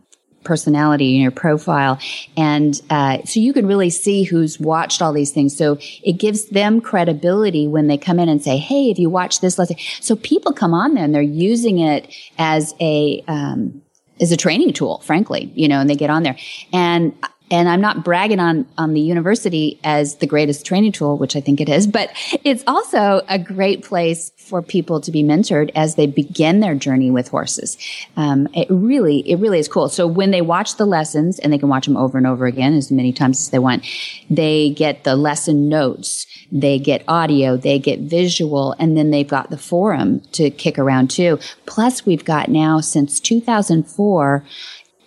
personality 0.47 1.15
in 1.15 1.21
your 1.21 1.31
profile. 1.31 1.99
And 2.35 2.81
uh, 2.89 3.19
so 3.25 3.39
you 3.39 3.53
can 3.53 3.67
really 3.67 3.89
see 3.89 4.23
who's 4.23 4.59
watched 4.59 5.01
all 5.01 5.13
these 5.13 5.31
things. 5.31 5.55
So 5.55 5.77
it 6.03 6.13
gives 6.13 6.45
them 6.49 6.81
credibility 6.81 7.67
when 7.67 7.87
they 7.87 7.97
come 7.97 8.19
in 8.19 8.29
and 8.29 8.41
say, 8.41 8.57
Hey, 8.57 8.89
if 8.89 8.97
you 8.97 9.09
watch 9.09 9.41
this 9.41 9.59
lesson? 9.59 9.75
So 10.01 10.15
people 10.15 10.53
come 10.53 10.73
on 10.73 10.93
there 10.93 11.03
and 11.03 11.13
they're 11.13 11.21
using 11.21 11.79
it 11.79 12.13
as 12.39 12.73
a, 12.79 13.23
um, 13.27 13.81
as 14.19 14.31
a 14.31 14.37
training 14.37 14.73
tool, 14.73 14.99
frankly, 14.99 15.51
you 15.53 15.67
know, 15.67 15.79
and 15.79 15.89
they 15.89 15.95
get 15.95 16.09
on 16.09 16.23
there. 16.23 16.37
And 16.73 17.13
and 17.49 17.69
I'm 17.69 17.81
not 17.81 18.03
bragging 18.03 18.39
on 18.39 18.65
on 18.77 18.93
the 18.93 19.01
university 19.01 19.79
as 19.83 20.15
the 20.15 20.27
greatest 20.27 20.65
training 20.65 20.91
tool, 20.91 21.17
which 21.17 21.35
I 21.35 21.41
think 21.41 21.61
it 21.61 21.69
is, 21.69 21.87
but 21.87 22.11
it's 22.43 22.63
also 22.67 23.21
a 23.29 23.39
great 23.39 23.83
place 23.83 24.31
for 24.37 24.61
people 24.61 25.01
to 25.01 25.11
be 25.11 25.23
mentored 25.23 25.71
as 25.75 25.95
they 25.95 26.07
begin 26.07 26.61
their 26.61 26.75
journey 26.75 27.11
with 27.11 27.27
horses. 27.27 27.77
Um, 28.15 28.47
it 28.53 28.67
really, 28.69 29.19
it 29.29 29.39
really 29.39 29.59
is 29.59 29.67
cool. 29.67 29.89
So 29.89 30.07
when 30.07 30.31
they 30.31 30.41
watch 30.41 30.77
the 30.77 30.85
lessons, 30.85 31.39
and 31.39 31.51
they 31.51 31.57
can 31.57 31.69
watch 31.69 31.85
them 31.85 31.97
over 31.97 32.17
and 32.17 32.25
over 32.25 32.45
again 32.45 32.73
as 32.73 32.91
many 32.91 33.11
times 33.11 33.39
as 33.39 33.49
they 33.49 33.59
want, 33.59 33.85
they 34.29 34.69
get 34.69 35.03
the 35.03 35.15
lesson 35.15 35.69
notes, 35.69 36.25
they 36.51 36.79
get 36.79 37.03
audio, 37.07 37.57
they 37.57 37.77
get 37.77 37.99
visual, 37.99 38.73
and 38.79 38.95
then 38.97 39.11
they've 39.11 39.27
got 39.27 39.49
the 39.49 39.57
forum 39.57 40.21
to 40.31 40.49
kick 40.49 40.79
around 40.79 41.09
too. 41.09 41.39
Plus, 41.65 42.05
we've 42.05 42.25
got 42.25 42.49
now 42.49 42.79
since 42.79 43.19
2004 43.19 44.43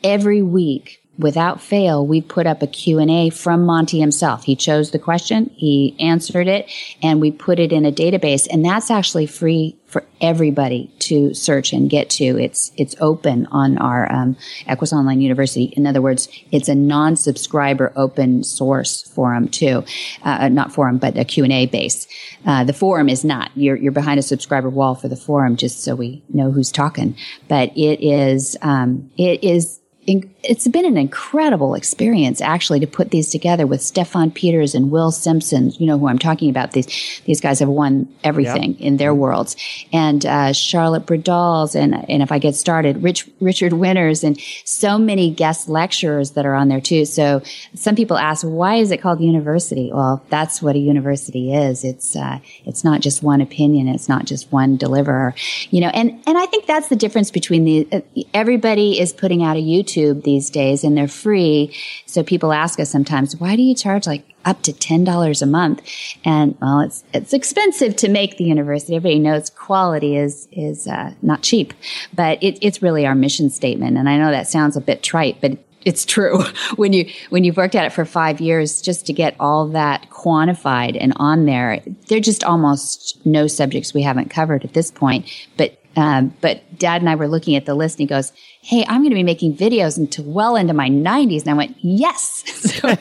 every 0.02 0.42
week 0.42 0.99
without 1.20 1.60
fail 1.60 2.06
we 2.06 2.20
put 2.20 2.46
up 2.46 2.62
a 2.62 2.66
q&a 2.66 3.30
from 3.30 3.64
monty 3.64 4.00
himself. 4.00 4.44
He 4.44 4.56
chose 4.56 4.90
the 4.90 4.98
question 4.98 5.50
he 5.54 5.94
answered 6.00 6.48
it 6.48 6.70
and 7.02 7.20
we 7.20 7.30
put 7.30 7.58
it 7.58 7.72
in 7.72 7.84
a 7.84 7.92
database. 7.92 8.48
And 8.50 8.64
that's 8.64 8.90
actually 8.90 9.26
free 9.26 9.76
for 9.86 10.04
everybody 10.20 10.88
to 11.00 11.34
search 11.34 11.72
and 11.72 11.90
get 11.90 12.08
to. 12.10 12.38
It's 12.38 12.72
it's 12.76 12.94
open 13.00 13.46
on 13.46 13.76
our 13.78 14.10
um, 14.10 14.36
equus 14.66 14.92
online 14.92 15.20
university. 15.20 15.64
In 15.76 15.86
other 15.86 16.00
words 16.00 16.28
it's 16.50 16.68
a 16.68 16.74
non-subscriber 16.74 17.92
open 17.96 18.42
source 18.42 19.02
forum 19.02 19.48
too 19.48 19.84
uh, 20.22 20.48
not 20.48 20.72
forum 20.72 20.98
but 20.98 21.18
a 21.18 21.24
q&a 21.24 21.66
base. 21.66 22.06
Uh, 22.46 22.64
the 22.64 22.72
forum 22.72 23.08
is 23.08 23.24
not. 23.24 23.50
You're, 23.54 23.76
you're 23.76 23.92
behind 23.92 24.18
a 24.18 24.22
subscriber 24.22 24.70
wall 24.70 24.94
for 24.94 25.08
the 25.08 25.16
forum 25.16 25.56
just 25.56 25.82
so 25.84 25.94
we 25.94 26.22
know 26.32 26.50
who's 26.50 26.72
talking. 26.72 27.16
But 27.48 27.76
it 27.76 28.02
is 28.02 28.56
um, 28.62 29.10
it 29.18 29.44
is 29.44 29.79
it's 30.06 30.66
been 30.66 30.86
an 30.86 30.96
incredible 30.96 31.74
experience 31.74 32.40
actually 32.40 32.80
to 32.80 32.86
put 32.86 33.10
these 33.10 33.30
together 33.30 33.66
with 33.66 33.80
Steffen 33.80 34.32
Peters 34.32 34.74
and 34.74 34.90
Will 34.90 35.10
Simpson. 35.10 35.70
You 35.72 35.86
know 35.86 35.98
who 35.98 36.08
I'm 36.08 36.18
talking 36.18 36.48
about. 36.48 36.72
These 36.72 37.20
these 37.26 37.40
guys 37.40 37.58
have 37.58 37.68
won 37.68 38.08
everything 38.24 38.78
in 38.80 38.96
their 38.96 39.14
worlds, 39.14 39.56
and 39.92 40.24
uh, 40.24 40.52
Charlotte 40.52 41.04
Bredahls, 41.04 41.74
and 41.74 41.94
and 42.08 42.22
if 42.22 42.32
I 42.32 42.38
get 42.38 42.54
started, 42.54 43.02
Rich 43.02 43.28
Richard 43.40 43.74
Winters, 43.74 44.24
and 44.24 44.40
so 44.64 44.96
many 44.96 45.30
guest 45.30 45.68
lecturers 45.68 46.30
that 46.32 46.46
are 46.46 46.54
on 46.54 46.68
there 46.68 46.80
too. 46.80 47.04
So 47.04 47.42
some 47.74 47.94
people 47.94 48.16
ask, 48.16 48.42
why 48.42 48.76
is 48.76 48.90
it 48.90 49.02
called 49.02 49.20
university? 49.20 49.90
Well, 49.92 50.24
that's 50.30 50.62
what 50.62 50.76
a 50.76 50.78
university 50.78 51.52
is. 51.52 51.84
It's 51.84 52.16
uh, 52.16 52.38
it's 52.64 52.84
not 52.84 53.02
just 53.02 53.22
one 53.22 53.42
opinion. 53.42 53.86
It's 53.86 54.08
not 54.08 54.24
just 54.24 54.50
one 54.50 54.78
deliverer. 54.78 55.34
You 55.68 55.82
know, 55.82 55.88
and 55.88 56.22
and 56.26 56.38
I 56.38 56.46
think 56.46 56.64
that's 56.64 56.88
the 56.88 56.96
difference 56.96 57.30
between 57.30 57.64
the 57.64 57.88
uh, 57.92 58.00
everybody 58.32 58.98
is 58.98 59.12
putting 59.12 59.42
out 59.42 59.58
a 59.58 59.60
YouTube 59.60 59.89
these 59.94 60.50
days 60.50 60.84
and 60.84 60.96
they're 60.96 61.08
free. 61.08 61.74
So 62.06 62.22
people 62.22 62.52
ask 62.52 62.80
us 62.80 62.90
sometimes, 62.90 63.36
why 63.36 63.56
do 63.56 63.62
you 63.62 63.74
charge 63.74 64.06
like 64.06 64.24
up 64.44 64.62
to 64.62 64.72
$10 64.72 65.42
a 65.42 65.46
month? 65.46 65.82
And 66.24 66.56
well, 66.60 66.80
it's, 66.80 67.04
it's 67.12 67.32
expensive 67.32 67.96
to 67.96 68.08
make 68.08 68.36
the 68.36 68.44
university. 68.44 68.96
Everybody 68.96 69.18
knows 69.18 69.50
quality 69.50 70.16
is, 70.16 70.48
is, 70.52 70.86
uh, 70.86 71.12
not 71.22 71.42
cheap, 71.42 71.74
but 72.14 72.42
it, 72.42 72.58
it's 72.62 72.82
really 72.82 73.06
our 73.06 73.14
mission 73.14 73.50
statement. 73.50 73.96
And 73.96 74.08
I 74.08 74.18
know 74.18 74.30
that 74.30 74.48
sounds 74.48 74.76
a 74.76 74.80
bit 74.80 75.02
trite, 75.02 75.40
but 75.40 75.58
it's 75.84 76.04
true 76.04 76.42
when 76.76 76.92
you 76.92 77.10
when 77.30 77.44
you've 77.44 77.56
worked 77.56 77.74
at 77.74 77.86
it 77.86 77.92
for 77.92 78.04
five 78.04 78.40
years 78.40 78.82
just 78.82 79.06
to 79.06 79.12
get 79.12 79.34
all 79.40 79.68
that 79.68 80.08
quantified 80.10 80.96
and 81.00 81.12
on 81.16 81.46
there 81.46 81.80
there 82.08 82.18
are 82.18 82.20
just 82.20 82.44
almost 82.44 83.18
no 83.24 83.46
subjects 83.46 83.94
we 83.94 84.02
haven't 84.02 84.30
covered 84.30 84.64
at 84.64 84.74
this 84.74 84.90
point 84.90 85.30
but 85.56 85.79
um, 85.96 86.34
but 86.40 86.62
dad 86.78 87.00
and 87.00 87.10
i 87.10 87.14
were 87.14 87.28
looking 87.28 87.56
at 87.56 87.66
the 87.66 87.74
list 87.74 87.98
and 87.98 88.00
he 88.00 88.06
goes 88.06 88.32
hey 88.62 88.84
i'm 88.88 89.00
going 89.00 89.10
to 89.10 89.14
be 89.14 89.22
making 89.22 89.56
videos 89.56 89.96
until 89.96 90.24
well 90.24 90.56
into 90.56 90.72
my 90.72 90.88
90s 90.88 91.42
and 91.42 91.50
i 91.50 91.54
went 91.54 91.76
yes. 91.80 92.44
So 92.70 92.94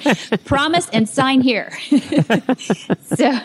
promise 0.46 0.90
and 0.90 1.08
sign 1.08 1.42
here. 1.42 1.72
So 3.16 3.40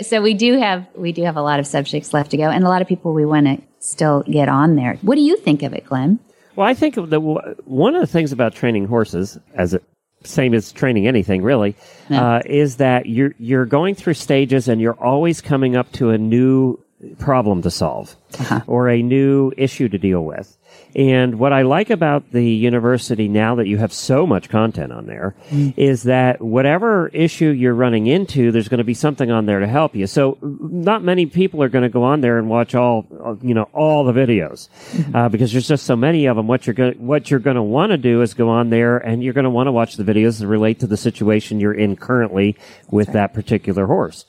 so 0.00 0.22
we 0.22 0.34
do 0.34 0.58
have 0.58 0.86
we 0.94 1.12
do 1.12 1.22
have 1.24 1.36
a 1.36 1.42
lot 1.42 1.60
of 1.60 1.66
subjects 1.66 2.14
left 2.14 2.30
to 2.30 2.36
go 2.36 2.44
and 2.44 2.64
a 2.64 2.68
lot 2.68 2.80
of 2.80 2.88
people 2.88 3.12
we 3.12 3.26
want 3.26 3.46
to 3.46 3.62
still 3.80 4.22
get 4.22 4.48
on 4.48 4.76
there. 4.76 4.94
What 5.02 5.16
do 5.16 5.20
you 5.20 5.36
think 5.36 5.62
of 5.62 5.74
it 5.74 5.84
glenn? 5.84 6.20
Well, 6.56 6.66
I 6.66 6.74
think 6.74 6.94
that 6.94 7.20
one 7.64 7.94
of 7.94 8.00
the 8.00 8.06
things 8.06 8.32
about 8.32 8.54
training 8.54 8.86
horses, 8.86 9.38
as 9.54 9.74
it 9.74 9.82
same 10.22 10.54
as 10.54 10.72
training 10.72 11.06
anything 11.06 11.42
really, 11.42 11.76
uh, 12.10 12.40
is 12.46 12.76
that 12.76 13.06
you're 13.06 13.34
you're 13.38 13.66
going 13.66 13.94
through 13.94 14.14
stages 14.14 14.68
and 14.68 14.80
you're 14.80 14.98
always 14.98 15.40
coming 15.40 15.76
up 15.76 15.90
to 15.92 16.10
a 16.10 16.18
new 16.18 16.78
problem 17.18 17.62
to 17.62 17.70
solve 17.70 18.16
uh-huh. 18.38 18.60
or 18.66 18.88
a 18.88 19.02
new 19.02 19.52
issue 19.56 19.88
to 19.88 19.98
deal 19.98 20.24
with. 20.24 20.56
And 20.96 21.38
what 21.40 21.52
I 21.52 21.62
like 21.62 21.90
about 21.90 22.30
the 22.30 22.44
university 22.44 23.28
now 23.28 23.56
that 23.56 23.66
you 23.66 23.78
have 23.78 23.92
so 23.92 24.26
much 24.26 24.48
content 24.48 24.92
on 24.92 25.06
there 25.06 25.34
mm. 25.50 25.74
is 25.76 26.04
that 26.04 26.40
whatever 26.40 27.08
issue 27.08 27.48
you're 27.48 27.74
running 27.74 28.06
into, 28.06 28.52
there's 28.52 28.68
going 28.68 28.78
to 28.78 28.84
be 28.84 28.94
something 28.94 29.30
on 29.30 29.46
there 29.46 29.58
to 29.58 29.66
help 29.66 29.96
you. 29.96 30.06
So 30.06 30.38
not 30.40 31.02
many 31.02 31.26
people 31.26 31.62
are 31.62 31.68
going 31.68 31.82
to 31.82 31.88
go 31.88 32.04
on 32.04 32.20
there 32.20 32.38
and 32.38 32.48
watch 32.48 32.76
all, 32.76 33.06
you 33.42 33.54
know, 33.54 33.68
all 33.72 34.04
the 34.04 34.12
videos, 34.12 34.68
mm-hmm. 34.92 35.16
uh, 35.16 35.28
because 35.28 35.52
there's 35.52 35.66
just 35.66 35.84
so 35.84 35.96
many 35.96 36.26
of 36.26 36.36
them. 36.36 36.46
What 36.46 36.66
you're 36.66 36.74
going, 36.74 36.94
what 37.04 37.28
you're 37.30 37.40
going 37.40 37.56
to 37.56 37.62
want 37.62 37.90
to 37.90 37.98
do 37.98 38.22
is 38.22 38.34
go 38.34 38.48
on 38.48 38.70
there 38.70 38.98
and 38.98 39.22
you're 39.22 39.34
going 39.34 39.44
to 39.44 39.50
want 39.50 39.66
to 39.66 39.72
watch 39.72 39.96
the 39.96 40.04
videos 40.04 40.38
that 40.38 40.46
relate 40.46 40.80
to 40.80 40.86
the 40.86 40.96
situation 40.96 41.58
you're 41.58 41.74
in 41.74 41.96
currently 41.96 42.56
with 42.90 43.12
that 43.12 43.34
particular 43.34 43.86
horse. 43.86 44.26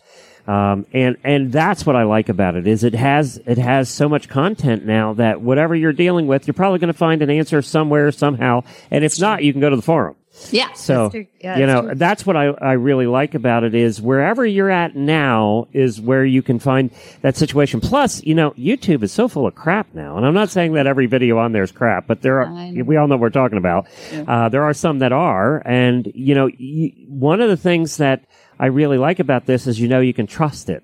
Um, 0.48 0.86
and, 0.94 1.18
and 1.24 1.52
that's 1.52 1.86
what 1.86 1.96
I 1.96 2.04
like 2.04 2.30
about 2.30 2.56
it 2.56 2.68
is 2.68 2.84
it 2.84 2.94
has, 2.94 3.40
it 3.46 3.58
has 3.58 3.90
so 3.90 4.08
much 4.08 4.30
content 4.30 4.86
now 4.86 5.14
that 5.14 5.42
whatever 5.42 5.76
you're 5.76 5.94
dealing 5.94 6.28
with, 6.28 6.46
you're 6.46 6.54
probably 6.54 6.80
going 6.80 6.94
to 6.94 6.98
find 6.98 7.22
an 7.22 7.30
answer 7.30 7.62
somewhere, 7.62 8.12
somehow. 8.12 8.64
And 8.92 9.04
if 9.04 9.20
not, 9.20 9.44
you 9.44 9.52
can 9.52 9.62
go 9.62 9.70
to 9.70 9.76
the 9.76 9.82
forum. 9.82 10.16
yeah 10.52 10.74
So. 10.74 11.12
Yeah, 11.40 11.60
you 11.60 11.66
know, 11.68 11.82
true. 11.82 11.96
that's 11.96 12.26
what 12.26 12.36
I, 12.36 12.46
I 12.48 12.74
really 12.74 13.06
like 13.08 13.36
about 13.36 13.64
it 13.64 13.76
is 13.76 14.02
wherever 14.02 14.46
you're 14.46 14.70
at 14.70 14.96
now 14.96 15.68
is 15.74 16.02
where 16.02 16.26
you 16.26 16.42
can 16.42 16.60
find 16.60 16.92
that 17.22 17.38
situation. 17.38 17.82
Plus, 17.82 18.24
you 18.24 18.34
know, 18.36 18.52
YouTube 18.52 19.04
is 19.04 19.12
so 19.12 19.28
full 19.28 19.46
of 19.48 19.56
crap 19.56 19.94
now. 19.94 20.18
And 20.18 20.26
I'm 20.26 20.34
not 20.34 20.50
saying 20.50 20.74
that 20.74 20.88
every 20.88 21.06
video 21.06 21.38
on 21.38 21.52
there 21.52 21.64
is 21.64 21.72
crap, 21.72 22.08
but 22.08 22.22
there 22.22 22.42
are, 22.42 22.52
we 22.84 22.98
all 22.98 23.08
know 23.08 23.16
what 23.16 23.22
we're 23.22 23.30
talking 23.30 23.58
about. 23.58 23.88
Uh, 24.12 24.50
there 24.50 24.64
are 24.64 24.74
some 24.74 25.00
that 25.00 25.12
are. 25.12 25.62
And, 25.66 26.12
you 26.16 26.34
know, 26.36 26.46
y 26.46 26.94
one 27.08 27.42
of 27.42 27.50
the 27.50 27.58
things 27.58 27.98
that 27.98 28.26
I 28.60 28.68
really 28.68 28.98
like 28.98 29.20
about 29.20 29.46
this 29.46 29.68
is, 29.68 29.80
you 29.80 29.88
know, 29.88 30.00
you 30.00 30.14
can 30.14 30.28
trust 30.28 30.70
it. 30.70 30.84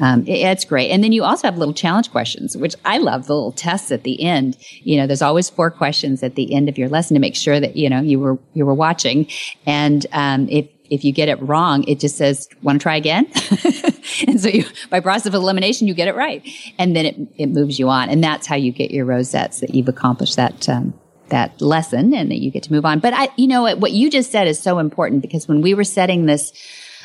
um, 0.00 0.20
it- 0.26 0.42
it's 0.52 0.64
great 0.64 0.90
and 0.90 1.02
then 1.02 1.12
you 1.12 1.24
also 1.24 1.46
have 1.46 1.56
little 1.58 1.74
challenge 1.74 2.10
questions 2.10 2.56
which 2.56 2.74
i 2.84 2.98
love 2.98 3.26
the 3.26 3.34
little 3.34 3.52
tests 3.52 3.90
at 3.90 4.02
the 4.02 4.22
end 4.22 4.56
you 4.82 4.96
know 4.96 5.06
there's 5.06 5.22
always 5.22 5.48
four 5.48 5.70
questions 5.70 6.22
at 6.22 6.34
the 6.34 6.54
end 6.54 6.68
of 6.68 6.76
your 6.78 6.88
lesson 6.88 7.14
to 7.14 7.20
make 7.20 7.36
sure 7.36 7.58
that 7.58 7.76
you 7.76 7.88
know 7.88 8.00
you 8.00 8.18
were 8.20 8.38
you 8.54 8.66
were 8.66 8.74
watching 8.74 9.26
and 9.66 10.06
um, 10.12 10.48
if 10.48 10.66
if 10.90 11.04
you 11.04 11.12
get 11.12 11.28
it 11.28 11.40
wrong, 11.42 11.84
it 11.84 11.98
just 11.98 12.16
says, 12.16 12.48
want 12.62 12.78
to 12.80 12.82
try 12.82 12.96
again? 12.96 13.26
and 14.28 14.40
so 14.40 14.48
you, 14.48 14.64
by 14.90 15.00
process 15.00 15.26
of 15.26 15.34
elimination, 15.34 15.88
you 15.88 15.94
get 15.94 16.08
it 16.08 16.14
right. 16.14 16.46
And 16.78 16.94
then 16.94 17.06
it, 17.06 17.16
it 17.36 17.46
moves 17.46 17.78
you 17.78 17.88
on. 17.88 18.08
And 18.08 18.22
that's 18.22 18.46
how 18.46 18.56
you 18.56 18.72
get 18.72 18.90
your 18.90 19.04
rosettes 19.04 19.60
that 19.60 19.74
you've 19.74 19.88
accomplished 19.88 20.36
that, 20.36 20.68
um, 20.68 20.94
that 21.28 21.60
lesson 21.60 22.14
and 22.14 22.30
that 22.30 22.38
you 22.38 22.50
get 22.50 22.62
to 22.64 22.72
move 22.72 22.84
on. 22.84 23.00
But 23.00 23.14
I, 23.14 23.28
you 23.36 23.48
know, 23.48 23.62
what, 23.62 23.78
what 23.78 23.92
you 23.92 24.10
just 24.10 24.30
said 24.30 24.46
is 24.46 24.60
so 24.60 24.78
important 24.78 25.22
because 25.22 25.48
when 25.48 25.60
we 25.60 25.74
were 25.74 25.84
setting 25.84 26.26
this 26.26 26.52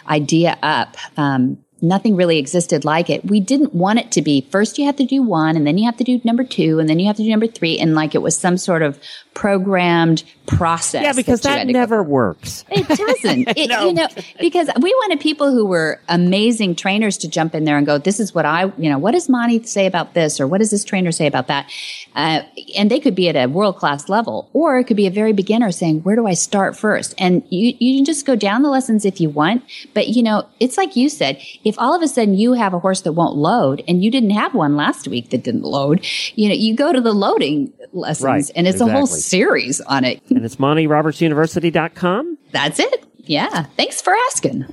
idea 0.07 0.57
up, 0.61 0.95
um, 1.17 1.57
nothing 1.81 2.15
really 2.15 2.37
existed 2.37 2.85
like 2.85 3.09
it. 3.09 3.25
We 3.25 3.39
didn't 3.39 3.73
want 3.73 3.99
it 3.99 4.11
to 4.11 4.21
be 4.21 4.41
first 4.51 4.77
you 4.77 4.85
have 4.85 4.95
to 4.97 5.05
do 5.05 5.23
one 5.23 5.55
and 5.55 5.65
then 5.65 5.77
you 5.77 5.85
have 5.85 5.97
to 5.97 6.03
do 6.03 6.21
number 6.23 6.43
two 6.43 6.79
and 6.79 6.87
then 6.87 6.99
you 6.99 7.07
have 7.07 7.17
to 7.17 7.23
do 7.23 7.29
number 7.29 7.47
three. 7.47 7.79
And 7.79 7.95
like 7.95 8.13
it 8.13 8.21
was 8.21 8.37
some 8.37 8.57
sort 8.57 8.83
of 8.83 8.99
programmed 9.33 10.23
process. 10.57 11.03
Yeah, 11.03 11.13
because 11.13 11.41
that 11.41 11.65
go 11.65 11.71
never 11.71 12.03
works. 12.03 12.65
it 12.69 12.87
doesn't. 12.87 13.47
It, 13.61 13.69
You 13.71 13.93
know, 13.93 14.07
because 14.39 14.69
we 14.79 14.93
wanted 14.93 15.19
people 15.19 15.51
who 15.51 15.65
were 15.65 15.99
amazing 16.09 16.75
trainers 16.75 17.17
to 17.19 17.27
jump 17.27 17.53
in 17.53 17.63
there 17.65 17.77
and 17.77 17.85
go, 17.85 17.97
"This 17.97 18.19
is 18.19 18.33
what 18.33 18.45
I, 18.45 18.65
you 18.77 18.89
know, 18.89 18.97
what 18.97 19.11
does 19.11 19.29
Monty 19.29 19.63
say 19.63 19.85
about 19.85 20.13
this, 20.13 20.39
or 20.39 20.47
what 20.47 20.59
does 20.59 20.71
this 20.71 20.83
trainer 20.83 21.11
say 21.11 21.27
about 21.27 21.47
that?" 21.47 21.69
Uh, 22.15 22.41
and 22.75 22.89
they 22.89 22.99
could 22.99 23.15
be 23.15 23.29
at 23.29 23.35
a 23.35 23.47
world 23.47 23.77
class 23.77 24.09
level, 24.09 24.49
or 24.53 24.79
it 24.79 24.85
could 24.85 24.97
be 24.97 25.07
a 25.07 25.11
very 25.11 25.33
beginner 25.33 25.71
saying, 25.71 26.01
"Where 26.01 26.15
do 26.15 26.27
I 26.27 26.33
start 26.33 26.77
first? 26.77 27.13
And 27.17 27.43
you 27.49 27.75
you 27.79 27.97
can 27.97 28.05
just 28.05 28.25
go 28.25 28.35
down 28.35 28.61
the 28.63 28.69
lessons 28.69 29.05
if 29.05 29.19
you 29.21 29.29
want, 29.29 29.63
but 29.93 30.07
you 30.09 30.23
know, 30.23 30.47
it's 30.59 30.77
like 30.77 30.95
you 30.95 31.09
said, 31.09 31.41
if 31.63 31.77
all 31.77 31.95
of 31.95 32.01
a 32.01 32.07
sudden 32.07 32.35
you 32.35 32.53
have 32.53 32.73
a 32.73 32.79
horse 32.79 33.01
that 33.01 33.13
won't 33.13 33.35
load, 33.35 33.83
and 33.87 34.03
you 34.03 34.11
didn't 34.11 34.31
have 34.31 34.53
one 34.53 34.75
last 34.75 35.07
week 35.07 35.29
that 35.31 35.43
didn't 35.43 35.63
load, 35.63 36.05
you 36.35 36.47
know, 36.49 36.55
you 36.55 36.75
go 36.75 36.91
to 36.93 37.01
the 37.01 37.13
loading 37.13 37.71
lessons, 37.93 38.25
Right, 38.25 38.51
and 38.55 38.67
it's 38.67 38.81
a 38.81 38.87
whole 38.87 39.07
series 39.07 39.81
on 39.81 40.03
it. 40.05 40.21
And 40.41 40.45
it's 40.47 40.55
MontyRobertsUniversity.com. 40.55 42.35
That's 42.49 42.79
it. 42.79 43.05
Yeah. 43.17 43.65
Thanks 43.77 44.01
for 44.01 44.11
asking. 44.25 44.65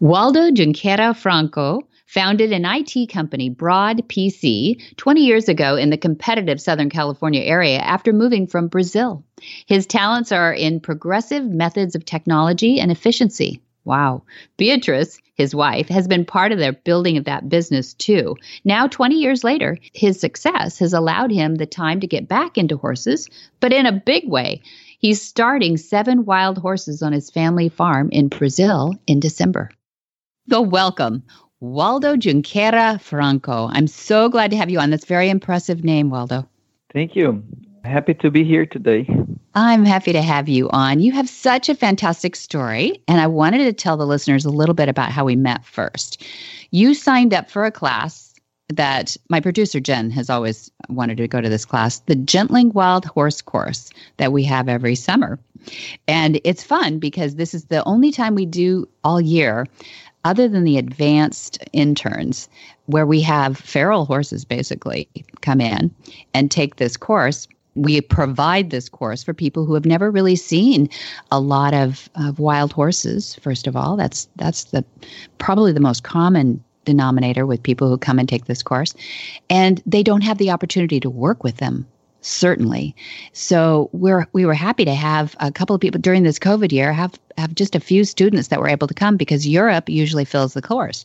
Waldo 0.00 0.50
Junqueira 0.50 1.14
Franco 1.14 1.82
founded 2.06 2.50
an 2.50 2.64
IT 2.64 3.10
company, 3.10 3.50
Broad 3.50 4.08
PC, 4.08 4.80
20 4.96 5.20
years 5.20 5.50
ago 5.50 5.76
in 5.76 5.90
the 5.90 5.98
competitive 5.98 6.62
Southern 6.62 6.88
California 6.88 7.42
area 7.42 7.80
after 7.80 8.14
moving 8.14 8.46
from 8.46 8.68
Brazil. 8.68 9.22
His 9.66 9.84
talents 9.84 10.32
are 10.32 10.54
in 10.54 10.80
progressive 10.80 11.44
methods 11.44 11.94
of 11.94 12.06
technology 12.06 12.80
and 12.80 12.90
efficiency. 12.90 13.60
Wow. 13.86 14.24
Beatrice, 14.56 15.18
his 15.36 15.54
wife, 15.54 15.88
has 15.88 16.08
been 16.08 16.24
part 16.24 16.50
of 16.50 16.58
their 16.58 16.72
building 16.72 17.16
of 17.16 17.24
that 17.24 17.48
business 17.48 17.94
too. 17.94 18.36
Now, 18.64 18.88
20 18.88 19.14
years 19.14 19.44
later, 19.44 19.78
his 19.94 20.18
success 20.18 20.78
has 20.80 20.92
allowed 20.92 21.30
him 21.30 21.54
the 21.54 21.66
time 21.66 22.00
to 22.00 22.06
get 22.08 22.28
back 22.28 22.58
into 22.58 22.76
horses, 22.76 23.28
but 23.60 23.72
in 23.72 23.86
a 23.86 23.92
big 23.92 24.28
way. 24.28 24.60
He's 24.98 25.22
starting 25.22 25.76
seven 25.76 26.24
wild 26.24 26.58
horses 26.58 27.00
on 27.00 27.12
his 27.12 27.30
family 27.30 27.68
farm 27.68 28.08
in 28.10 28.28
Brazil 28.28 28.94
in 29.06 29.20
December. 29.20 29.70
So, 30.50 30.62
welcome, 30.62 31.22
Waldo 31.60 32.16
Junqueira 32.16 33.00
Franco. 33.00 33.68
I'm 33.70 33.86
so 33.86 34.28
glad 34.28 34.50
to 34.50 34.56
have 34.56 34.68
you 34.68 34.80
on. 34.80 34.90
That's 34.90 35.04
very 35.04 35.30
impressive 35.30 35.84
name, 35.84 36.10
Waldo. 36.10 36.48
Thank 36.92 37.14
you. 37.14 37.44
Happy 37.84 38.14
to 38.14 38.32
be 38.32 38.42
here 38.42 38.66
today. 38.66 39.08
I'm 39.56 39.86
happy 39.86 40.12
to 40.12 40.20
have 40.20 40.50
you 40.50 40.68
on. 40.68 41.00
You 41.00 41.12
have 41.12 41.30
such 41.30 41.70
a 41.70 41.74
fantastic 41.74 42.36
story, 42.36 43.02
and 43.08 43.22
I 43.22 43.26
wanted 43.26 43.64
to 43.64 43.72
tell 43.72 43.96
the 43.96 44.06
listeners 44.06 44.44
a 44.44 44.50
little 44.50 44.74
bit 44.74 44.90
about 44.90 45.10
how 45.10 45.24
we 45.24 45.34
met 45.34 45.64
first. 45.64 46.22
You 46.72 46.92
signed 46.92 47.32
up 47.32 47.50
for 47.50 47.64
a 47.64 47.70
class 47.70 48.34
that 48.68 49.16
my 49.30 49.40
producer 49.40 49.80
Jen 49.80 50.10
has 50.10 50.28
always 50.28 50.70
wanted 50.90 51.16
to 51.16 51.26
go 51.26 51.40
to 51.40 51.48
this 51.48 51.64
class, 51.64 52.00
the 52.00 52.16
Gentling 52.16 52.70
Wild 52.74 53.06
Horse 53.06 53.40
course 53.40 53.88
that 54.18 54.30
we 54.30 54.44
have 54.44 54.68
every 54.68 54.94
summer. 54.94 55.38
And 56.06 56.38
it's 56.44 56.62
fun 56.62 56.98
because 56.98 57.36
this 57.36 57.54
is 57.54 57.64
the 57.64 57.82
only 57.84 58.12
time 58.12 58.34
we 58.34 58.44
do 58.44 58.86
all 59.04 59.22
year, 59.22 59.66
other 60.26 60.48
than 60.48 60.64
the 60.64 60.76
advanced 60.76 61.64
interns, 61.72 62.50
where 62.84 63.06
we 63.06 63.22
have 63.22 63.56
feral 63.56 64.04
horses 64.04 64.44
basically 64.44 65.08
come 65.40 65.62
in 65.62 65.94
and 66.34 66.50
take 66.50 66.76
this 66.76 66.98
course 66.98 67.48
we 67.76 68.00
provide 68.00 68.70
this 68.70 68.88
course 68.88 69.22
for 69.22 69.34
people 69.34 69.64
who 69.64 69.74
have 69.74 69.84
never 69.84 70.10
really 70.10 70.36
seen 70.36 70.88
a 71.30 71.38
lot 71.38 71.74
of, 71.74 72.08
of 72.16 72.38
wild 72.38 72.72
horses 72.72 73.36
first 73.36 73.66
of 73.66 73.76
all. 73.76 73.96
That's 73.96 74.28
that's 74.36 74.64
the 74.64 74.84
probably 75.38 75.72
the 75.72 75.80
most 75.80 76.02
common 76.02 76.62
denominator 76.84 77.46
with 77.46 77.62
people 77.62 77.88
who 77.88 77.98
come 77.98 78.18
and 78.18 78.28
take 78.28 78.46
this 78.46 78.62
course. 78.62 78.94
And 79.50 79.82
they 79.86 80.02
don't 80.02 80.22
have 80.22 80.38
the 80.38 80.50
opportunity 80.50 81.00
to 81.00 81.10
work 81.10 81.44
with 81.44 81.58
them 81.58 81.86
certainly. 82.22 82.94
So 83.32 83.88
we're 83.92 84.26
we 84.32 84.46
were 84.46 84.54
happy 84.54 84.84
to 84.84 84.94
have 84.94 85.36
a 85.38 85.52
couple 85.52 85.74
of 85.76 85.80
people 85.80 86.00
during 86.00 86.24
this 86.24 86.38
covid 86.38 86.72
year 86.72 86.92
have 86.92 87.18
have 87.38 87.54
just 87.54 87.76
a 87.76 87.80
few 87.80 88.04
students 88.04 88.48
that 88.48 88.60
were 88.60 88.68
able 88.68 88.88
to 88.88 88.94
come 88.94 89.16
because 89.16 89.46
europe 89.46 89.88
usually 89.88 90.24
fills 90.24 90.54
the 90.54 90.62
course. 90.62 91.04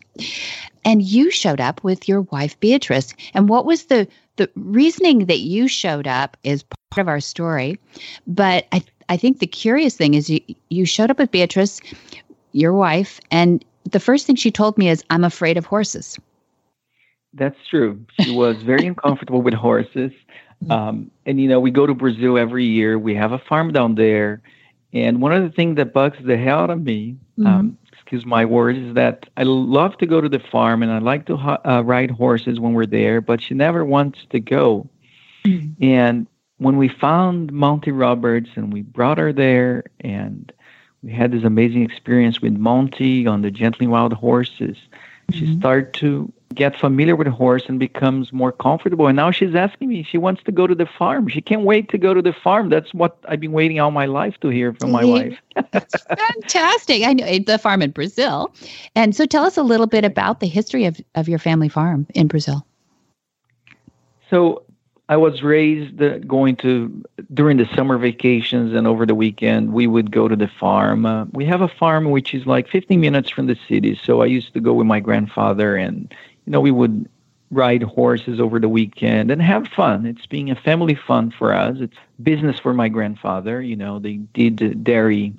And 0.84 1.04
you 1.04 1.30
showed 1.30 1.62
up 1.62 1.84
with 1.84 2.10
your 2.10 2.22
wife 2.22 2.60
beatrice. 2.60 3.14
And 3.36 3.50
what 3.50 3.66
was 3.66 3.86
the 3.86 4.08
the 4.42 4.50
reasoning 4.56 5.26
that 5.28 5.40
you 5.40 5.68
showed 5.68 6.08
up 6.08 6.36
is 6.44 6.64
part 6.90 7.06
of 7.06 7.08
our 7.08 7.20
story 7.20 7.80
but 8.26 8.66
i 8.72 8.84
i 9.08 9.16
think 9.16 9.38
the 9.38 9.46
curious 9.46 9.96
thing 9.96 10.16
is 10.16 10.30
you 10.30 10.40
you 10.70 10.84
showed 10.84 11.12
up 11.12 11.20
with 11.20 11.30
beatrice 11.30 11.80
your 12.54 12.74
wife 12.74 13.20
and 13.30 13.64
the 13.92 14.00
first 14.00 14.26
thing 14.26 14.36
she 14.36 14.50
told 14.50 14.78
me 14.80 14.90
is 14.90 15.04
i'm 15.12 15.24
afraid 15.24 15.58
of 15.58 15.66
horses 15.66 16.18
That's 17.34 17.56
true. 17.70 18.04
She 18.20 18.36
was 18.36 18.58
very 18.58 18.86
uncomfortable 18.88 19.42
with 19.42 19.54
horses. 19.54 20.12
Um, 20.70 21.10
and, 21.26 21.40
you 21.40 21.48
know, 21.48 21.60
we 21.60 21.72
go 21.72 21.88
to 21.88 21.94
Brazil 21.94 22.38
every 22.38 22.66
year. 22.66 23.00
We 23.00 23.16
have 23.16 23.32
a 23.32 23.40
farm 23.40 23.72
down 23.72 23.96
there. 23.96 24.42
And 24.94 25.22
one 25.22 25.32
of 25.32 25.42
the 25.44 25.50
things 25.50 25.78
that 25.78 25.94
bugs 25.94 26.18
the 26.24 26.38
hell 26.38 26.60
out 26.60 26.70
of 26.70 26.82
me, 26.84 27.16
um, 27.46 27.78
excuse 27.92 28.26
my 28.26 28.46
words, 28.46 28.80
is 28.80 28.96
that 28.96 29.30
I 29.38 29.44
love 29.44 29.98
to 30.00 30.06
go 30.06 30.22
to 30.22 30.30
the 30.30 30.40
farm 30.40 30.84
and 30.84 30.92
I 30.92 31.00
like 31.00 31.26
to 31.28 31.38
ho- 31.38 31.60
uh, 31.66 31.84
ride 31.84 32.12
horses 32.12 32.60
when 32.60 32.74
we're 32.74 32.86
there, 32.86 33.22
but 33.22 33.42
she 33.42 33.54
never 33.54 33.86
wants 33.86 34.20
to 34.32 34.40
go. 34.40 34.90
And 35.82 36.28
when 36.58 36.78
we 36.78 36.88
found 36.88 37.52
Monty 37.52 37.92
Roberts 37.92 38.50
and 38.56 38.72
we 38.72 38.82
brought 38.82 39.18
her 39.18 39.34
there 39.34 39.86
and 40.02 40.52
we 41.02 41.12
had 41.12 41.32
this 41.32 41.44
amazing 41.44 41.84
experience 41.84 42.42
with 42.42 42.54
Monty 42.54 43.26
on 43.26 43.42
the 43.42 43.50
Gently 43.50 43.88
Wild 43.88 44.14
Horses, 44.14 44.78
she 45.32 45.46
started 45.58 45.94
to 45.96 46.32
get 46.54 46.78
familiar 46.78 47.16
with 47.16 47.26
the 47.26 47.32
horse 47.32 47.64
and 47.68 47.80
becomes 47.80 48.32
more 48.34 48.52
comfortable. 48.52 49.08
And 49.08 49.16
now 49.16 49.32
she's 49.32 49.56
asking 49.56 49.90
me, 49.90 50.04
she 50.04 50.18
wants 50.18 50.44
to 50.44 50.52
go 50.52 50.68
to 50.68 50.76
the 50.76 50.86
farm. 50.86 51.28
She 51.28 51.42
can't 51.42 51.64
wait 51.64 51.90
to 51.90 51.98
go 51.98 52.14
to 52.14 52.22
the 52.22 52.34
farm. 52.34 52.70
That's 52.70 52.94
what 52.94 53.18
I've 53.28 53.40
been 53.40 53.52
waiting 53.52 53.80
all 53.80 53.92
my 53.92 54.06
life 54.06 54.36
to 54.42 54.50
hear 54.50 54.74
from 54.74 54.92
my 54.92 55.06
wife. 55.06 55.38
Fantastic. 55.72 57.04
I 57.04 57.14
know 57.14 57.40
the 57.40 57.58
farm 57.58 57.82
in 57.82 57.92
Brazil. 57.92 58.54
And 58.96 59.16
so 59.16 59.26
tell 59.26 59.44
us 59.44 59.58
a 59.58 59.64
little 59.64 59.88
bit 59.88 60.06
about 60.06 60.40
the 60.40 60.48
history 60.48 60.86
of, 60.86 61.00
of 61.16 61.28
your 61.28 61.40
family 61.40 61.70
farm 61.70 62.08
in 62.14 62.28
Brazil. 62.28 62.66
So 64.30 64.64
I 65.12 65.18
was 65.18 65.44
raised 65.44 66.02
uh, 66.02 66.20
going 66.20 66.56
to 66.58 67.04
during 67.34 67.58
the 67.58 67.68
summer 67.76 67.98
vacations 67.98 68.74
and 68.74 68.88
over 68.88 69.06
the 69.06 69.14
weekend. 69.14 69.74
We 69.74 69.86
would 69.86 70.10
go 70.10 70.30
to 70.30 70.38
the 70.38 70.48
farm. 70.48 71.06
Uh, 71.06 71.26
we 71.34 71.44
have 71.48 71.60
a 71.60 71.68
farm 71.68 72.12
which 72.12 72.34
is 72.34 72.46
like 72.46 72.70
15 72.70 72.98
minutes 73.02 73.30
from 73.30 73.48
the 73.48 73.58
city. 73.68 74.00
So 74.02 74.22
I 74.22 74.28
used 74.28 74.54
to 74.54 74.62
go 74.62 74.72
with 74.72 74.88
my 74.88 75.02
grandfather, 75.02 75.76
and 75.76 76.16
you 76.46 76.52
know 76.52 76.62
we 76.62 76.72
would 76.72 77.10
ride 77.50 77.84
horses 77.84 78.40
over 78.40 78.60
the 78.60 78.70
weekend 78.70 79.30
and 79.30 79.42
have 79.42 79.68
fun. 79.68 80.06
It's 80.06 80.26
being 80.26 80.50
a 80.50 80.56
family 80.56 80.96
fun 80.96 81.32
for 81.32 81.54
us. 81.54 81.78
It's 81.80 81.98
business 82.24 82.58
for 82.60 82.74
my 82.74 82.88
grandfather. 82.90 83.62
You 83.62 83.76
know 83.76 84.00
they 84.00 84.16
did 84.34 84.84
dairy. 84.84 85.34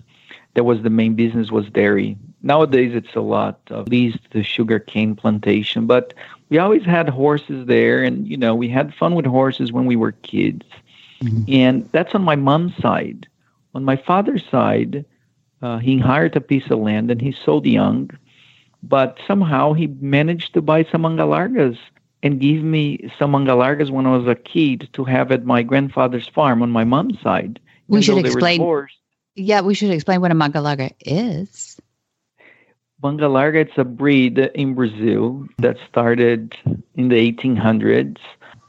That 0.55 0.65
was 0.65 0.83
the 0.83 0.91
main 0.91 1.15
business 1.15 1.51
was 1.51 1.71
dairy. 1.71 2.17
Nowadays 2.43 2.95
it's 2.95 3.15
a 3.15 3.21
lot 3.21 3.61
of 3.71 3.89
least 3.89 4.19
the 4.33 4.43
sugar 4.43 4.79
cane 4.79 5.15
plantation, 5.15 5.87
but 5.87 6.13
we 6.53 6.59
always 6.59 6.85
had 6.85 7.09
horses 7.09 7.67
there 7.67 8.05
and 8.05 8.29
you 8.29 8.37
know 8.37 8.55
we 8.55 8.69
had 8.69 8.95
fun 8.95 9.15
with 9.15 9.25
horses 9.25 9.73
when 9.73 9.87
we 9.87 9.97
were 9.97 10.13
kids 10.13 10.67
mm-hmm. 11.23 11.43
and 11.49 11.89
that's 11.93 12.15
on 12.15 12.23
my 12.23 12.37
mom's 12.37 12.77
side 12.77 13.27
on 13.75 13.83
my 13.83 13.97
father's 13.97 14.45
side 14.51 15.03
uh, 15.63 15.79
he 15.79 15.99
hired 15.99 16.37
a 16.37 16.43
piece 16.43 16.71
of 16.71 16.79
land 16.79 17.11
and 17.11 17.23
he 17.23 17.33
sold 17.33 17.65
young 17.65 18.11
but 18.83 19.19
somehow 19.27 19.73
he 19.73 19.87
managed 19.87 20.55
to 20.55 20.63
buy 20.63 20.85
some 20.85 21.03
mangalargas 21.03 21.79
and 22.23 22.41
give 22.41 22.63
me 22.63 23.11
some 23.19 23.33
mangalargas 23.33 23.91
when 23.91 24.07
i 24.07 24.17
was 24.17 24.27
a 24.27 24.35
kid 24.35 24.89
to 24.93 25.05
have 25.05 25.33
at 25.33 25.45
my 25.45 25.63
grandfather's 25.63 26.29
farm 26.29 26.63
on 26.63 26.71
my 26.71 26.85
mom's 26.85 27.21
side 27.21 27.61
we 27.89 28.03
should 28.03 28.19
explain 28.19 28.87
yeah 29.35 29.61
we 29.61 29.75
should 29.75 29.91
explain 29.91 30.21
what 30.21 30.31
a 30.31 30.35
mangalarga 30.35 30.93
is 31.01 31.81
Mangalarga, 33.03 33.57
it's 33.57 33.79
a 33.79 33.85
breed 33.85 34.39
in 34.39 34.75
Brazil 34.75 35.49
that 35.59 35.77
started 35.89 36.57
in 36.95 37.09
the 37.09 37.33
1800s. 37.33 38.19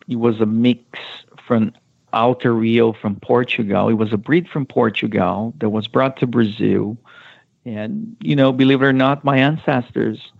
It 0.07 0.15
was 0.15 0.41
a 0.41 0.47
mix 0.47 0.99
from 1.45 1.71
Alter 2.13 2.53
Real 2.53 2.93
from 2.93 3.15
Portugal. 3.17 3.89
It 3.89 3.93
was 3.93 4.11
a 4.11 4.17
breed 4.17 4.47
from 4.47 4.65
Portugal 4.65 5.53
that 5.59 5.69
was 5.69 5.87
brought 5.87 6.17
to 6.17 6.27
Brazil. 6.27 6.97
And, 7.65 8.15
you 8.21 8.35
know, 8.35 8.51
believe 8.51 8.81
it 8.81 8.85
or 8.85 8.93
not, 8.93 9.23
my 9.23 9.37
ancestors 9.37 10.31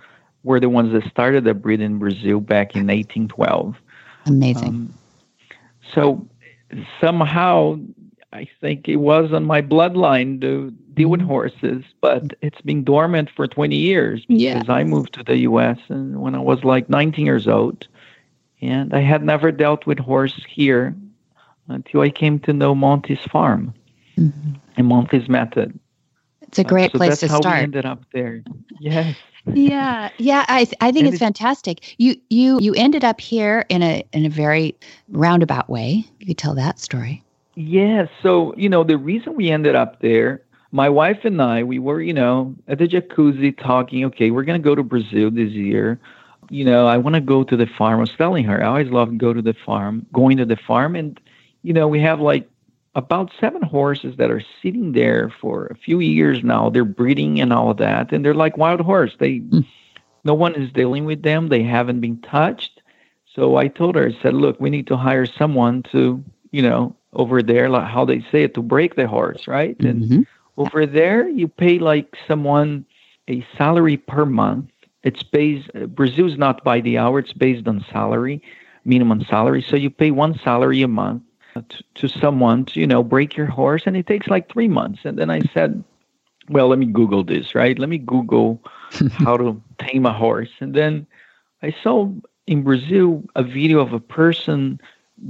were 0.44 0.60
the 0.60 0.70
ones 0.70 0.92
that 0.94 1.10
started 1.10 1.46
the 1.46 1.54
breed 1.54 1.80
in 1.80 2.00
Brazil 2.00 2.40
back 2.40 2.76
in 2.76 2.88
1812. 2.88 3.76
Amazing. 4.26 4.68
Um, 4.68 4.94
so 5.94 6.28
somehow 7.00 7.80
I 8.34 8.48
think 8.60 8.90
it 8.90 8.98
was 8.98 9.32
on 9.32 9.46
my 9.46 9.62
bloodline 9.62 10.42
to 10.42 10.72
deal 10.96 11.10
with 11.10 11.22
mm-hmm. 11.22 11.30
horses, 11.30 11.84
but 12.02 12.34
it's 12.42 12.62
been 12.62 12.84
dormant 12.84 13.30
for 13.30 13.48
20 13.48 13.76
years 13.76 14.26
yeah. 14.28 14.56
because 14.56 14.70
I 14.70 14.84
moved 14.84 15.14
to 15.14 15.24
the 15.24 15.38
U.S. 15.40 15.78
and 15.88 16.20
when 16.20 16.36
I 16.36 16.40
was 16.40 16.64
like 16.64 16.90
19 16.90 17.26
years 17.26 17.48
old, 17.48 17.88
and 18.62 18.94
I 18.94 19.02
had 19.02 19.24
never 19.24 19.52
dealt 19.52 19.86
with 19.86 20.00
horse 20.00 20.42
here 20.48 20.96
until 21.68 22.02
I 22.02 22.10
came 22.10 22.40
to 22.40 22.54
know 22.54 22.74
Monty's 22.74 23.20
farm 23.20 23.74
mm-hmm. 24.18 24.54
and 24.78 24.88
Monty's 24.88 25.30
method. 25.30 25.78
It's 26.54 26.60
a 26.60 26.64
great 26.64 26.92
uh, 26.92 26.94
so 26.94 26.98
place 27.00 27.20
to 27.22 27.28
start. 27.28 27.44
That's 27.44 27.46
how 27.46 27.58
we 27.58 27.64
ended 27.64 27.86
up 27.88 28.06
there. 28.14 28.44
Yes. 28.80 29.16
yeah, 29.56 30.10
yeah. 30.20 30.46
I 30.48 30.68
I 30.82 30.92
think 30.92 31.08
it's, 31.08 31.18
fantastic. 31.18 31.96
You 31.98 32.16
you 32.30 32.60
you 32.62 32.76
ended 32.76 33.04
up 33.04 33.20
here 33.20 33.66
in 33.70 33.82
a 33.82 34.04
in 34.14 34.24
a 34.24 34.30
very 34.30 34.76
roundabout 35.10 35.68
way. 35.68 36.06
You 36.20 36.28
could 36.28 36.38
tell 36.38 36.54
that 36.54 36.80
story. 36.80 37.24
Yeah. 37.56 38.06
So, 38.22 38.54
you 38.56 38.70
know, 38.70 38.84
the 38.84 38.98
reason 38.98 39.36
we 39.36 39.50
ended 39.50 39.76
up 39.76 40.00
there, 40.02 40.44
my 40.72 40.90
wife 40.90 41.22
and 41.24 41.42
I, 41.42 41.64
we 41.64 41.80
were, 41.80 42.02
you 42.02 42.14
know, 42.14 42.54
at 42.68 42.78
the 42.78 42.88
jacuzzi 42.88 43.58
talking, 43.58 44.06
okay, 44.06 44.30
we're 44.30 44.44
going 44.44 44.62
to 44.62 44.64
go 44.64 44.76
to 44.76 44.84
Brazil 44.84 45.32
this 45.32 45.52
year. 45.52 46.00
You 46.52 46.66
know, 46.66 46.86
I 46.86 46.98
want 46.98 47.16
to 47.16 47.22
go 47.22 47.44
to 47.44 47.58
the 47.58 47.66
farm. 47.66 47.98
I 47.98 48.02
was 48.02 48.14
telling 48.16 48.46
her, 48.46 48.64
I 48.64 48.68
always 48.68 48.92
love 48.92 49.10
to 49.10 49.16
go 49.16 49.34
to 49.34 49.42
the 49.42 49.56
farm, 49.66 50.06
going 50.14 50.38
to 50.38 50.46
the 50.46 50.58
farm. 50.58 50.96
And, 50.96 51.20
you 51.64 51.74
know, 51.74 51.88
we 51.88 52.00
have 52.02 52.20
like 52.20 52.48
about 52.96 53.32
seven 53.40 53.62
horses 53.62 54.18
that 54.18 54.30
are 54.30 54.44
sitting 54.62 54.92
there 54.92 55.34
for 55.42 55.66
a 55.68 55.76
few 55.76 56.00
years 56.00 56.44
now. 56.44 56.70
They're 56.70 56.86
breeding 56.86 57.42
and 57.42 57.52
all 57.52 57.72
of 57.72 57.78
that. 57.78 58.12
And 58.12 58.24
they're 58.24 58.36
like 58.36 58.58
wild 58.58 58.82
horse. 58.82 59.16
They, 59.20 59.40
mm. 59.40 59.66
no 60.24 60.34
one 60.34 60.56
is 60.56 60.72
dealing 60.72 61.06
with 61.06 61.24
them. 61.24 61.50
They 61.50 61.64
haven't 61.64 62.02
been 62.02 62.22
touched. 62.22 62.82
So 63.34 63.56
I 63.56 63.68
told 63.68 63.96
her, 63.96 64.08
I 64.08 64.22
said, 64.22 64.36
look, 64.36 64.60
we 64.60 64.70
need 64.70 64.88
to 64.88 64.98
hire 64.98 65.26
someone 65.26 65.84
to, 65.92 66.24
you 66.52 66.62
know, 66.62 66.96
over 67.14 67.42
there, 67.42 67.70
like 67.70 67.88
how 67.88 68.06
they 68.06 68.20
say 68.32 68.44
it, 68.44 68.54
to 68.54 68.62
break 68.62 68.96
the 68.96 69.08
horse, 69.08 69.48
right? 69.48 69.78
Mm-hmm. 69.80 70.14
And 70.14 70.28
over 70.58 70.86
there, 70.86 71.28
you 71.28 71.48
pay 71.48 71.80
like 71.80 72.16
someone 72.28 72.86
a 73.28 73.46
salary 73.58 73.98
per 73.98 74.26
month. 74.26 74.70
It's 75.02 75.24
based, 75.24 75.70
Brazil's 75.96 76.38
not 76.38 76.64
by 76.64 76.80
the 76.80 76.98
hour, 76.98 77.20
it's 77.20 77.34
based 77.34 77.68
on 77.68 77.84
salary, 77.92 78.42
minimum 78.86 79.26
salary. 79.26 79.66
So 79.68 79.76
you 79.76 79.90
pay 79.90 80.12
one 80.12 80.40
salary 80.44 80.82
a 80.82 80.88
month 80.88 81.24
Uh, 81.56 81.62
to, 81.70 81.84
to 81.96 82.08
someone 82.08 82.66
to, 82.66 82.80
you 82.80 82.88
know, 82.88 83.04
break 83.04 83.36
your 83.36 83.46
horse, 83.46 83.84
and 83.86 83.96
it 83.96 84.08
takes 84.08 84.28
like 84.28 84.52
three 84.52 84.68
months. 84.68 85.02
And 85.04 85.20
then 85.20 85.30
I 85.30 85.42
said, 85.54 85.84
well, 86.50 86.68
let 86.68 86.80
me 86.80 86.86
Google 86.86 87.24
this, 87.24 87.54
right? 87.54 87.78
Let 87.78 87.90
me 87.90 87.98
Google 87.98 88.62
how 89.12 89.38
to 89.38 89.62
tame 89.78 90.06
a 90.06 90.14
horse. 90.14 90.50
And 90.60 90.74
then 90.74 91.06
I 91.62 91.76
saw 91.84 92.12
in 92.48 92.64
Brazil 92.64 93.24
a 93.36 93.44
video 93.44 93.80
of 93.80 93.94
a 93.94 94.00
person 94.00 94.80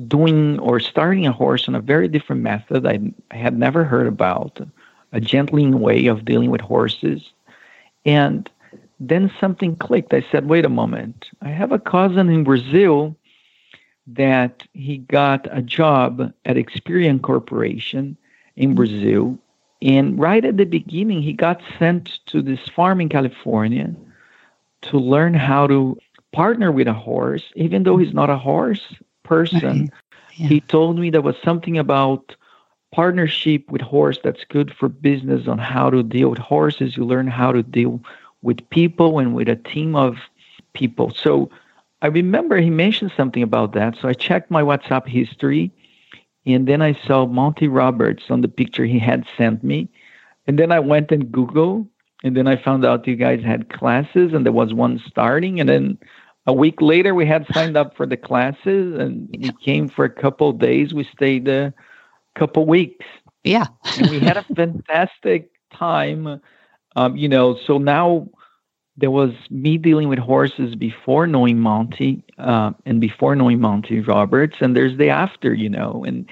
doing 0.08 0.60
or 0.60 0.80
starting 0.80 1.28
a 1.28 1.32
horse 1.32 1.68
on 1.68 1.76
a 1.76 1.82
very 1.82 2.08
different 2.08 2.42
method 2.42 2.86
I, 2.86 3.00
I 3.32 3.38
had 3.38 3.58
never 3.58 3.84
heard 3.84 4.08
about, 4.08 4.60
a 5.12 5.20
gentling 5.20 5.80
way 5.80 6.08
of 6.08 6.26
dealing 6.26 6.50
with 6.50 6.62
horses. 6.62 7.22
And 8.06 8.50
then 9.00 9.32
something 9.40 9.76
clicked. 9.76 10.14
I 10.14 10.26
said, 10.32 10.48
wait 10.48 10.66
a 10.66 10.70
moment. 10.70 11.30
I 11.42 11.50
have 11.50 11.72
a 11.72 11.80
cousin 11.80 12.30
in 12.30 12.44
Brazil 12.44 13.16
that 14.08 14.64
he 14.74 14.98
got 14.98 15.48
a 15.52 15.62
job 15.62 16.34
at 16.46 16.56
Experian 16.56 17.22
Corporation 17.22 18.18
in 18.56 18.70
mm-hmm. 18.70 18.76
Brazil. 18.76 19.38
And 19.82 20.20
right 20.20 20.44
at 20.44 20.58
the 20.58 20.66
beginning, 20.66 21.22
he 21.22 21.34
got 21.34 21.62
sent 21.78 22.20
to 22.28 22.42
this 22.42 22.68
farm 22.70 23.02
in 23.02 23.10
California 23.10 23.94
to 24.84 24.98
learn 24.98 25.34
how 25.34 25.68
to 25.68 25.98
partner 26.32 26.72
with 26.72 26.88
a 26.88 26.94
horse, 26.94 27.44
even 27.56 27.84
though 27.84 27.98
he's 27.98 28.14
not 28.14 28.30
a 28.30 28.38
horse 28.38 28.96
person. 29.24 29.92
Yeah. 30.36 30.48
He 30.48 30.62
told 30.62 30.98
me 30.98 31.10
there 31.10 31.22
was 31.22 31.36
something 31.44 31.78
about 31.78 32.36
partnership 32.94 33.70
with 33.72 33.82
horse 33.82 34.20
that's 34.24 34.44
good 34.46 34.74
for 34.74 34.88
business 34.88 35.48
on 35.48 35.58
how 35.58 35.90
to 35.90 36.04
deal 36.04 36.30
with 36.30 36.40
horses. 36.40 36.96
You 36.96 37.06
learn 37.06 37.28
how 37.28 37.52
to 37.52 37.64
deal 37.64 38.02
with 38.42 38.68
people 38.70 39.20
and 39.20 39.34
with 39.34 39.50
a 39.50 39.56
team 39.56 39.96
of 39.96 40.18
people. 40.74 41.12
So 41.12 41.50
I 42.04 42.08
remember 42.08 42.58
he 42.60 42.70
mentioned 42.70 43.14
something 43.16 43.42
about 43.42 43.74
that. 43.74 43.96
So 44.02 44.10
I 44.10 44.14
checked 44.14 44.52
my 44.52 44.62
WhatsApp 44.62 45.08
history 45.08 45.72
and 46.46 46.68
then 46.68 46.82
I 46.82 47.00
saw 47.08 47.26
Monty 47.26 47.70
Roberts 47.70 48.26
on 48.30 48.42
the 48.42 48.50
picture 48.50 48.84
he 48.86 49.00
had 49.00 49.26
sent 49.38 49.64
me. 49.64 49.88
And 50.46 50.60
then 50.60 50.74
I 50.74 50.80
went 50.80 51.12
and 51.12 51.32
Google 51.32 51.88
and 52.22 52.36
then 52.36 52.46
I 52.46 52.62
found 52.62 52.86
out 52.86 53.08
you 53.08 53.16
guys 53.16 53.42
had 53.42 53.70
classes 53.70 54.34
and 54.34 54.46
there 54.46 54.52
was 54.52 54.74
one 54.74 55.02
starting 55.08 55.62
and 55.62 55.70
then 55.70 55.98
a 56.46 56.52
week 56.54 56.82
later 56.82 57.16
we 57.16 57.26
had 57.26 57.48
signed 57.54 57.78
up 57.78 57.96
for 57.96 58.06
the 58.06 58.18
classes 58.18 59.00
and 59.00 59.30
we 59.40 59.52
came 59.64 59.88
for 59.88 60.04
a 60.04 60.10
couple 60.10 60.52
days 60.52 60.94
we 60.94 61.06
stayed 61.06 61.48
a 61.48 61.74
couple 62.36 62.66
weeks 62.66 63.06
yeah 63.46 63.68
and 63.98 64.10
we 64.10 64.20
had 64.20 64.36
a 64.36 64.44
fantastic 64.56 65.52
time 65.74 66.42
um, 66.98 67.16
you 67.16 67.30
know 67.30 67.58
so 67.66 67.78
now 67.78 68.28
there 68.98 69.12
was 69.12 69.32
me 69.50 69.78
dealing 69.78 70.08
with 70.08 70.20
horses 70.20 70.76
before 70.76 71.26
knowing 71.26 71.60
monty 71.60 72.24
uh, 72.38 72.72
and 72.86 73.02
before 73.02 73.36
knowing 73.36 73.60
monty 73.60 74.00
roberts 74.02 74.58
and 74.62 74.76
there's 74.76 74.98
the 74.98 75.10
after 75.10 75.54
you 75.54 75.70
know 75.70 76.04
and 76.06 76.30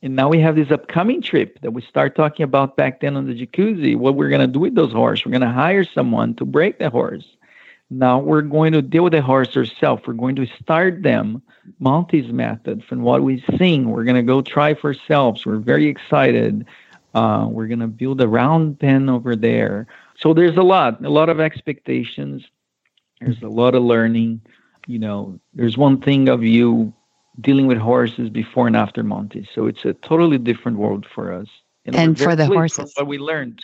and 0.00 0.14
now 0.14 0.28
we 0.28 0.40
have 0.40 0.54
this 0.54 0.70
upcoming 0.70 1.20
trip 1.20 1.60
that 1.60 1.72
we 1.72 1.82
start 1.82 2.14
talking 2.14 2.44
about 2.44 2.76
back 2.76 3.00
then 3.00 3.16
on 3.16 3.26
the 3.26 3.34
jacuzzi 3.34 3.96
what 3.96 4.14
we're 4.14 4.28
to 4.40 4.46
do 4.46 4.60
with 4.60 4.74
those 4.74 4.92
horses 4.92 5.24
we're 5.24 5.32
to 5.40 5.48
hire 5.48 5.84
someone 5.84 6.34
to 6.34 6.44
break 6.44 6.78
the 6.78 6.90
horse 6.90 7.26
now 7.90 8.18
we're 8.18 8.42
going 8.42 8.72
to 8.72 8.82
deal 8.82 9.04
with 9.04 9.14
the 9.14 9.22
horse 9.22 9.56
ourselves. 9.56 10.02
We're 10.06 10.12
going 10.14 10.36
to 10.36 10.46
start 10.60 11.02
them 11.02 11.42
Monty's 11.78 12.30
method 12.32 12.84
from 12.84 13.02
what 13.02 13.22
we've 13.22 13.44
seen. 13.58 13.90
We're 13.90 14.04
to 14.16 14.22
go 14.22 14.42
try 14.42 14.74
for 14.74 14.88
ourselves. 14.88 15.46
We're 15.46 15.56
very 15.56 15.86
excited. 15.86 16.66
Uh, 17.14 17.46
we're 17.50 17.66
to 17.80 17.86
build 17.86 18.20
a 18.20 18.28
round 18.28 18.78
pen 18.78 19.08
over 19.08 19.34
there. 19.34 19.86
So 20.18 20.34
there's 20.34 20.56
a 20.56 20.62
lot, 20.62 21.04
a 21.04 21.10
lot 21.10 21.28
of 21.28 21.40
expectations. 21.40 22.44
There's 23.20 23.40
a 23.42 23.48
lot 23.48 23.74
of 23.74 23.82
learning. 23.82 24.40
You 24.86 24.98
know, 24.98 25.40
there's 25.54 25.78
one 25.78 26.00
thing 26.00 26.28
of 26.28 26.42
you 26.42 26.92
dealing 27.40 27.66
with 27.66 27.78
horses 27.78 28.28
before 28.28 28.66
and 28.66 28.76
after 28.76 29.02
Monty. 29.04 29.48
So 29.54 29.66
it's 29.66 29.84
a 29.84 29.94
totally 29.94 30.38
different 30.38 30.78
world 30.78 31.06
for 31.14 31.32
us 31.32 31.46
and, 31.84 32.18
for 32.18 32.34
the 32.34 32.46
horses. 32.46 32.92
What 32.96 33.06
we 33.06 33.18
learned. 33.18 33.62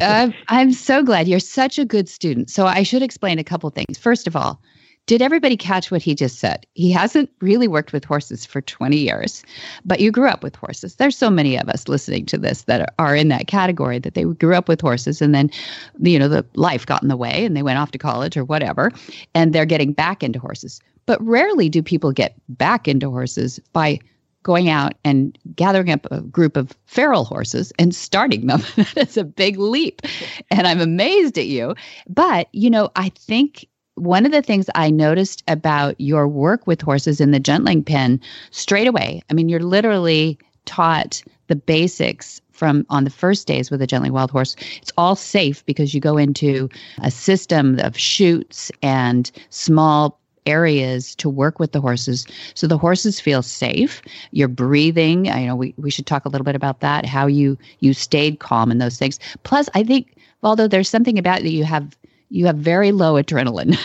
uh, 0.00 0.30
I'm 0.48 0.72
so 0.72 1.02
glad 1.02 1.28
you're 1.28 1.38
such 1.38 1.78
a 1.78 1.84
good 1.84 2.08
student. 2.08 2.50
So 2.50 2.66
I 2.66 2.82
should 2.82 3.02
explain 3.02 3.38
a 3.38 3.44
couple 3.44 3.70
things. 3.70 3.96
First 3.98 4.26
of 4.26 4.34
all, 4.34 4.60
did 5.08 5.22
everybody 5.22 5.56
catch 5.56 5.90
what 5.90 6.02
he 6.02 6.14
just 6.14 6.38
said? 6.38 6.66
He 6.74 6.92
hasn't 6.92 7.30
really 7.40 7.66
worked 7.66 7.94
with 7.94 8.04
horses 8.04 8.44
for 8.44 8.60
20 8.60 8.98
years, 8.98 9.42
but 9.86 10.00
you 10.00 10.12
grew 10.12 10.28
up 10.28 10.42
with 10.42 10.54
horses. 10.54 10.96
There's 10.96 11.16
so 11.16 11.30
many 11.30 11.56
of 11.56 11.66
us 11.70 11.88
listening 11.88 12.26
to 12.26 12.36
this 12.36 12.64
that 12.64 12.94
are 12.98 13.16
in 13.16 13.28
that 13.28 13.46
category 13.46 13.98
that 14.00 14.12
they 14.12 14.24
grew 14.24 14.54
up 14.54 14.68
with 14.68 14.82
horses 14.82 15.22
and 15.22 15.34
then, 15.34 15.50
you 15.98 16.18
know, 16.18 16.28
the 16.28 16.44
life 16.56 16.84
got 16.84 17.02
in 17.02 17.08
the 17.08 17.16
way 17.16 17.46
and 17.46 17.56
they 17.56 17.62
went 17.62 17.78
off 17.78 17.90
to 17.92 17.98
college 17.98 18.36
or 18.36 18.44
whatever, 18.44 18.92
and 19.34 19.54
they're 19.54 19.64
getting 19.64 19.94
back 19.94 20.22
into 20.22 20.38
horses. 20.38 20.78
But 21.06 21.24
rarely 21.24 21.70
do 21.70 21.82
people 21.82 22.12
get 22.12 22.34
back 22.50 22.86
into 22.86 23.10
horses 23.10 23.58
by 23.72 24.00
going 24.42 24.68
out 24.68 24.92
and 25.04 25.38
gathering 25.56 25.90
up 25.90 26.06
a 26.10 26.20
group 26.20 26.54
of 26.54 26.76
feral 26.84 27.24
horses 27.24 27.72
and 27.78 27.94
starting 27.94 28.46
them. 28.46 28.62
That's 28.94 29.16
a 29.16 29.24
big 29.24 29.58
leap. 29.58 30.02
And 30.50 30.66
I'm 30.66 30.80
amazed 30.82 31.38
at 31.38 31.46
you. 31.46 31.74
But, 32.08 32.48
you 32.52 32.68
know, 32.68 32.90
I 32.94 33.08
think 33.08 33.66
one 33.98 34.26
of 34.26 34.32
the 34.32 34.42
things 34.42 34.66
I 34.74 34.90
noticed 34.90 35.42
about 35.48 36.00
your 36.00 36.28
work 36.28 36.66
with 36.66 36.80
horses 36.80 37.20
in 37.20 37.30
the 37.30 37.40
gentling 37.40 37.82
pen 37.82 38.20
straight 38.50 38.86
away, 38.86 39.22
I 39.30 39.34
mean, 39.34 39.48
you're 39.48 39.60
literally 39.60 40.38
taught 40.64 41.22
the 41.48 41.56
basics 41.56 42.40
from 42.52 42.84
on 42.90 43.04
the 43.04 43.10
first 43.10 43.46
days 43.46 43.70
with 43.70 43.80
a 43.80 43.86
gently 43.86 44.10
wild 44.10 44.30
horse. 44.30 44.56
It's 44.82 44.92
all 44.96 45.16
safe 45.16 45.64
because 45.64 45.94
you 45.94 46.00
go 46.00 46.16
into 46.16 46.68
a 47.02 47.10
system 47.10 47.78
of 47.78 47.96
chutes 47.96 48.70
and 48.82 49.30
small 49.50 50.18
areas 50.44 51.14
to 51.16 51.28
work 51.28 51.58
with 51.58 51.72
the 51.72 51.80
horses. 51.80 52.26
So 52.54 52.66
the 52.66 52.78
horses 52.78 53.20
feel 53.20 53.42
safe. 53.42 54.02
You're 54.32 54.48
breathing. 54.48 55.28
I 55.30 55.46
know 55.46 55.54
we, 55.54 55.74
we 55.76 55.90
should 55.90 56.06
talk 56.06 56.24
a 56.24 56.28
little 56.28 56.44
bit 56.44 56.56
about 56.56 56.80
that 56.80 57.06
how 57.06 57.26
you 57.26 57.56
you 57.80 57.92
stayed 57.94 58.40
calm 58.40 58.70
in 58.70 58.78
those 58.78 58.98
things. 58.98 59.18
Plus 59.42 59.68
i 59.74 59.82
think 59.82 60.14
although 60.42 60.68
there's 60.68 60.88
something 60.88 61.18
about 61.18 61.42
that 61.42 61.50
you 61.50 61.64
have 61.64 61.96
you 62.30 62.46
have 62.46 62.56
very 62.56 62.92
low 62.92 63.14
adrenaline 63.14 63.76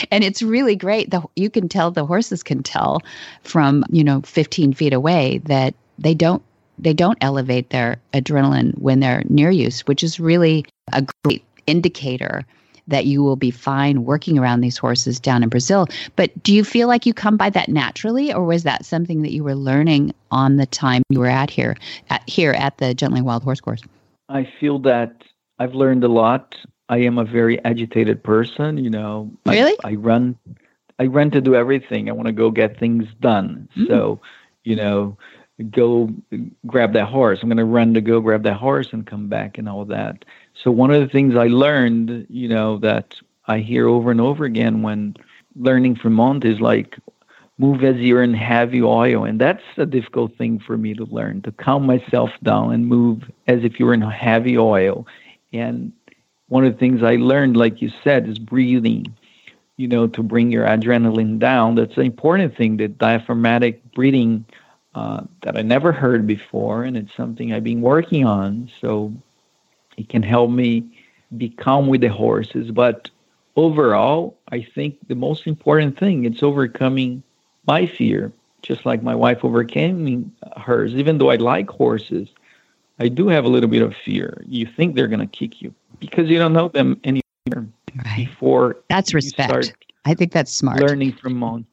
and 0.10 0.24
it's 0.24 0.42
really 0.42 0.76
great 0.76 1.10
the, 1.10 1.22
you 1.36 1.50
can 1.50 1.68
tell 1.68 1.90
the 1.90 2.06
horses 2.06 2.42
can 2.42 2.62
tell 2.62 3.00
from 3.42 3.84
you 3.90 4.04
know 4.04 4.20
15 4.22 4.72
feet 4.72 4.92
away 4.92 5.38
that 5.44 5.74
they 5.98 6.14
don't 6.14 6.42
they 6.78 6.94
don't 6.94 7.18
elevate 7.20 7.70
their 7.70 7.96
adrenaline 8.12 8.76
when 8.78 9.00
they're 9.00 9.22
near 9.28 9.50
you 9.50 9.70
which 9.86 10.02
is 10.02 10.18
really 10.18 10.64
a 10.92 11.06
great 11.24 11.44
indicator 11.66 12.44
that 12.88 13.06
you 13.06 13.22
will 13.22 13.36
be 13.36 13.50
fine 13.50 14.04
working 14.04 14.38
around 14.38 14.60
these 14.60 14.76
horses 14.76 15.20
down 15.20 15.42
in 15.44 15.48
Brazil. 15.48 15.86
But 16.16 16.42
do 16.42 16.52
you 16.52 16.64
feel 16.64 16.88
like 16.88 17.06
you 17.06 17.14
come 17.14 17.36
by 17.36 17.48
that 17.50 17.68
naturally, 17.68 18.32
or 18.32 18.44
was 18.44 18.64
that 18.64 18.84
something 18.84 19.22
that 19.22 19.32
you 19.32 19.44
were 19.44 19.54
learning 19.54 20.12
on 20.30 20.56
the 20.56 20.66
time 20.66 21.02
you 21.08 21.20
were 21.20 21.28
at 21.28 21.48
here, 21.48 21.76
at 22.10 22.28
here 22.28 22.52
at 22.52 22.78
the 22.78 22.92
Gently 22.92 23.22
Wild 23.22 23.44
Horse 23.44 23.60
Course? 23.60 23.82
I 24.28 24.48
feel 24.60 24.78
that 24.80 25.22
I've 25.58 25.74
learned 25.74 26.02
a 26.04 26.08
lot 26.08 26.56
I 26.88 26.98
am 26.98 27.18
a 27.18 27.24
very 27.24 27.62
agitated 27.64 28.22
person. 28.22 28.78
You 28.78 28.90
know, 28.90 29.30
really, 29.46 29.76
I, 29.84 29.90
I 29.90 29.94
run, 29.94 30.36
I 30.98 31.06
run 31.06 31.30
to 31.32 31.40
do 31.40 31.54
everything. 31.54 32.08
I 32.08 32.12
want 32.12 32.26
to 32.26 32.32
go 32.32 32.50
get 32.50 32.78
things 32.78 33.06
done. 33.20 33.68
Mm. 33.76 33.88
So, 33.88 34.20
you 34.64 34.76
know, 34.76 35.16
go 35.70 36.10
grab 36.66 36.92
that 36.94 37.08
horse. 37.08 37.40
I'm 37.42 37.48
going 37.48 37.56
to 37.58 37.64
run 37.64 37.94
to 37.94 38.00
go 38.00 38.20
grab 38.20 38.42
that 38.44 38.56
horse 38.56 38.92
and 38.92 39.06
come 39.06 39.28
back 39.28 39.58
and 39.58 39.68
all 39.68 39.84
that. 39.86 40.24
So 40.62 40.70
one 40.70 40.90
of 40.90 41.00
the 41.00 41.08
things 41.08 41.36
I 41.36 41.46
learned, 41.46 42.26
you 42.28 42.48
know, 42.48 42.78
that 42.78 43.14
I 43.46 43.58
hear 43.58 43.86
over 43.88 44.10
and 44.10 44.20
over 44.20 44.44
again 44.44 44.82
when 44.82 45.16
learning 45.56 45.96
from 45.96 46.14
Monty 46.14 46.50
is 46.50 46.60
like 46.60 46.98
move 47.58 47.84
as 47.84 47.96
you're 47.96 48.22
in 48.22 48.34
heavy 48.34 48.82
oil 48.82 49.24
and 49.24 49.40
that's 49.40 49.62
a 49.76 49.86
difficult 49.86 50.36
thing 50.36 50.58
for 50.58 50.76
me 50.76 50.94
to 50.94 51.04
learn 51.04 51.42
to 51.42 51.52
calm 51.52 51.84
myself 51.84 52.30
down 52.42 52.72
and 52.72 52.86
move 52.86 53.30
as 53.46 53.62
if 53.62 53.78
you 53.78 53.86
were 53.86 53.94
in 53.94 54.00
heavy 54.00 54.56
oil 54.56 55.06
and 55.52 55.92
one 56.52 56.66
of 56.66 56.74
the 56.74 56.78
things 56.78 57.02
I 57.02 57.16
learned, 57.16 57.56
like 57.56 57.80
you 57.80 57.90
said, 58.04 58.28
is 58.28 58.38
breathing, 58.38 59.06
you 59.78 59.88
know, 59.88 60.06
to 60.08 60.22
bring 60.22 60.52
your 60.52 60.66
adrenaline 60.66 61.38
down. 61.38 61.76
That's 61.76 61.96
an 61.96 62.02
important 62.02 62.54
thing, 62.58 62.76
the 62.76 62.88
diaphragmatic 62.88 63.80
breathing 63.94 64.44
uh, 64.94 65.22
that 65.44 65.56
I 65.56 65.62
never 65.62 65.92
heard 65.92 66.26
before. 66.26 66.84
And 66.84 66.94
it's 66.94 67.16
something 67.16 67.54
I've 67.54 67.64
been 67.64 67.80
working 67.80 68.26
on. 68.26 68.70
So 68.82 69.14
it 69.96 70.10
can 70.10 70.22
help 70.22 70.50
me 70.50 70.84
be 71.38 71.48
calm 71.48 71.86
with 71.86 72.02
the 72.02 72.08
horses. 72.08 72.70
But 72.70 73.08
overall, 73.56 74.36
I 74.50 74.60
think 74.74 74.98
the 75.08 75.14
most 75.14 75.46
important 75.46 75.98
thing 75.98 76.26
is 76.26 76.42
overcoming 76.42 77.22
my 77.66 77.86
fear, 77.86 78.30
just 78.60 78.84
like 78.84 79.02
my 79.02 79.14
wife 79.14 79.42
overcame 79.42 80.30
hers. 80.58 80.92
Even 80.92 81.16
though 81.16 81.30
I 81.30 81.36
like 81.36 81.70
horses, 81.70 82.28
I 82.98 83.08
do 83.08 83.28
have 83.28 83.46
a 83.46 83.48
little 83.48 83.70
bit 83.70 83.80
of 83.80 83.96
fear. 84.04 84.44
You 84.46 84.66
think 84.66 84.94
they're 84.94 85.08
going 85.08 85.26
to 85.26 85.38
kick 85.38 85.62
you 85.62 85.74
because 86.02 86.28
you 86.28 86.38
don't 86.38 86.52
know 86.52 86.68
them 86.68 87.00
anymore 87.04 87.22
right. 88.04 88.16
before. 88.16 88.76
That's 88.88 89.14
respect. 89.14 89.74
I 90.04 90.14
think 90.14 90.32
that's 90.32 90.52
smart. 90.52 90.80
Learning 90.80 91.12
from 91.12 91.36
Mont. 91.36 91.66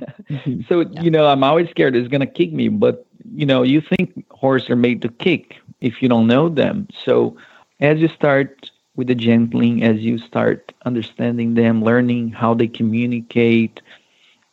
so 0.68 0.80
yeah. 0.80 1.02
you 1.02 1.10
know, 1.10 1.26
I'm 1.26 1.44
always 1.44 1.68
scared 1.70 1.94
it's 1.94 2.08
going 2.08 2.20
to 2.20 2.26
kick 2.26 2.52
me, 2.52 2.68
but 2.68 3.06
you 3.32 3.46
know, 3.46 3.62
you 3.62 3.80
think 3.80 4.24
horses 4.30 4.70
are 4.70 4.76
made 4.76 5.02
to 5.02 5.08
kick 5.08 5.56
if 5.80 6.02
you 6.02 6.08
don't 6.08 6.26
know 6.26 6.48
them. 6.48 6.88
So 7.04 7.36
as 7.80 7.98
you 7.98 8.08
start 8.08 8.70
with 8.96 9.08
the 9.08 9.14
gentling, 9.14 9.82
as 9.82 9.98
you 9.98 10.18
start 10.18 10.72
understanding 10.86 11.54
them, 11.54 11.84
learning 11.84 12.30
how 12.30 12.54
they 12.54 12.68
communicate, 12.68 13.82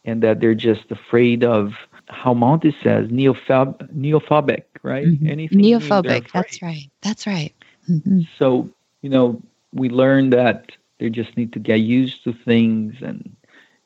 and 0.03 0.21
that 0.23 0.39
they're 0.39 0.55
just 0.55 0.91
afraid 0.91 1.43
of 1.43 1.73
how 2.07 2.33
Monty 2.33 2.75
says 2.83 3.07
neophob- 3.07 3.87
neophobic, 3.93 4.63
right? 4.83 5.05
Mm-hmm. 5.05 5.27
Anything 5.27 5.59
neophobic. 5.59 6.31
That's 6.33 6.61
right. 6.61 6.89
That's 7.01 7.25
right. 7.27 7.53
Mm-hmm. 7.89 8.21
So 8.37 8.69
you 9.01 9.09
know, 9.09 9.41
we 9.73 9.89
learn 9.89 10.29
that 10.31 10.71
they 10.99 11.09
just 11.09 11.35
need 11.37 11.53
to 11.53 11.59
get 11.59 11.79
used 11.79 12.23
to 12.23 12.33
things 12.33 12.95
and, 13.01 13.35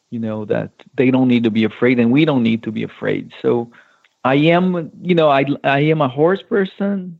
you 0.09 0.19
know, 0.19 0.45
that 0.45 0.71
they 0.95 1.11
don't 1.11 1.27
need 1.27 1.43
to 1.43 1.51
be 1.51 1.63
afraid 1.63 1.99
and 1.99 2.11
we 2.11 2.25
don't 2.25 2.43
need 2.43 2.63
to 2.63 2.71
be 2.71 2.83
afraid. 2.83 3.33
So 3.41 3.71
I 4.23 4.35
am, 4.35 4.91
you 5.01 5.15
know, 5.15 5.29
I, 5.29 5.45
I 5.63 5.79
am 5.79 6.01
a 6.01 6.07
horse 6.09 6.41
person. 6.41 7.19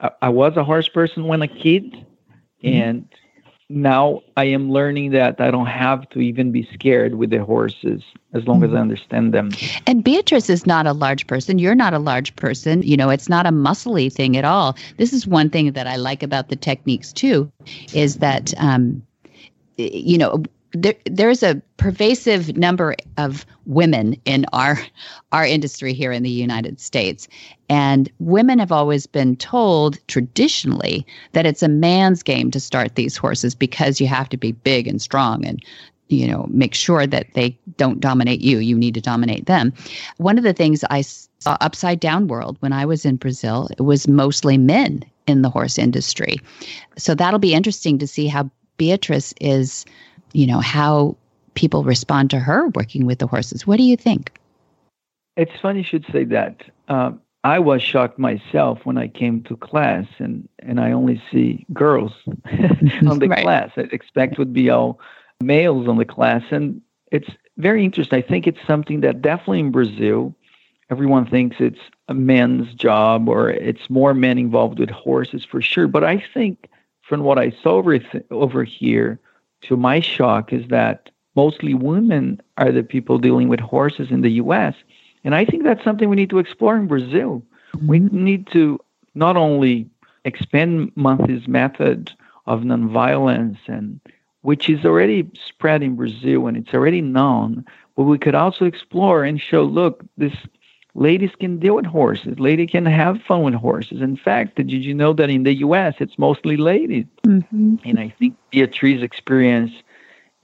I, 0.00 0.10
I 0.22 0.28
was 0.30 0.56
a 0.56 0.64
horse 0.64 0.88
person 0.88 1.24
when 1.24 1.42
a 1.42 1.48
kid. 1.48 1.92
Mm-hmm. 1.92 2.68
And 2.68 3.08
now 3.70 4.20
I 4.36 4.44
am 4.46 4.70
learning 4.70 5.12
that 5.12 5.40
I 5.40 5.50
don't 5.50 5.66
have 5.66 6.08
to 6.10 6.20
even 6.20 6.50
be 6.50 6.68
scared 6.74 7.14
with 7.14 7.30
the 7.30 7.44
horses 7.44 8.02
as 8.34 8.46
long 8.46 8.64
as 8.64 8.70
I 8.70 8.74
mm-hmm. 8.74 8.82
understand 8.82 9.32
them. 9.32 9.50
And 9.86 10.02
Beatrice 10.02 10.50
is 10.50 10.66
not 10.66 10.86
a 10.86 10.92
large 10.92 11.26
person. 11.26 11.58
You're 11.58 11.76
not 11.76 11.94
a 11.94 11.98
large 12.00 12.34
person. 12.34 12.82
You 12.82 12.96
know, 12.96 13.10
it's 13.10 13.28
not 13.28 13.46
a 13.46 13.50
muscly 13.50 14.12
thing 14.12 14.36
at 14.36 14.44
all. 14.44 14.76
This 14.96 15.12
is 15.12 15.26
one 15.26 15.50
thing 15.50 15.72
that 15.72 15.86
I 15.86 15.96
like 15.96 16.22
about 16.22 16.48
the 16.48 16.56
techniques 16.56 17.12
too, 17.12 17.50
is 17.94 18.16
that, 18.16 18.52
um, 18.58 19.02
you 19.76 20.18
know, 20.18 20.42
there, 20.72 20.94
there's 21.06 21.42
a 21.42 21.60
pervasive 21.76 22.56
number 22.56 22.94
of 23.16 23.44
women 23.66 24.14
in 24.24 24.46
our 24.52 24.78
our 25.32 25.44
industry 25.44 25.92
here 25.92 26.12
in 26.12 26.22
the 26.22 26.30
United 26.30 26.80
States, 26.80 27.28
and 27.68 28.10
women 28.18 28.58
have 28.58 28.72
always 28.72 29.06
been 29.06 29.36
told 29.36 29.98
traditionally 30.06 31.06
that 31.32 31.46
it's 31.46 31.62
a 31.62 31.68
man's 31.68 32.22
game 32.22 32.50
to 32.50 32.60
start 32.60 32.94
these 32.94 33.16
horses 33.16 33.54
because 33.54 34.00
you 34.00 34.06
have 34.06 34.28
to 34.28 34.36
be 34.36 34.52
big 34.52 34.86
and 34.86 35.02
strong 35.02 35.44
and 35.44 35.64
you 36.08 36.26
know 36.26 36.46
make 36.50 36.74
sure 36.74 37.06
that 37.06 37.32
they 37.34 37.58
don't 37.76 38.00
dominate 38.00 38.40
you. 38.40 38.58
You 38.58 38.76
need 38.76 38.94
to 38.94 39.00
dominate 39.00 39.46
them. 39.46 39.72
One 40.18 40.38
of 40.38 40.44
the 40.44 40.52
things 40.52 40.84
I 40.90 41.02
saw 41.02 41.56
upside 41.60 42.00
down 42.00 42.28
world 42.28 42.56
when 42.60 42.72
I 42.72 42.84
was 42.84 43.04
in 43.04 43.16
Brazil, 43.16 43.68
it 43.76 43.82
was 43.82 44.06
mostly 44.06 44.58
men 44.58 45.04
in 45.26 45.42
the 45.42 45.50
horse 45.50 45.78
industry. 45.78 46.40
So 46.96 47.14
that'll 47.14 47.38
be 47.38 47.54
interesting 47.54 47.98
to 47.98 48.06
see 48.06 48.26
how 48.26 48.50
Beatrice 48.76 49.34
is 49.40 49.84
you 50.32 50.46
know, 50.46 50.60
how 50.60 51.16
people 51.54 51.84
respond 51.84 52.30
to 52.30 52.38
her 52.38 52.68
working 52.68 53.06
with 53.06 53.18
the 53.18 53.26
horses. 53.26 53.66
What 53.66 53.76
do 53.76 53.82
you 53.82 53.96
think? 53.96 54.32
It's 55.36 55.52
funny 55.60 55.78
you 55.78 55.84
should 55.84 56.06
say 56.12 56.24
that. 56.24 56.62
Uh, 56.88 57.12
I 57.42 57.58
was 57.58 57.82
shocked 57.82 58.18
myself 58.18 58.80
when 58.84 58.98
I 58.98 59.08
came 59.08 59.42
to 59.44 59.56
class 59.56 60.06
and, 60.18 60.48
and 60.58 60.78
I 60.78 60.92
only 60.92 61.22
see 61.30 61.64
girls 61.72 62.12
on 63.06 63.18
the 63.18 63.28
right. 63.30 63.42
class. 63.42 63.70
I 63.76 63.82
expect 63.92 64.38
would 64.38 64.52
be 64.52 64.68
all 64.68 65.00
males 65.40 65.88
on 65.88 65.96
the 65.96 66.04
class. 66.04 66.42
And 66.50 66.82
it's 67.10 67.30
very 67.56 67.84
interesting. 67.84 68.18
I 68.18 68.22
think 68.22 68.46
it's 68.46 68.64
something 68.66 69.00
that 69.00 69.22
definitely 69.22 69.60
in 69.60 69.70
Brazil, 69.70 70.34
everyone 70.90 71.26
thinks 71.26 71.56
it's 71.60 71.80
a 72.08 72.14
men's 72.14 72.74
job 72.74 73.28
or 73.28 73.50
it's 73.50 73.88
more 73.88 74.12
men 74.12 74.36
involved 74.36 74.78
with 74.78 74.90
horses 74.90 75.44
for 75.44 75.62
sure. 75.62 75.88
But 75.88 76.04
I 76.04 76.22
think 76.34 76.68
from 77.02 77.22
what 77.22 77.38
I 77.38 77.50
saw 77.62 77.76
over, 77.76 77.98
th- 77.98 78.24
over 78.30 78.64
here, 78.64 79.18
to 79.62 79.76
my 79.76 80.00
shock, 80.00 80.52
is 80.52 80.66
that 80.68 81.10
mostly 81.36 81.74
women 81.74 82.40
are 82.56 82.72
the 82.72 82.82
people 82.82 83.18
dealing 83.18 83.48
with 83.48 83.60
horses 83.60 84.10
in 84.10 84.22
the 84.22 84.32
US. 84.32 84.74
And 85.24 85.34
I 85.34 85.44
think 85.44 85.64
that's 85.64 85.84
something 85.84 86.08
we 86.08 86.16
need 86.16 86.30
to 86.30 86.38
explore 86.38 86.76
in 86.76 86.86
Brazil. 86.86 87.42
We 87.86 88.00
mm-hmm. 88.00 88.24
need 88.24 88.46
to 88.48 88.78
not 89.14 89.36
only 89.36 89.88
expand 90.24 90.92
Monty's 90.96 91.46
method 91.48 92.12
of 92.46 92.60
nonviolence 92.60 93.58
and 93.66 94.00
which 94.42 94.68
is 94.70 94.84
already 94.84 95.30
spread 95.46 95.82
in 95.82 95.96
Brazil 95.96 96.46
and 96.46 96.56
it's 96.56 96.72
already 96.72 97.00
known, 97.00 97.64
but 97.96 98.04
we 98.04 98.18
could 98.18 98.34
also 98.34 98.64
explore 98.64 99.24
and 99.24 99.40
show, 99.40 99.62
look, 99.62 100.02
this 100.16 100.34
ladies 100.94 101.30
can 101.38 101.58
deal 101.58 101.76
with 101.76 101.86
horses. 101.86 102.38
Ladies 102.38 102.70
can 102.70 102.86
have 102.86 103.20
fun 103.22 103.42
with 103.42 103.54
horses. 103.54 104.00
In 104.00 104.16
fact, 104.16 104.56
did 104.56 104.70
you 104.70 104.94
know 104.94 105.12
that 105.12 105.30
in 105.30 105.44
the 105.44 105.54
U.S. 105.54 105.94
it's 105.98 106.18
mostly 106.18 106.56
ladies? 106.56 107.06
Mm-hmm. 107.26 107.76
And 107.84 107.98
I 107.98 108.14
think 108.18 108.36
Beatrice's 108.50 109.02
experience 109.02 109.72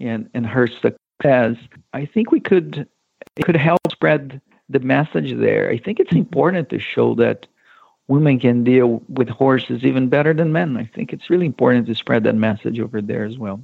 and, 0.01 0.29
and 0.35 0.47
her 0.47 0.67
success, 0.67 1.57
I 1.93 2.07
think 2.07 2.31
we 2.31 2.41
could 2.41 2.89
it 3.37 3.45
could 3.45 3.57
help 3.57 3.81
spread 3.91 4.41
the 4.69 4.81
message 4.81 5.39
there. 5.39 5.71
I 5.71 5.79
think 5.79 6.01
it's 6.01 6.13
important 6.13 6.71
to 6.71 6.79
show 6.79 7.15
that 7.17 7.47
women 8.09 8.39
can 8.39 8.65
deal 8.65 9.03
with 9.09 9.29
horses 9.29 9.85
even 9.85 10.09
better 10.09 10.33
than 10.33 10.53
men. 10.53 10.77
I 10.77 10.91
think 10.95 11.13
it's 11.13 11.29
really 11.29 11.47
important 11.47 11.87
to 11.87 11.95
spread 11.95 12.25
that 12.25 12.35
message 12.35 12.81
over 12.81 13.03
there 13.03 13.25
as 13.25 13.39
well. 13.39 13.61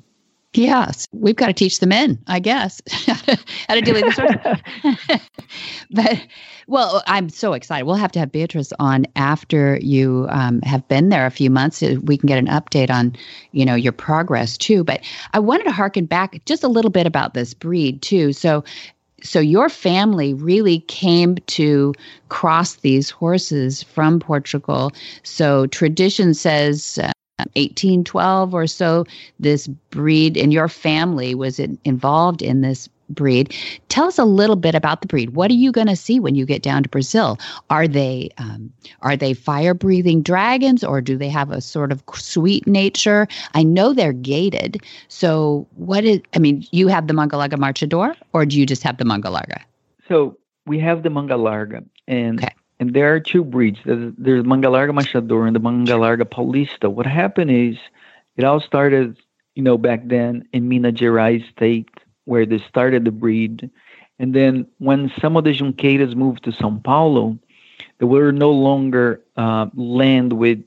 Yes, 0.55 1.09
we've 1.13 1.37
got 1.37 1.47
to 1.47 1.55
teach 1.55 1.81
the 1.81 1.87
men, 1.87 2.19
I 2.27 2.39
guess, 2.39 2.83
how 3.07 3.75
to 3.75 3.81
deal 3.81 3.95
with 3.95 4.15
this. 4.15 5.21
but 5.91 6.27
well, 6.67 7.03
I'm 7.07 7.31
so 7.31 7.55
excited. 7.55 7.87
We'll 7.87 7.97
have 7.97 8.13
to 8.13 8.19
have 8.19 8.31
Beatrice 8.31 8.73
on 8.79 9.07
after 9.17 9.79
you 9.81 10.27
um, 10.29 10.61
have 10.63 10.87
been 10.89 11.09
there 11.09 11.25
a 11.25 11.31
few 11.31 11.49
months. 11.49 11.81
We 11.81 12.19
can 12.19 12.27
get 12.27 12.39
an 12.39 12.49
update 12.49 12.91
on, 12.91 13.17
you 13.53 13.65
know, 13.65 13.75
your 13.75 13.93
progress 13.93 14.59
too. 14.59 14.85
But 14.85 15.01
I 15.33 15.39
wanted 15.39 15.65
to 15.65 15.73
harken 15.73 16.05
back 16.05 16.45
just 16.45 16.63
a 16.63 16.69
little 16.69 16.91
bit 16.91 17.07
about 17.07 17.33
this 17.33 17.55
breed 17.55 18.03
too. 18.03 18.35
So 18.35 18.63
so 19.23 19.39
your 19.41 19.69
family 19.69 20.35
really 20.35 20.81
came 20.81 21.37
to 21.37 21.95
cross 22.29 22.75
these 22.77 23.09
horses 23.09 23.83
from 23.83 24.19
Portugal. 24.19 24.93
So 25.23 25.67
tradition 25.69 26.35
says 26.35 26.99
uh, 27.03 27.13
1812 27.55 28.55
or 28.55 28.67
so, 28.67 29.05
this 29.41 29.67
breed 29.91 30.37
and 30.37 30.53
your 30.53 30.69
family 30.69 31.35
was 31.35 31.59
in, 31.59 31.79
involved 31.85 32.43
in 32.43 32.61
this 32.61 32.89
breed. 33.13 33.55
Tell 33.89 34.07
us 34.07 34.19
a 34.19 34.25
little 34.25 34.57
bit 34.57 34.75
about 34.75 35.01
the 35.01 35.07
breed. 35.07 35.31
What 35.31 35.51
are 35.51 35.55
you 35.55 35.73
going 35.73 35.87
to 35.87 35.97
see 35.97 36.19
when 36.19 36.35
you 36.35 36.47
get 36.47 36.63
down 36.63 36.83
to 36.83 36.89
Brazil? 36.89 37.39
Are 37.71 37.87
they 37.87 38.31
um, 38.39 38.73
are 39.03 39.17
they 39.17 39.35
fire 39.35 39.75
breathing 39.75 40.23
dragons, 40.23 40.83
or 40.83 41.01
do 41.01 41.17
they 41.17 41.29
have 41.29 41.51
a 41.51 41.61
sort 41.61 41.93
of 41.93 42.03
sweet 42.15 42.67
nature? 42.67 43.29
I 43.55 43.63
know 43.63 43.93
they're 43.93 44.13
gated. 44.13 44.83
So 45.09 45.67
what 45.77 46.05
is? 46.05 46.21
I 46.35 46.39
mean, 46.39 46.67
you 46.71 46.89
have 46.89 47.07
the 47.07 47.15
Mangalarga 47.15 47.55
Marchador, 47.55 48.17
or 48.33 48.47
do 48.47 48.59
you 48.59 48.67
just 48.67 48.83
have 48.83 48.97
the 48.97 49.05
Mangalarga? 49.05 49.61
So 50.09 50.37
we 50.67 50.79
have 50.79 51.03
the 51.03 51.09
Mangalarga, 51.09 51.85
and 52.09 52.43
okay. 52.43 52.55
And 52.83 52.95
there 52.95 53.15
are 53.15 53.21
two 53.21 53.45
breeds. 53.45 53.79
There's, 53.85 54.13
there's 54.19 54.43
Mangalarga 54.43 54.91
Marchador 54.91 55.47
and 55.47 55.55
the 55.55 55.61
Mangalarga 55.61 56.25
Paulista. 56.25 56.93
What 56.93 57.07
happened 57.07 57.53
is, 57.53 57.79
it 58.37 58.43
all 58.43 58.59
started, 58.59 59.17
you 59.55 59.63
know, 59.63 59.79
back 59.79 60.01
then 60.07 60.49
in 60.53 60.69
Minas 60.69 60.95
Gerais 60.95 61.49
state 61.49 61.89
where 62.25 62.45
they 62.45 62.59
started 62.59 63.05
the 63.05 63.13
breed. 63.13 63.71
And 64.19 64.35
then 64.35 64.67
when 64.79 65.13
some 65.21 65.37
of 65.37 65.45
the 65.45 65.57
Junqueiras 65.57 66.17
moved 66.17 66.43
to 66.43 66.51
Sao 66.51 66.81
Paulo, 66.83 67.39
there 67.99 68.09
were 68.09 68.33
no 68.33 68.51
longer 68.51 69.23
uh, 69.37 69.67
land 69.75 70.33
with 70.33 70.65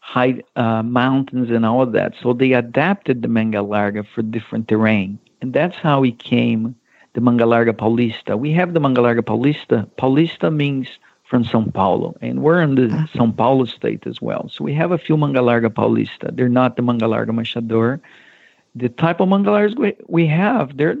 high 0.00 0.42
uh, 0.56 0.82
mountains 0.82 1.50
and 1.50 1.64
all 1.64 1.80
of 1.80 1.92
that. 1.92 2.12
So 2.22 2.34
they 2.34 2.52
adapted 2.52 3.22
the 3.22 3.28
mangalarga 3.28 4.04
for 4.14 4.20
different 4.20 4.68
terrain. 4.68 5.18
And 5.40 5.54
that's 5.54 5.76
how 5.76 6.04
it 6.04 6.18
came 6.18 6.76
the 7.14 7.22
mangalarga 7.22 7.72
paulista. 7.72 8.38
We 8.38 8.52
have 8.52 8.74
the 8.74 8.80
mangalarga 8.80 9.22
paulista. 9.22 9.88
Paulista 9.96 10.54
means 10.54 10.88
from 11.24 11.44
Sao 11.44 11.64
Paulo, 11.72 12.16
and 12.20 12.42
we're 12.42 12.60
in 12.60 12.74
the 12.74 12.86
uh-huh. 12.86 13.06
Sao 13.16 13.30
Paulo 13.30 13.64
state 13.64 14.06
as 14.06 14.20
well. 14.20 14.50
So 14.52 14.62
we 14.62 14.74
have 14.74 14.92
a 14.92 14.98
few 14.98 15.16
mangalarga 15.16 15.68
paulista. 15.68 16.34
They're 16.36 16.48
not 16.48 16.76
the 16.76 16.82
mangalarga 16.82 17.30
marchador 17.30 18.00
the 18.74 18.88
type 18.88 19.20
of 19.20 19.28
mangalars 19.28 19.76
we, 19.78 19.94
we 20.08 20.26
have, 20.26 20.76
they're 20.76 20.96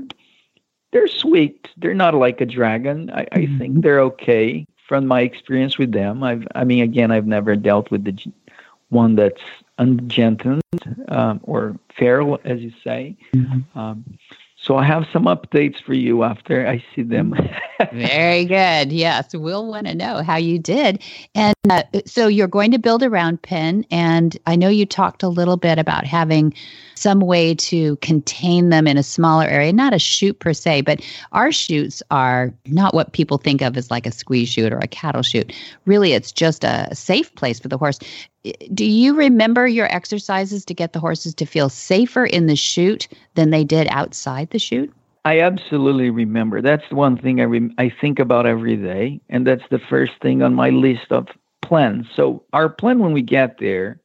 they're 0.92 1.08
sweet. 1.08 1.68
They're 1.76 1.94
not 1.94 2.14
like 2.14 2.40
a 2.40 2.46
dragon. 2.46 3.10
I, 3.10 3.22
I 3.32 3.38
mm-hmm. 3.38 3.58
think 3.58 3.82
they're 3.82 4.00
okay 4.00 4.64
from 4.86 5.08
my 5.08 5.22
experience 5.22 5.76
with 5.76 5.90
them. 5.90 6.22
I've, 6.22 6.46
I 6.54 6.62
mean, 6.62 6.84
again, 6.84 7.10
I've 7.10 7.26
never 7.26 7.56
dealt 7.56 7.90
with 7.90 8.04
the 8.04 8.32
one 8.90 9.16
that's 9.16 9.42
ungentled 9.80 10.60
um, 11.10 11.40
or 11.42 11.76
feral, 11.96 12.38
as 12.44 12.60
you 12.60 12.72
say. 12.84 13.16
Mm-hmm. 13.34 13.76
Um, 13.76 14.04
so 14.64 14.76
I 14.78 14.84
have 14.84 15.04
some 15.12 15.24
updates 15.24 15.82
for 15.84 15.92
you 15.92 16.24
after 16.24 16.66
I 16.66 16.82
see 16.94 17.02
them. 17.02 17.34
Very 17.92 18.46
good. 18.46 18.92
Yes, 18.92 19.34
we'll 19.34 19.66
want 19.66 19.86
to 19.86 19.94
know 19.94 20.22
how 20.22 20.36
you 20.36 20.58
did. 20.58 21.02
And 21.34 21.54
uh, 21.68 21.82
so 22.06 22.28
you're 22.28 22.48
going 22.48 22.70
to 22.70 22.78
build 22.78 23.02
a 23.02 23.10
round 23.10 23.42
pen, 23.42 23.84
and 23.90 24.36
I 24.46 24.56
know 24.56 24.70
you 24.70 24.86
talked 24.86 25.22
a 25.22 25.28
little 25.28 25.58
bit 25.58 25.78
about 25.78 26.06
having 26.06 26.54
some 26.94 27.20
way 27.20 27.54
to 27.54 27.96
contain 27.96 28.70
them 28.70 28.86
in 28.86 28.96
a 28.96 29.02
smaller 29.02 29.44
area, 29.44 29.72
not 29.72 29.92
a 29.92 29.98
chute 29.98 30.38
per 30.38 30.54
se, 30.54 30.80
but 30.82 31.04
our 31.32 31.52
chutes 31.52 32.02
are 32.10 32.54
not 32.66 32.94
what 32.94 33.12
people 33.12 33.36
think 33.36 33.60
of 33.60 33.76
as 33.76 33.90
like 33.90 34.06
a 34.06 34.12
squeeze 34.12 34.48
chute 34.48 34.72
or 34.72 34.78
a 34.78 34.86
cattle 34.86 35.22
chute. 35.22 35.52
Really, 35.84 36.14
it's 36.14 36.32
just 36.32 36.64
a 36.64 36.88
safe 36.94 37.34
place 37.34 37.60
for 37.60 37.68
the 37.68 37.76
horse. 37.76 37.98
Do 38.72 38.84
you 38.84 39.14
remember 39.14 39.66
your 39.66 39.92
exercises 39.94 40.64
to 40.66 40.74
get 40.74 40.92
the 40.92 41.00
horses 41.00 41.34
to 41.36 41.46
feel 41.46 41.68
safer 41.68 42.26
in 42.26 42.46
the 42.46 42.56
chute 42.56 43.08
than 43.34 43.50
they 43.50 43.64
did 43.64 43.86
outside 43.90 44.50
the 44.50 44.58
chute? 44.58 44.92
I 45.24 45.40
absolutely 45.40 46.10
remember. 46.10 46.60
That's 46.60 46.86
the 46.90 46.96
one 46.96 47.16
thing 47.16 47.40
I 47.40 47.44
rem- 47.44 47.74
I 47.78 47.90
think 48.00 48.18
about 48.18 48.44
every 48.46 48.76
day, 48.76 49.20
and 49.30 49.46
that's 49.46 49.66
the 49.70 49.78
first 49.78 50.12
thing 50.20 50.42
on 50.42 50.54
my 50.54 50.68
list 50.68 51.10
of 51.10 51.28
plans. 51.62 52.06
So 52.14 52.44
our 52.52 52.68
plan 52.68 52.98
when 52.98 53.12
we 53.12 53.22
get 53.22 53.58
there 53.58 54.02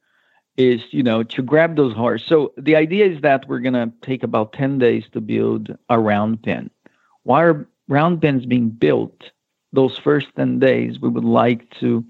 is 0.56 0.82
you 0.90 1.02
know 1.02 1.22
to 1.22 1.42
grab 1.42 1.76
those 1.76 1.94
horses 1.94 2.28
so 2.28 2.52
the 2.56 2.76
idea 2.76 3.06
is 3.06 3.20
that 3.22 3.48
we're 3.48 3.60
going 3.60 3.72
to 3.72 3.90
take 4.02 4.22
about 4.22 4.52
10 4.52 4.78
days 4.78 5.04
to 5.12 5.20
build 5.20 5.76
a 5.88 5.98
round 5.98 6.42
pen 6.42 6.70
while 7.22 7.64
round 7.88 8.20
pens 8.20 8.44
being 8.44 8.68
built 8.68 9.30
those 9.72 9.96
first 9.96 10.26
10 10.36 10.58
days 10.58 11.00
we 11.00 11.08
would 11.08 11.24
like 11.24 11.70
to 11.70 12.04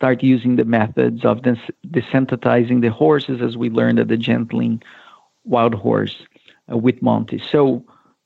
start 0.00 0.22
using 0.22 0.56
the 0.56 0.64
methods 0.64 1.24
of 1.24 1.42
des- 1.42 1.72
desensitizing 1.88 2.80
the 2.80 2.90
horses 2.90 3.42
as 3.42 3.56
we 3.56 3.68
learned 3.68 3.98
at 3.98 4.08
the 4.08 4.16
gentling 4.16 4.82
wild 5.44 5.74
horse 5.74 6.22
uh, 6.72 6.76
with 6.76 7.00
monty 7.02 7.38
so 7.38 7.84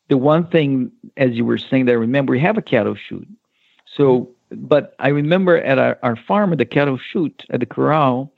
the 0.08 0.16
one 0.16 0.46
thing 0.46 0.90
as 1.16 1.32
you 1.32 1.44
were 1.44 1.58
saying 1.58 1.86
that 1.86 1.92
I 1.92 1.96
remember 1.96 2.30
we 2.32 2.40
have 2.40 2.58
a 2.58 2.62
cattle 2.62 2.94
chute 2.94 3.28
so 3.86 4.30
but 4.50 4.94
i 5.00 5.08
remember 5.08 5.56
at 5.56 5.78
our, 5.78 5.98
our 6.02 6.16
farm 6.16 6.52
at 6.52 6.58
the 6.58 6.64
cattle 6.64 6.98
chute 6.98 7.44
at 7.50 7.60
the 7.60 7.66
corral 7.66 8.32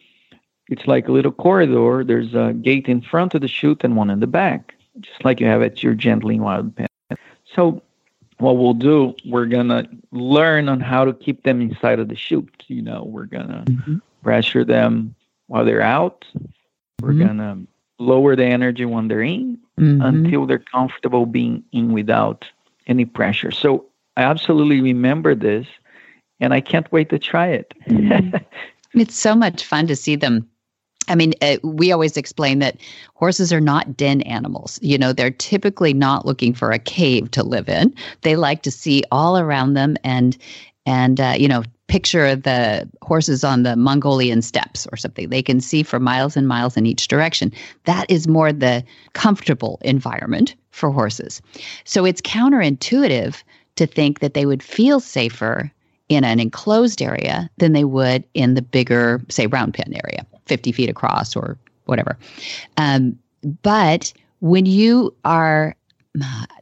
it's 0.69 0.87
like 0.87 1.09
a 1.09 1.13
little 1.13 1.33
corridor. 1.33 2.05
There's 2.05 2.35
a 2.35 2.53
gate 2.55 2.89
in 2.89 3.01
front 3.01 3.35
of 3.35 3.41
the 3.41 3.49
chute 3.49 3.85
and 3.85 3.97
one 3.97 4.11
in 4.11 4.21
the 4.21 4.27
back, 4.27 4.75
just 5.01 5.25
like 5.25 5.41
you 5.41 5.47
have 5.47 5.63
at 5.63 5.83
your 5.83 5.95
gentling 5.95 6.43
wild 6.43 6.75
pen. 6.75 6.89
So 7.55 7.83
what 8.39 8.59
we'll 8.59 8.75
do, 8.75 9.15
we're 9.25 9.47
gonna 9.47 9.89
learn 10.13 10.69
on 10.69 10.81
how 10.81 11.05
to 11.05 11.13
keep 11.13 11.43
them 11.45 11.61
inside 11.61 11.99
of 11.99 12.09
the 12.09 12.17
chute. 12.17 12.65
You 12.69 12.83
know, 12.83 13.05
we're 13.05 13.27
gonna 13.27 13.65
mm-hmm. 13.67 13.97
pressure 14.23 14.65
them 14.65 15.15
while 15.47 15.65
they're 15.65 15.83
out. 15.83 16.25
We're 17.01 17.11
mm-hmm. 17.11 17.27
gonna 17.27 17.59
lower 17.99 18.37
the 18.37 18.45
energy 18.45 18.85
when 18.85 19.09
they're 19.09 19.23
in 19.23 19.59
mm-hmm. 19.79 20.03
until 20.03 20.47
they're 20.47 20.59
comfortable 20.59 21.27
being 21.27 21.65
in 21.73 21.93
without 21.93 22.45
any 22.87 23.05
pressure. 23.05 23.51
So 23.51 23.87
I 24.17 24.23
absolutely 24.23 24.81
remember 24.81 25.35
this, 25.35 25.67
and 26.41 26.53
I 26.53 26.61
can't 26.61 26.91
wait 26.93 27.09
to 27.11 27.19
try 27.19 27.49
it. 27.49 27.73
Mm-hmm. 27.89 28.37
it's 29.01 29.17
so 29.17 29.35
much 29.35 29.65
fun 29.65 29.87
to 29.87 29.97
see 29.97 30.17
them 30.17 30.49
I 31.09 31.15
mean, 31.15 31.35
uh, 31.41 31.57
we 31.63 31.93
always 31.93 32.17
explain 32.17 32.59
that 32.61 32.79
horses 33.15 33.53
are 33.53 33.61
not 33.61 33.97
den 33.97 34.23
animals. 34.23 34.79
You 34.83 34.99
know, 34.99 35.13
they're 35.13 35.31
typically 35.31 35.93
not 35.93 36.27
looking 36.27 36.55
for 36.55 36.71
a 36.71 36.79
cave 36.79 37.31
to 37.33 37.43
live 37.43 37.69
in. 37.69 37.95
They 38.23 38.37
like 38.37 38.63
to 38.63 38.71
see 38.71 39.05
all 39.11 39.39
around 39.39 39.75
them 39.75 39.97
and 40.05 40.37
and 40.85 41.21
uh, 41.21 41.35
you 41.37 41.49
know, 41.49 41.65
picture 41.89 42.37
the 42.37 42.89
horses 43.03 43.45
on 43.45 43.63
the 43.63 43.77
Mongolian 43.77 44.43
steppes 44.43 44.87
or 44.93 44.97
something. 44.97 45.29
They 45.29 45.43
can 45.43 45.61
see 45.61 45.83
for 45.83 45.99
miles 45.99 46.37
and 46.37 46.47
miles 46.47 46.77
in 46.77 46.87
each 46.87 47.09
direction. 47.09 47.53
That 47.85 48.11
is 48.11 48.29
more 48.29 48.53
the 48.53 48.85
comfortable 49.13 49.79
environment 49.83 50.55
for 50.71 50.91
horses. 50.91 51.43
So 51.85 52.05
it's 52.05 52.21
counterintuitive 52.21 53.43
to 53.77 53.87
think 53.87 54.21
that 54.21 54.35
they 54.35 54.47
would 54.47 54.63
feel 54.63 55.01
safer 55.01 55.71
in 56.09 56.25
an 56.25 56.41
enclosed 56.41 57.03
area 57.03 57.51
than 57.59 57.73
they 57.73 57.85
would 57.85 58.25
in 58.35 58.55
the 58.55 58.63
bigger, 58.63 59.21
say, 59.29 59.47
round 59.47 59.75
pen 59.75 59.93
area. 60.05 60.25
50 60.47 60.73
feet 60.73 60.89
across 60.89 61.37
or 61.37 61.59
whatever. 61.85 62.19
Um, 62.77 63.19
but 63.63 64.13
when 64.41 64.67
you 64.67 65.15
are 65.25 65.77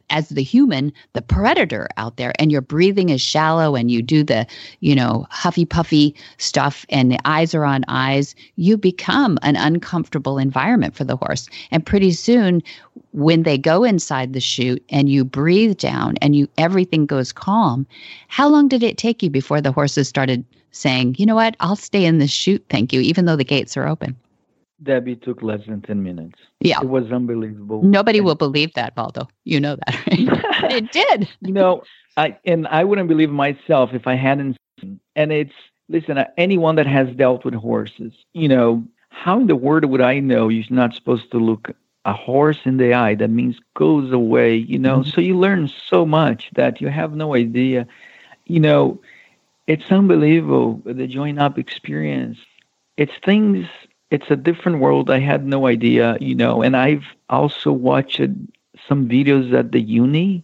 as 0.09 0.29
the 0.29 0.43
human, 0.43 0.93
the 1.13 1.21
predator 1.21 1.87
out 1.97 2.17
there, 2.17 2.33
and 2.39 2.51
your 2.51 2.61
breathing 2.61 3.09
is 3.09 3.21
shallow 3.21 3.75
and 3.75 3.89
you 3.89 4.01
do 4.01 4.23
the, 4.23 4.45
you 4.79 4.95
know, 4.95 5.25
huffy 5.29 5.65
puffy 5.65 6.15
stuff 6.37 6.85
and 6.89 7.11
the 7.11 7.19
eyes 7.25 7.55
are 7.55 7.65
on 7.65 7.83
eyes, 7.87 8.35
you 8.55 8.77
become 8.77 9.37
an 9.41 9.55
uncomfortable 9.55 10.37
environment 10.37 10.95
for 10.95 11.03
the 11.03 11.17
horse. 11.17 11.49
And 11.71 11.85
pretty 11.85 12.11
soon, 12.11 12.61
when 13.13 13.43
they 13.43 13.57
go 13.57 13.83
inside 13.83 14.33
the 14.33 14.39
chute 14.39 14.83
and 14.89 15.09
you 15.09 15.23
breathe 15.23 15.77
down 15.77 16.15
and 16.21 16.35
you 16.35 16.47
everything 16.57 17.05
goes 17.05 17.31
calm, 17.31 17.87
how 18.27 18.47
long 18.47 18.67
did 18.67 18.83
it 18.83 18.97
take 18.97 19.23
you 19.23 19.29
before 19.29 19.61
the 19.61 19.71
horses 19.71 20.07
started 20.07 20.45
saying, 20.75 21.15
you 21.17 21.25
know 21.25 21.35
what, 21.35 21.55
I'll 21.59 21.75
stay 21.75 22.05
in 22.05 22.19
this 22.19 22.31
chute, 22.31 22.65
thank 22.69 22.93
you, 22.93 23.01
even 23.01 23.25
though 23.25 23.35
the 23.35 23.43
gates 23.43 23.77
are 23.77 23.87
open. 23.87 24.15
Debbie 24.83 25.15
took 25.15 25.41
less 25.41 25.61
than 25.67 25.81
10 25.81 26.03
minutes. 26.03 26.37
Yeah. 26.59 26.81
It 26.81 26.89
was 26.89 27.11
unbelievable. 27.11 27.81
Nobody 27.81 28.19
and, 28.19 28.25
will 28.25 28.35
believe 28.35 28.73
that, 28.73 28.95
Valdo. 28.95 29.27
You 29.45 29.59
know 29.59 29.77
that, 29.77 29.95
right? 30.07 30.71
it 30.71 30.91
did. 30.91 31.29
You 31.41 31.53
know, 31.53 31.83
I 32.17 32.37
and 32.45 32.67
I 32.67 32.83
wouldn't 32.83 33.07
believe 33.07 33.29
myself 33.29 33.91
if 33.93 34.05
I 34.05 34.15
hadn't 34.15 34.57
seen. 34.81 34.99
And 35.15 35.31
it's 35.31 35.53
listen, 35.87 36.17
uh, 36.17 36.25
anyone 36.37 36.75
that 36.75 36.87
has 36.87 37.07
dealt 37.15 37.45
with 37.45 37.53
horses, 37.53 38.13
you 38.33 38.49
know, 38.49 38.83
how 39.09 39.39
in 39.39 39.47
the 39.47 39.55
world 39.55 39.85
would 39.85 40.01
I 40.01 40.19
know 40.19 40.49
you're 40.49 40.65
not 40.69 40.93
supposed 40.93 41.31
to 41.31 41.37
look 41.37 41.71
a 42.03 42.13
horse 42.13 42.59
in 42.65 42.77
the 42.77 42.93
eye 42.93 43.15
that 43.15 43.29
means 43.29 43.57
goes 43.75 44.11
away 44.11 44.55
you 44.55 44.77
know 44.77 44.99
mm-hmm. 44.99 45.09
so 45.09 45.19
you 45.21 45.35
learn 45.35 45.67
so 45.67 46.05
much 46.05 46.51
that 46.53 46.79
you 46.79 46.87
have 46.87 47.15
no 47.15 47.33
idea 47.33 47.87
you 48.45 48.59
know 48.59 49.01
it's 49.67 49.91
unbelievable 49.91 50.81
the 50.85 51.07
join 51.07 51.39
up 51.39 51.57
experience. 51.57 52.37
It's 52.97 53.13
things 53.23 53.67
it's 54.11 54.29
a 54.29 54.35
different 54.35 54.79
world. 54.79 55.09
I 55.09 55.19
had 55.19 55.45
no 55.45 55.67
idea 55.67 56.17
you 56.19 56.35
know 56.35 56.61
and 56.61 56.77
i've 56.77 57.05
also 57.29 57.71
watched 57.71 58.21
some 58.87 59.09
videos 59.09 59.53
at 59.53 59.71
the 59.71 59.81
uni 59.81 60.43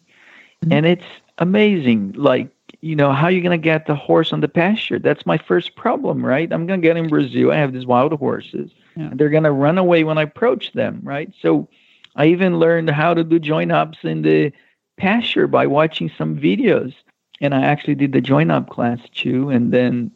mm-hmm. 0.63 0.73
and 0.73 0.85
it's 0.85 1.05
amazing 1.37 2.13
like 2.13 2.49
you 2.81 2.95
know 2.95 3.11
how 3.11 3.25
are 3.25 3.31
you 3.31 3.41
going 3.41 3.59
to 3.59 3.63
get 3.63 3.85
the 3.85 3.95
horse 3.95 4.33
on 4.33 4.41
the 4.41 4.47
pasture. 4.47 4.97
That's 4.97 5.25
my 5.25 5.37
first 5.37 5.75
problem 5.75 6.25
right? 6.25 6.51
I'm 6.51 6.65
going 6.65 6.81
to 6.81 6.87
get 6.87 6.97
in 6.97 7.07
brazil 7.07 7.51
i 7.51 7.57
have 7.57 7.73
these 7.73 7.85
wild 7.85 8.13
horses 8.13 8.71
yeah. 8.95 9.09
and 9.11 9.19
they're 9.19 9.29
going 9.29 9.43
to 9.43 9.51
run 9.51 9.77
away 9.77 10.03
when 10.03 10.17
i 10.17 10.23
approach 10.23 10.73
them 10.73 11.01
right? 11.03 11.31
So 11.41 11.67
i 12.15 12.25
even 12.25 12.59
learned 12.59 12.89
how 12.89 13.13
to 13.13 13.23
do 13.23 13.39
join 13.39 13.71
ups 13.71 13.99
in 14.03 14.23
the 14.23 14.51
pasture 14.97 15.47
by 15.47 15.67
watching 15.67 16.11
some 16.17 16.37
videos 16.37 16.93
and 17.41 17.53
i 17.53 17.61
actually 17.61 17.95
did 17.95 18.13
the 18.13 18.21
join 18.21 18.49
up 18.49 18.69
class 18.69 18.99
too 19.13 19.49
and 19.49 19.73
then 19.73 20.09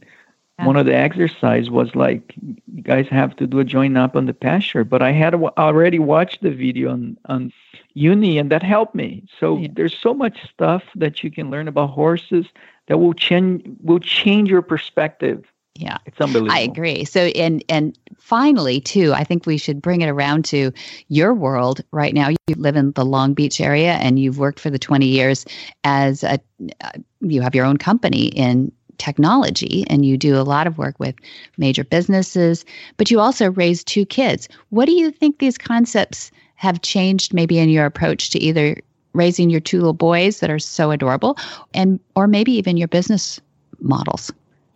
yeah. 0.57 0.65
one 0.67 0.77
of 0.77 0.85
the 0.85 0.95
exercise 0.95 1.69
was 1.69 1.93
like 1.95 2.33
you 2.73 2.81
guys 2.81 3.07
have 3.09 3.35
to 3.35 3.45
do 3.45 3.59
a 3.59 3.63
join 3.65 3.97
up 3.97 4.15
on 4.15 4.25
the 4.25 4.33
pasture 4.33 4.83
but 4.83 5.01
i 5.01 5.11
had 5.11 5.35
already 5.35 5.99
watched 5.99 6.41
the 6.41 6.51
video 6.51 6.91
on, 6.91 7.17
on 7.25 7.51
uni 7.93 8.37
and 8.37 8.51
that 8.51 8.63
helped 8.63 8.95
me 8.95 9.23
so 9.39 9.57
yeah. 9.57 9.67
there's 9.73 9.97
so 9.97 10.13
much 10.13 10.49
stuff 10.49 10.83
that 10.95 11.23
you 11.23 11.31
can 11.31 11.49
learn 11.49 11.67
about 11.67 11.89
horses 11.89 12.45
that 12.87 12.99
will 12.99 13.13
change 13.13 13.63
will 13.83 13.99
change 13.99 14.49
your 14.49 14.61
perspective 14.61 15.43
yeah. 15.75 15.97
It's 16.05 16.19
unbelievable. 16.19 16.53
i 16.53 16.59
agree. 16.59 17.03
So 17.03 17.21
and 17.21 17.63
and 17.69 17.97
finally 18.17 18.79
too 18.79 19.13
i 19.13 19.23
think 19.23 19.45
we 19.45 19.57
should 19.57 19.81
bring 19.81 20.01
it 20.01 20.07
around 20.07 20.45
to 20.45 20.71
your 21.09 21.33
world 21.33 21.81
right 21.91 22.13
now. 22.13 22.29
You 22.29 22.55
live 22.55 22.75
in 22.75 22.91
the 22.93 23.05
long 23.05 23.33
beach 23.33 23.59
area 23.61 23.93
and 23.93 24.17
you've 24.17 24.39
worked 24.39 24.59
for 24.59 24.69
the 24.69 24.79
20 24.79 25.05
years 25.05 25.45
as 25.83 26.23
a 26.23 26.39
uh, 26.81 26.91
you 27.21 27.41
have 27.41 27.53
your 27.53 27.65
own 27.65 27.77
company 27.77 28.27
in 28.27 28.71
technology 28.97 29.83
and 29.87 30.05
you 30.05 30.17
do 30.17 30.37
a 30.37 30.43
lot 30.43 30.65
of 30.65 30.77
work 30.77 30.97
with 30.99 31.15
major 31.57 31.83
businesses 31.83 32.63
but 32.95 33.11
you 33.11 33.19
also 33.19 33.51
raise 33.51 33.83
two 33.83 34.05
kids. 34.05 34.47
What 34.69 34.85
do 34.85 34.93
you 34.93 35.11
think 35.11 35.39
these 35.39 35.57
concepts 35.57 36.31
have 36.55 36.81
changed 36.81 37.33
maybe 37.33 37.59
in 37.59 37.67
your 37.67 37.85
approach 37.85 38.29
to 38.29 38.39
either 38.39 38.77
raising 39.13 39.49
your 39.49 39.59
two 39.59 39.77
little 39.77 39.93
boys 39.93 40.39
that 40.39 40.49
are 40.49 40.59
so 40.59 40.91
adorable 40.91 41.37
and 41.73 41.99
or 42.15 42.27
maybe 42.27 42.53
even 42.53 42.77
your 42.77 42.87
business 42.87 43.41
models 43.81 44.31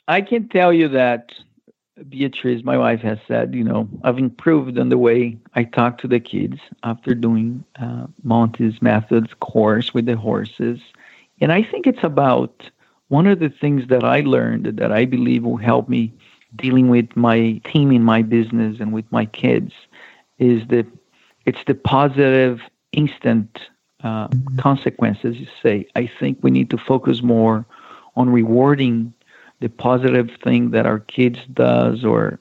i 0.10 0.22
can 0.22 0.48
tell 0.50 0.74
you 0.74 0.88
that 0.90 1.32
beatrice 2.10 2.64
my 2.64 2.78
wife 2.78 3.02
has 3.02 3.20
said 3.28 3.56
you 3.56 3.64
know 3.64 3.88
i've 4.04 4.18
improved 4.18 4.78
on 4.78 4.90
the 4.90 4.98
way 4.98 5.38
i 5.56 5.64
talk 5.64 5.98
to 5.98 6.08
the 6.08 6.20
kids 6.20 6.60
after 6.84 7.14
doing 7.14 7.64
uh, 7.82 8.08
monty's 8.24 8.82
methods 8.82 9.34
course 9.40 9.94
with 9.94 10.06
the 10.06 10.18
horses. 10.18 10.80
And 11.42 11.52
i 11.52 11.64
think 11.64 11.88
it's 11.88 12.04
about 12.04 12.70
one 13.08 13.28
of 13.28 13.40
the 13.40 13.50
things 13.50 13.88
that 13.88 14.04
i 14.04 14.20
learned 14.22 14.66
that 14.66 14.92
i 14.92 15.06
believe 15.06 15.44
will 15.44 15.58
help 15.58 15.90
me 15.90 16.14
dealing 16.56 16.90
with 16.90 17.16
my 17.16 17.62
team 17.66 17.92
in 17.92 18.04
my 18.04 18.22
business 18.22 18.80
and 18.80 18.94
with 18.94 19.10
my 19.12 19.26
kids 19.26 19.74
is 20.40 20.68
that 20.70 20.88
it's 21.46 21.64
the 21.68 21.76
positive 21.76 22.62
instant 22.92 23.70
uh, 24.04 24.28
consequences 24.58 25.38
you 25.38 25.48
say. 25.62 25.86
I 25.96 26.10
think 26.20 26.40
we 26.42 26.52
need 26.52 26.70
to 26.70 26.78
focus 26.78 27.22
more 27.22 27.66
on 28.16 28.30
rewarding 28.30 29.14
the 29.60 29.70
positive 29.70 30.32
thing 30.44 30.72
that 30.72 30.86
our 30.86 31.00
kids 31.00 31.40
does 31.54 32.04
or 32.04 32.40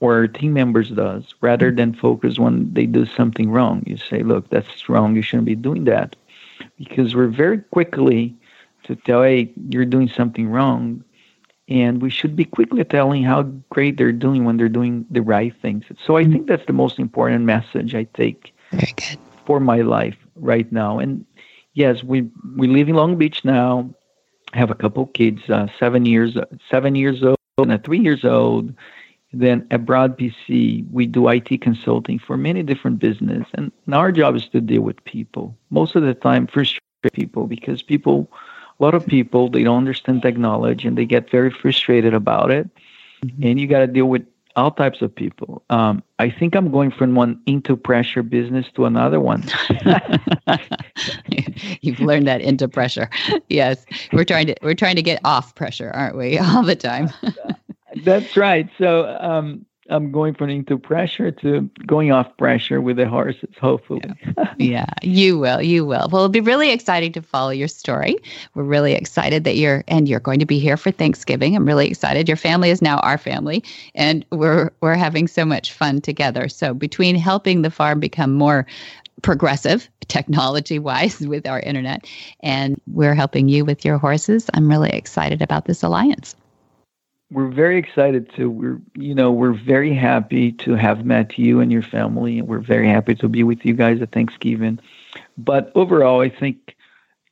or 0.00 0.14
our 0.14 0.28
team 0.28 0.52
members 0.52 0.90
does 0.90 1.34
rather 1.40 1.70
than 1.70 1.94
focus 1.94 2.38
when 2.38 2.72
they 2.74 2.86
do 2.86 3.06
something 3.06 3.50
wrong 3.50 3.82
you 3.86 3.96
say 3.96 4.22
look 4.22 4.48
that's 4.50 4.88
wrong 4.88 5.16
you 5.16 5.22
shouldn't 5.22 5.46
be 5.46 5.54
doing 5.54 5.84
that 5.84 6.16
because 6.76 7.14
we're 7.14 7.28
very 7.28 7.58
quickly 7.58 8.34
to 8.84 8.94
tell 8.94 9.22
hey 9.22 9.50
you're 9.70 9.86
doing 9.86 10.08
something 10.08 10.48
wrong 10.48 11.02
and 11.68 12.00
we 12.00 12.10
should 12.10 12.36
be 12.36 12.44
quickly 12.44 12.84
telling 12.84 13.22
how 13.24 13.42
great 13.70 13.96
they're 13.96 14.12
doing 14.12 14.44
when 14.44 14.56
they're 14.56 14.68
doing 14.68 15.04
the 15.10 15.20
right 15.20 15.54
things. 15.60 15.84
So 16.04 16.16
I 16.16 16.24
think 16.24 16.46
that's 16.46 16.66
the 16.66 16.72
most 16.72 16.98
important 16.98 17.44
message 17.44 17.94
I 17.94 18.04
take 18.14 18.54
for 19.46 19.58
my 19.58 19.80
life 19.80 20.16
right 20.36 20.70
now. 20.70 20.98
And 20.98 21.24
yes, 21.74 22.04
we 22.04 22.28
we 22.56 22.68
live 22.68 22.88
in 22.88 22.94
Long 22.94 23.16
Beach 23.16 23.44
now. 23.44 23.90
I 24.56 24.58
have 24.58 24.70
a 24.70 24.74
couple 24.74 25.04
kids, 25.08 25.42
uh, 25.50 25.66
seven 25.78 26.06
years 26.06 26.34
seven 26.70 26.94
years 26.94 27.22
old 27.22 27.36
and 27.58 27.72
a 27.72 27.78
three 27.78 27.98
years 28.00 28.24
old. 28.24 28.72
Then 29.32 29.66
at 29.70 29.84
Broad 29.84 30.16
PC, 30.16 30.90
we 30.90 31.06
do 31.06 31.28
IT 31.28 31.60
consulting 31.60 32.18
for 32.18 32.38
many 32.38 32.62
different 32.62 32.98
business, 32.98 33.46
and 33.52 33.70
our 33.92 34.10
job 34.10 34.34
is 34.34 34.48
to 34.48 34.62
deal 34.62 34.80
with 34.80 35.04
people. 35.04 35.54
Most 35.68 35.94
of 35.94 36.04
the 36.04 36.14
time, 36.14 36.46
frustrated 36.46 36.80
people 37.12 37.46
because 37.46 37.82
people 37.82 38.30
a 38.80 38.82
lot 38.82 38.94
of 38.94 39.06
people 39.06 39.50
they 39.50 39.62
don't 39.62 39.76
understand 39.76 40.22
technology 40.22 40.88
and 40.88 40.96
they 40.96 41.06
get 41.06 41.30
very 41.30 41.50
frustrated 41.50 42.14
about 42.14 42.50
it 42.50 42.68
mm-hmm. 43.24 43.42
and 43.42 43.60
you 43.60 43.66
got 43.66 43.80
to 43.80 43.86
deal 43.86 44.06
with 44.06 44.26
all 44.56 44.70
types 44.70 45.02
of 45.02 45.14
people. 45.14 45.62
Um, 45.70 46.02
i 46.18 46.30
think 46.30 46.54
i'm 46.54 46.72
going 46.72 46.90
from 46.90 47.14
one 47.14 47.40
into 47.46 47.76
pressure 47.76 48.22
business 48.22 48.66
to 48.74 48.86
another 48.86 49.20
one. 49.20 49.44
You've 51.82 52.00
learned 52.00 52.26
that 52.26 52.40
into 52.40 52.68
pressure. 52.68 53.08
Yes. 53.48 53.84
We're 54.12 54.24
trying 54.24 54.46
to 54.48 54.56
we're 54.62 54.74
trying 54.74 54.96
to 54.96 55.02
get 55.02 55.20
off 55.24 55.54
pressure 55.54 55.90
aren't 55.94 56.16
we 56.16 56.38
all 56.38 56.62
the 56.62 56.76
time? 56.76 57.10
That's 58.04 58.36
right. 58.36 58.68
So 58.78 59.16
um, 59.20 59.64
I'm 59.90 60.10
going 60.10 60.34
from 60.34 60.50
into 60.50 60.78
pressure 60.78 61.30
to 61.30 61.62
going 61.86 62.12
off 62.12 62.36
pressure 62.36 62.80
with 62.80 62.96
the 62.96 63.08
horses, 63.08 63.50
hopefully. 63.60 64.02
Yeah. 64.04 64.54
yeah, 64.58 64.86
you 65.02 65.38
will. 65.38 65.62
You 65.62 65.84
will. 65.84 66.08
Well, 66.10 66.22
it'll 66.22 66.28
be 66.28 66.40
really 66.40 66.70
exciting 66.70 67.12
to 67.12 67.22
follow 67.22 67.50
your 67.50 67.68
story. 67.68 68.16
We're 68.54 68.64
really 68.64 68.94
excited 68.94 69.44
that 69.44 69.56
you're, 69.56 69.84
and 69.88 70.08
you're 70.08 70.20
going 70.20 70.40
to 70.40 70.46
be 70.46 70.58
here 70.58 70.76
for 70.76 70.90
Thanksgiving. 70.90 71.56
I'm 71.56 71.66
really 71.66 71.86
excited. 71.88 72.28
Your 72.28 72.36
family 72.36 72.70
is 72.70 72.82
now 72.82 72.98
our 72.98 73.18
family, 73.18 73.62
and 73.94 74.24
we're 74.30 74.70
we're 74.80 74.94
having 74.94 75.28
so 75.28 75.44
much 75.44 75.72
fun 75.72 76.00
together. 76.00 76.48
So 76.48 76.74
between 76.74 77.16
helping 77.16 77.62
the 77.62 77.70
farm 77.70 78.00
become 78.00 78.32
more 78.32 78.66
progressive 79.22 79.88
technology 80.08 80.78
wise 80.78 81.20
with 81.26 81.46
our 81.46 81.60
internet, 81.60 82.06
and 82.40 82.80
we're 82.86 83.14
helping 83.14 83.48
you 83.48 83.64
with 83.64 83.84
your 83.84 83.98
horses, 83.98 84.50
I'm 84.54 84.68
really 84.68 84.90
excited 84.90 85.42
about 85.42 85.66
this 85.66 85.82
alliance 85.82 86.34
we're 87.36 87.48
very 87.48 87.76
excited 87.76 88.32
to 88.34 88.50
we're 88.50 88.80
you 88.94 89.14
know 89.14 89.30
we're 89.30 89.52
very 89.52 89.94
happy 89.94 90.52
to 90.52 90.74
have 90.74 91.04
met 91.04 91.38
you 91.38 91.60
and 91.60 91.70
your 91.70 91.82
family 91.82 92.38
and 92.38 92.48
we're 92.48 92.58
very 92.58 92.88
happy 92.88 93.14
to 93.14 93.28
be 93.28 93.42
with 93.42 93.62
you 93.62 93.74
guys 93.74 94.00
at 94.00 94.10
thanksgiving 94.10 94.80
but 95.36 95.70
overall 95.74 96.22
i 96.22 96.30
think 96.30 96.74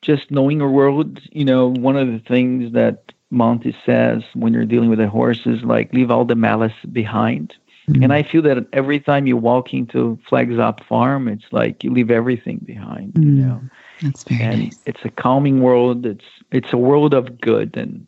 just 0.03 0.31
knowing 0.31 0.59
your 0.59 0.71
world 0.71 1.21
you 1.33 1.45
know 1.45 1.69
one 1.69 1.97
of 1.97 2.07
the 2.09 2.19
things 2.19 2.73
that 2.75 3.13
monty 3.31 3.75
says 3.87 4.23
when 4.35 4.53
you're 4.53 4.67
dealing 4.67 4.91
with 4.91 5.01
a 5.01 5.09
horse 5.09 5.47
is 5.47 5.63
like 5.63 5.91
leave 5.95 6.11
all 6.11 6.27
the 6.27 6.35
malice 6.35 6.81
behind 6.93 7.55
mm-hmm. 7.89 8.03
and 8.03 8.13
i 8.13 8.23
feel 8.23 8.43
that 8.43 8.59
every 8.75 9.01
time 9.01 9.27
you 9.27 9.39
walk 9.39 9.73
into 9.73 10.19
flags 10.29 10.59
up 10.59 10.85
farm 10.85 11.29
it's 11.29 11.51
like 11.51 11.83
you 11.83 11.91
leave 11.91 12.11
everything 12.11 12.59
behind 12.59 13.15
mm-hmm. 13.15 13.39
you 13.39 13.43
know 13.47 13.61
that's 14.03 14.25
very 14.25 14.43
and 14.43 14.63
nice. 14.65 14.83
it's 14.85 15.05
a 15.07 15.11
calming 15.11 15.63
world 15.63 16.05
it's 16.05 16.27
it's 16.53 16.75
a 16.75 16.79
world 16.79 17.15
of 17.15 17.41
good 17.41 17.75
and 17.75 18.07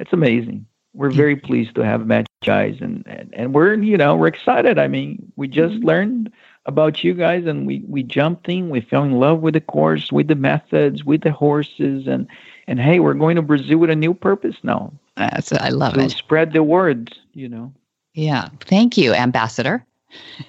it's 0.00 0.12
amazing 0.12 0.66
we're 0.96 1.10
very 1.10 1.36
pleased 1.36 1.74
to 1.74 1.84
have 1.84 2.08
you 2.08 2.24
guys 2.44 2.78
and, 2.80 3.04
and, 3.06 3.32
and 3.34 3.54
we're 3.54 3.74
you 3.74 3.96
know 3.96 4.16
we're 4.16 4.26
excited 4.26 4.78
i 4.78 4.88
mean 4.88 5.32
we 5.36 5.46
just 5.46 5.74
mm-hmm. 5.74 5.86
learned 5.86 6.32
about 6.64 7.04
you 7.04 7.14
guys 7.14 7.46
and 7.46 7.66
we 7.66 7.84
we 7.88 8.02
jumped 8.02 8.48
in 8.48 8.70
we 8.70 8.80
fell 8.80 9.04
in 9.04 9.12
love 9.12 9.40
with 9.40 9.54
the 9.54 9.60
course 9.60 10.10
with 10.10 10.28
the 10.28 10.34
methods 10.34 11.04
with 11.04 11.20
the 11.22 11.32
horses 11.32 12.06
and 12.06 12.26
and 12.66 12.80
hey 12.80 12.98
we're 12.98 13.14
going 13.14 13.36
to 13.36 13.42
brazil 13.42 13.78
with 13.78 13.90
a 13.90 13.96
new 13.96 14.14
purpose 14.14 14.56
now 14.62 14.92
That's, 15.16 15.52
i 15.52 15.68
love 15.68 15.94
to 15.94 16.00
it 16.00 16.10
spread 16.10 16.52
the 16.52 16.62
word 16.62 17.16
you 17.32 17.48
know 17.48 17.72
yeah 18.14 18.48
thank 18.60 18.96
you 18.96 19.14
ambassador 19.14 19.84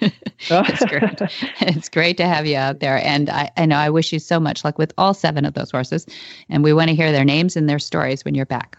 it's 0.00 0.84
great. 0.84 1.20
It's 1.60 1.88
great 1.88 2.16
to 2.18 2.26
have 2.26 2.46
you 2.46 2.56
out 2.56 2.80
there. 2.80 3.04
And 3.04 3.28
I, 3.28 3.50
I 3.56 3.66
know 3.66 3.76
I 3.76 3.90
wish 3.90 4.12
you 4.12 4.18
so 4.18 4.38
much 4.38 4.64
luck 4.64 4.78
with 4.78 4.94
all 4.96 5.12
seven 5.12 5.44
of 5.44 5.54
those 5.54 5.70
horses. 5.70 6.06
And 6.48 6.62
we 6.62 6.72
want 6.72 6.88
to 6.90 6.94
hear 6.94 7.10
their 7.10 7.24
names 7.24 7.56
and 7.56 7.68
their 7.68 7.80
stories 7.80 8.24
when 8.24 8.34
you're 8.34 8.46
back. 8.46 8.78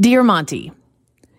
Dear 0.00 0.22
Monty, 0.22 0.72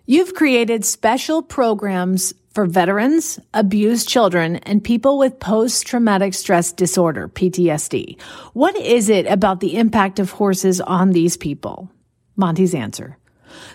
you've 0.06 0.34
created 0.34 0.84
special 0.84 1.42
programs 1.42 2.32
for 2.54 2.64
veterans, 2.64 3.40
abused 3.52 4.08
children, 4.08 4.56
and 4.58 4.84
people 4.84 5.18
with 5.18 5.40
post 5.40 5.84
traumatic 5.84 6.32
stress 6.32 6.70
disorder, 6.70 7.28
PTSD. 7.28 8.20
What 8.52 8.76
is 8.76 9.08
it 9.08 9.26
about 9.26 9.58
the 9.58 9.76
impact 9.76 10.20
of 10.20 10.30
horses 10.30 10.80
on 10.80 11.10
these 11.10 11.36
people? 11.36 11.90
Monty's 12.36 12.72
answer. 12.72 13.18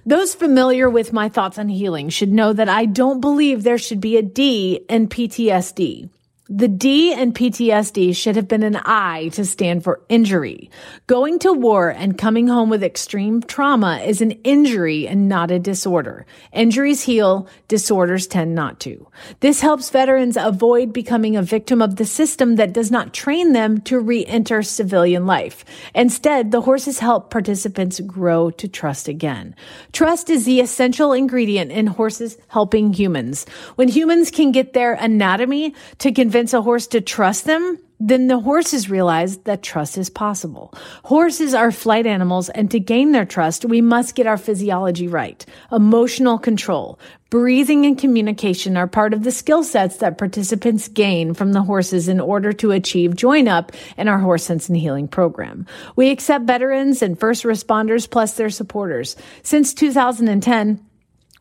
Those 0.05 0.33
familiar 0.33 0.89
with 0.89 1.11
my 1.11 1.27
thoughts 1.27 1.59
on 1.59 1.67
healing 1.67 2.07
should 2.07 2.31
know 2.31 2.53
that 2.53 2.69
I 2.69 2.85
don't 2.85 3.19
believe 3.19 3.63
there 3.63 3.77
should 3.77 3.99
be 3.99 4.15
a 4.15 4.21
D 4.21 4.85
in 4.87 5.09
PTSD. 5.09 6.09
The 6.49 6.69
D 6.69 7.11
in 7.11 7.33
PTSD 7.33 8.15
should 8.15 8.37
have 8.37 8.47
been 8.47 8.63
an 8.63 8.77
I 8.85 9.27
to 9.33 9.43
stand 9.43 9.83
for 9.83 9.99
injury. 10.07 10.71
Going 11.05 11.39
to 11.39 11.51
war 11.51 11.89
and 11.89 12.17
coming 12.17 12.47
home 12.47 12.69
with 12.69 12.85
extreme 12.85 13.41
trauma 13.41 13.97
is 13.97 14.21
an 14.21 14.31
injury 14.45 15.09
and 15.09 15.27
not 15.27 15.51
a 15.51 15.59
disorder. 15.59 16.25
Injuries 16.53 17.01
heal, 17.01 17.49
disorders 17.67 18.27
tend 18.27 18.55
not 18.55 18.79
to. 18.79 19.07
This 19.41 19.59
helps 19.59 19.89
veterans 19.89 20.37
avoid 20.37 20.93
becoming 20.93 21.35
a 21.35 21.41
victim 21.41 21.81
of 21.81 21.97
the 21.97 22.05
system 22.05 22.55
that 22.55 22.71
does 22.71 22.91
not 22.91 23.13
train 23.13 23.51
them 23.51 23.81
to 23.81 23.99
re-enter 23.99 24.63
civilian 24.63 25.25
life. 25.25 25.65
Instead, 25.93 26.51
the 26.51 26.61
horses 26.61 26.99
help 26.99 27.29
participants 27.29 27.99
grow 27.99 28.51
to 28.51 28.69
trust 28.69 29.09
again. 29.09 29.53
Trust 29.91 30.29
is 30.29 30.45
the 30.45 30.61
essential 30.61 31.11
ingredient 31.11 31.73
in 31.73 31.87
horses 31.87 32.37
helping 32.47 32.93
humans. 32.93 33.45
When 33.75 33.89
humans 33.89 34.31
can 34.31 34.53
get 34.53 34.71
their 34.71 34.93
anatomy 34.93 35.75
to 35.97 36.13
convince 36.13 36.36
convince 36.37 36.53
a 36.53 36.61
horse 36.61 36.85
to 36.85 37.01
trust 37.01 37.45
them, 37.45 37.79
then 37.99 38.27
the 38.27 38.37
horses 38.37 38.91
realize 38.91 39.37
that 39.39 39.63
trust 39.63 39.97
is 39.97 40.07
possible. 40.07 40.71
Horses 41.03 41.55
are 41.55 41.71
flight 41.71 42.05
animals, 42.05 42.49
and 42.49 42.69
to 42.69 42.79
gain 42.79 43.11
their 43.11 43.25
trust, 43.25 43.65
we 43.65 43.81
must 43.81 44.13
get 44.13 44.27
our 44.27 44.37
physiology 44.37 45.07
right. 45.07 45.43
Emotional 45.71 46.37
control, 46.37 46.99
breathing, 47.31 47.87
and 47.87 47.97
communication 47.97 48.77
are 48.77 48.85
part 48.85 49.15
of 49.15 49.23
the 49.23 49.31
skill 49.31 49.63
sets 49.63 49.97
that 49.97 50.19
participants 50.19 50.87
gain 50.89 51.33
from 51.33 51.53
the 51.53 51.63
horses 51.63 52.07
in 52.07 52.19
order 52.19 52.53
to 52.53 52.69
achieve 52.69 53.15
join 53.15 53.47
up 53.47 53.71
in 53.97 54.07
our 54.07 54.19
Horse 54.19 54.43
Sense 54.43 54.69
and 54.69 54.77
Healing 54.77 55.07
program. 55.07 55.65
We 55.95 56.11
accept 56.11 56.45
veterans 56.45 57.01
and 57.01 57.19
first 57.19 57.45
responders 57.45 58.07
plus 58.07 58.33
their 58.33 58.51
supporters. 58.51 59.15
Since 59.41 59.73
2010, 59.73 60.86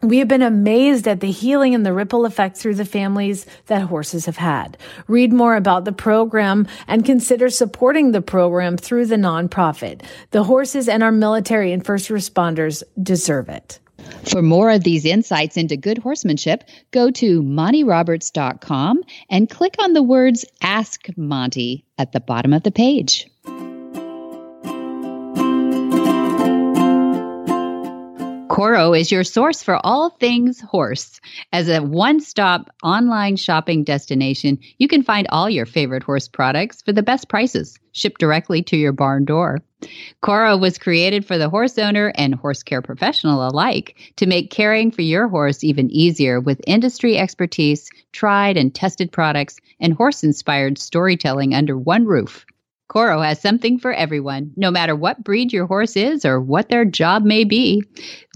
we 0.08 0.18
have 0.18 0.28
been 0.28 0.42
amazed 0.42 1.06
at 1.08 1.20
the 1.20 1.30
healing 1.30 1.74
and 1.74 1.84
the 1.84 1.92
ripple 1.92 2.26
effect 2.26 2.56
through 2.56 2.74
the 2.74 2.84
families 2.84 3.46
that 3.66 3.82
horses 3.82 4.26
have 4.26 4.36
had. 4.36 4.76
Read 5.08 5.32
more 5.32 5.56
about 5.56 5.84
the 5.84 5.92
program 5.92 6.66
and 6.86 7.04
consider 7.04 7.48
supporting 7.48 8.12
the 8.12 8.22
program 8.22 8.76
through 8.76 9.06
the 9.06 9.16
nonprofit. 9.16 10.02
The 10.30 10.44
horses 10.44 10.88
and 10.88 11.02
our 11.02 11.12
military 11.12 11.72
and 11.72 11.84
first 11.84 12.08
responders 12.08 12.82
deserve 13.02 13.48
it. 13.48 13.78
For 14.30 14.42
more 14.42 14.70
of 14.70 14.84
these 14.84 15.04
insights 15.04 15.56
into 15.56 15.76
good 15.76 15.98
horsemanship, 15.98 16.64
go 16.90 17.10
to 17.12 17.42
montyroberts.com 17.42 19.02
and 19.30 19.50
click 19.50 19.74
on 19.80 19.92
the 19.92 20.02
words 20.02 20.44
Ask 20.62 21.06
Monty 21.16 21.84
at 21.98 22.12
the 22.12 22.20
bottom 22.20 22.52
of 22.52 22.62
the 22.62 22.70
page. 22.70 23.26
Corro 28.56 28.98
is 28.98 29.12
your 29.12 29.22
source 29.22 29.62
for 29.62 29.78
all 29.84 30.08
things 30.08 30.62
horse. 30.62 31.20
As 31.52 31.68
a 31.68 31.82
one 31.82 32.20
stop 32.20 32.70
online 32.82 33.36
shopping 33.36 33.84
destination, 33.84 34.58
you 34.78 34.88
can 34.88 35.02
find 35.02 35.26
all 35.28 35.50
your 35.50 35.66
favorite 35.66 36.02
horse 36.02 36.26
products 36.26 36.80
for 36.80 36.94
the 36.94 37.02
best 37.02 37.28
prices, 37.28 37.78
shipped 37.92 38.18
directly 38.18 38.62
to 38.62 38.78
your 38.78 38.94
barn 38.94 39.26
door. 39.26 39.58
Corro 40.22 40.58
was 40.58 40.78
created 40.78 41.26
for 41.26 41.36
the 41.36 41.50
horse 41.50 41.76
owner 41.76 42.14
and 42.14 42.34
horse 42.34 42.62
care 42.62 42.80
professional 42.80 43.46
alike 43.46 43.98
to 44.16 44.24
make 44.24 44.50
caring 44.50 44.90
for 44.90 45.02
your 45.02 45.28
horse 45.28 45.62
even 45.62 45.90
easier 45.90 46.40
with 46.40 46.58
industry 46.66 47.18
expertise, 47.18 47.90
tried 48.12 48.56
and 48.56 48.74
tested 48.74 49.12
products, 49.12 49.58
and 49.80 49.92
horse 49.92 50.24
inspired 50.24 50.78
storytelling 50.78 51.52
under 51.52 51.76
one 51.76 52.06
roof. 52.06 52.46
Corro 52.88 53.24
has 53.24 53.40
something 53.40 53.78
for 53.78 53.92
everyone, 53.92 54.52
no 54.56 54.70
matter 54.70 54.94
what 54.94 55.24
breed 55.24 55.52
your 55.52 55.66
horse 55.66 55.96
is 55.96 56.24
or 56.24 56.40
what 56.40 56.68
their 56.68 56.84
job 56.84 57.24
may 57.24 57.44
be. 57.44 57.82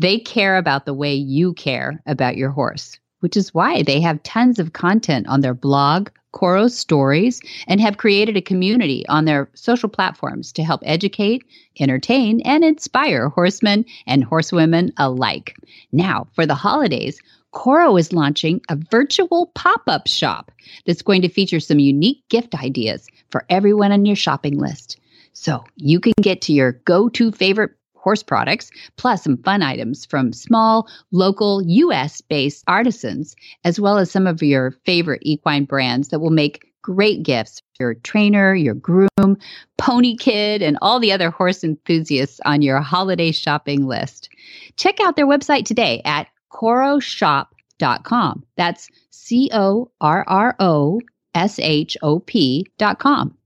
They 0.01 0.18
care 0.18 0.57
about 0.57 0.86
the 0.86 0.94
way 0.94 1.14
you 1.14 1.55
care 1.55 2.03
about 2.07 2.36
your 2.36 2.51
horse, 2.51 2.98
which 3.20 3.36
is 3.36 3.55
why 3.55 3.82
they 3.82 4.01
have 4.01 4.22
tons 4.22 4.59
of 4.59 4.72
content 4.72 5.28
on 5.28 5.40
their 5.40 5.55
blog, 5.55 6.09
Corro 6.32 6.70
Stories, 6.70 7.40
and 7.66 7.80
have 7.80 7.96
created 7.96 8.36
a 8.36 8.42
community 8.42 9.07
on 9.09 9.24
their 9.24 9.48
social 9.55 9.88
platforms 9.88 10.53
to 10.53 10.64
help 10.64 10.80
educate, 10.84 11.44
entertain, 11.78 12.40
and 12.42 12.64
inspire 12.64 13.28
horsemen 13.28 13.84
and 14.07 14.24
horsewomen 14.24 14.92
alike. 14.96 15.57
Now, 15.92 16.28
for 16.34 16.46
the 16.46 16.55
holidays, 16.55 17.20
Corro 17.53 17.98
is 17.98 18.12
launching 18.12 18.61
a 18.68 18.76
virtual 18.90 19.51
pop 19.55 19.82
up 19.88 20.07
shop 20.07 20.53
that's 20.86 21.03
going 21.03 21.22
to 21.22 21.28
feature 21.28 21.61
some 21.61 21.78
unique 21.78 22.22
gift 22.28 22.55
ideas 22.55 23.07
for 23.30 23.44
everyone 23.48 23.92
on 23.92 24.07
your 24.07 24.16
shopping 24.16 24.59
list. 24.59 24.98
So 25.32 25.64
you 25.76 26.01
can 26.01 26.12
get 26.20 26.42
to 26.42 26.53
your 26.53 26.72
go 26.72 27.09
to 27.11 27.32
favorite 27.32 27.72
horse 27.94 28.22
products, 28.22 28.70
plus 28.96 29.22
some 29.22 29.36
fun 29.38 29.62
items 29.62 30.07
from 30.07 30.32
small, 30.32 30.88
local, 31.12 31.62
US 31.62 32.20
based 32.20 32.64
artisans, 32.66 33.36
as 33.64 33.78
well 33.78 33.98
as 33.98 34.11
some 34.11 34.26
of 34.26 34.42
your 34.42 34.72
favorite 34.84 35.22
equine 35.22 35.64
brands 35.64 36.09
that 36.09 36.20
will 36.20 36.30
make 36.30 36.66
great 36.82 37.22
gifts 37.22 37.61
for 37.76 37.84
your 37.84 37.94
trainer, 37.94 38.55
your 38.55 38.74
groom, 38.74 39.36
pony 39.76 40.16
kid, 40.16 40.62
and 40.62 40.78
all 40.80 40.98
the 40.98 41.12
other 41.12 41.30
horse 41.30 41.62
enthusiasts 41.62 42.40
on 42.46 42.62
your 42.62 42.80
holiday 42.80 43.32
shopping 43.32 43.86
list. 43.86 44.30
Check 44.76 44.98
out 45.01 45.14
their 45.14 45.26
website 45.26 45.66
today 45.66 46.01
at 46.05 46.26
corroshop.com. 46.51 48.44
That's 48.57 48.88
C 49.11 49.51
O 49.53 49.90
R 50.01 50.24
R 50.26 50.57
O 50.59 51.01
S 51.34 51.59
H 51.59 51.96
O 52.03 52.20
P.com. 52.20 53.36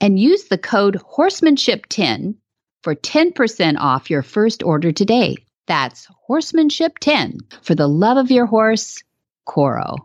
And 0.00 0.18
use 0.18 0.44
the 0.44 0.58
code 0.58 0.96
horsemanship10 1.16 2.34
for 2.82 2.94
10% 2.94 3.78
off 3.78 4.10
your 4.10 4.22
first 4.22 4.62
order 4.62 4.92
today. 4.92 5.36
That's 5.66 6.06
horsemanship 6.26 6.98
10 7.00 7.38
for 7.62 7.74
the 7.74 7.88
love 7.88 8.18
of 8.18 8.30
your 8.30 8.46
horse, 8.46 9.02
Corro. 9.48 9.96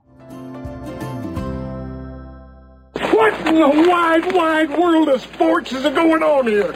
What 2.94 3.48
in 3.48 3.56
the 3.56 3.88
wide, 3.89 4.34
wide 4.34 4.78
world 4.78 5.10
of 5.10 5.22
sports 5.22 5.72
is 5.72 5.84
going 5.84 6.24
on 6.24 6.48
here? 6.48 6.74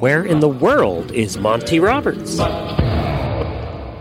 Where 0.00 0.24
in 0.24 0.40
the 0.40 0.48
world 0.48 1.12
is 1.12 1.38
Monty 1.38 1.80
Roberts? 1.80 2.38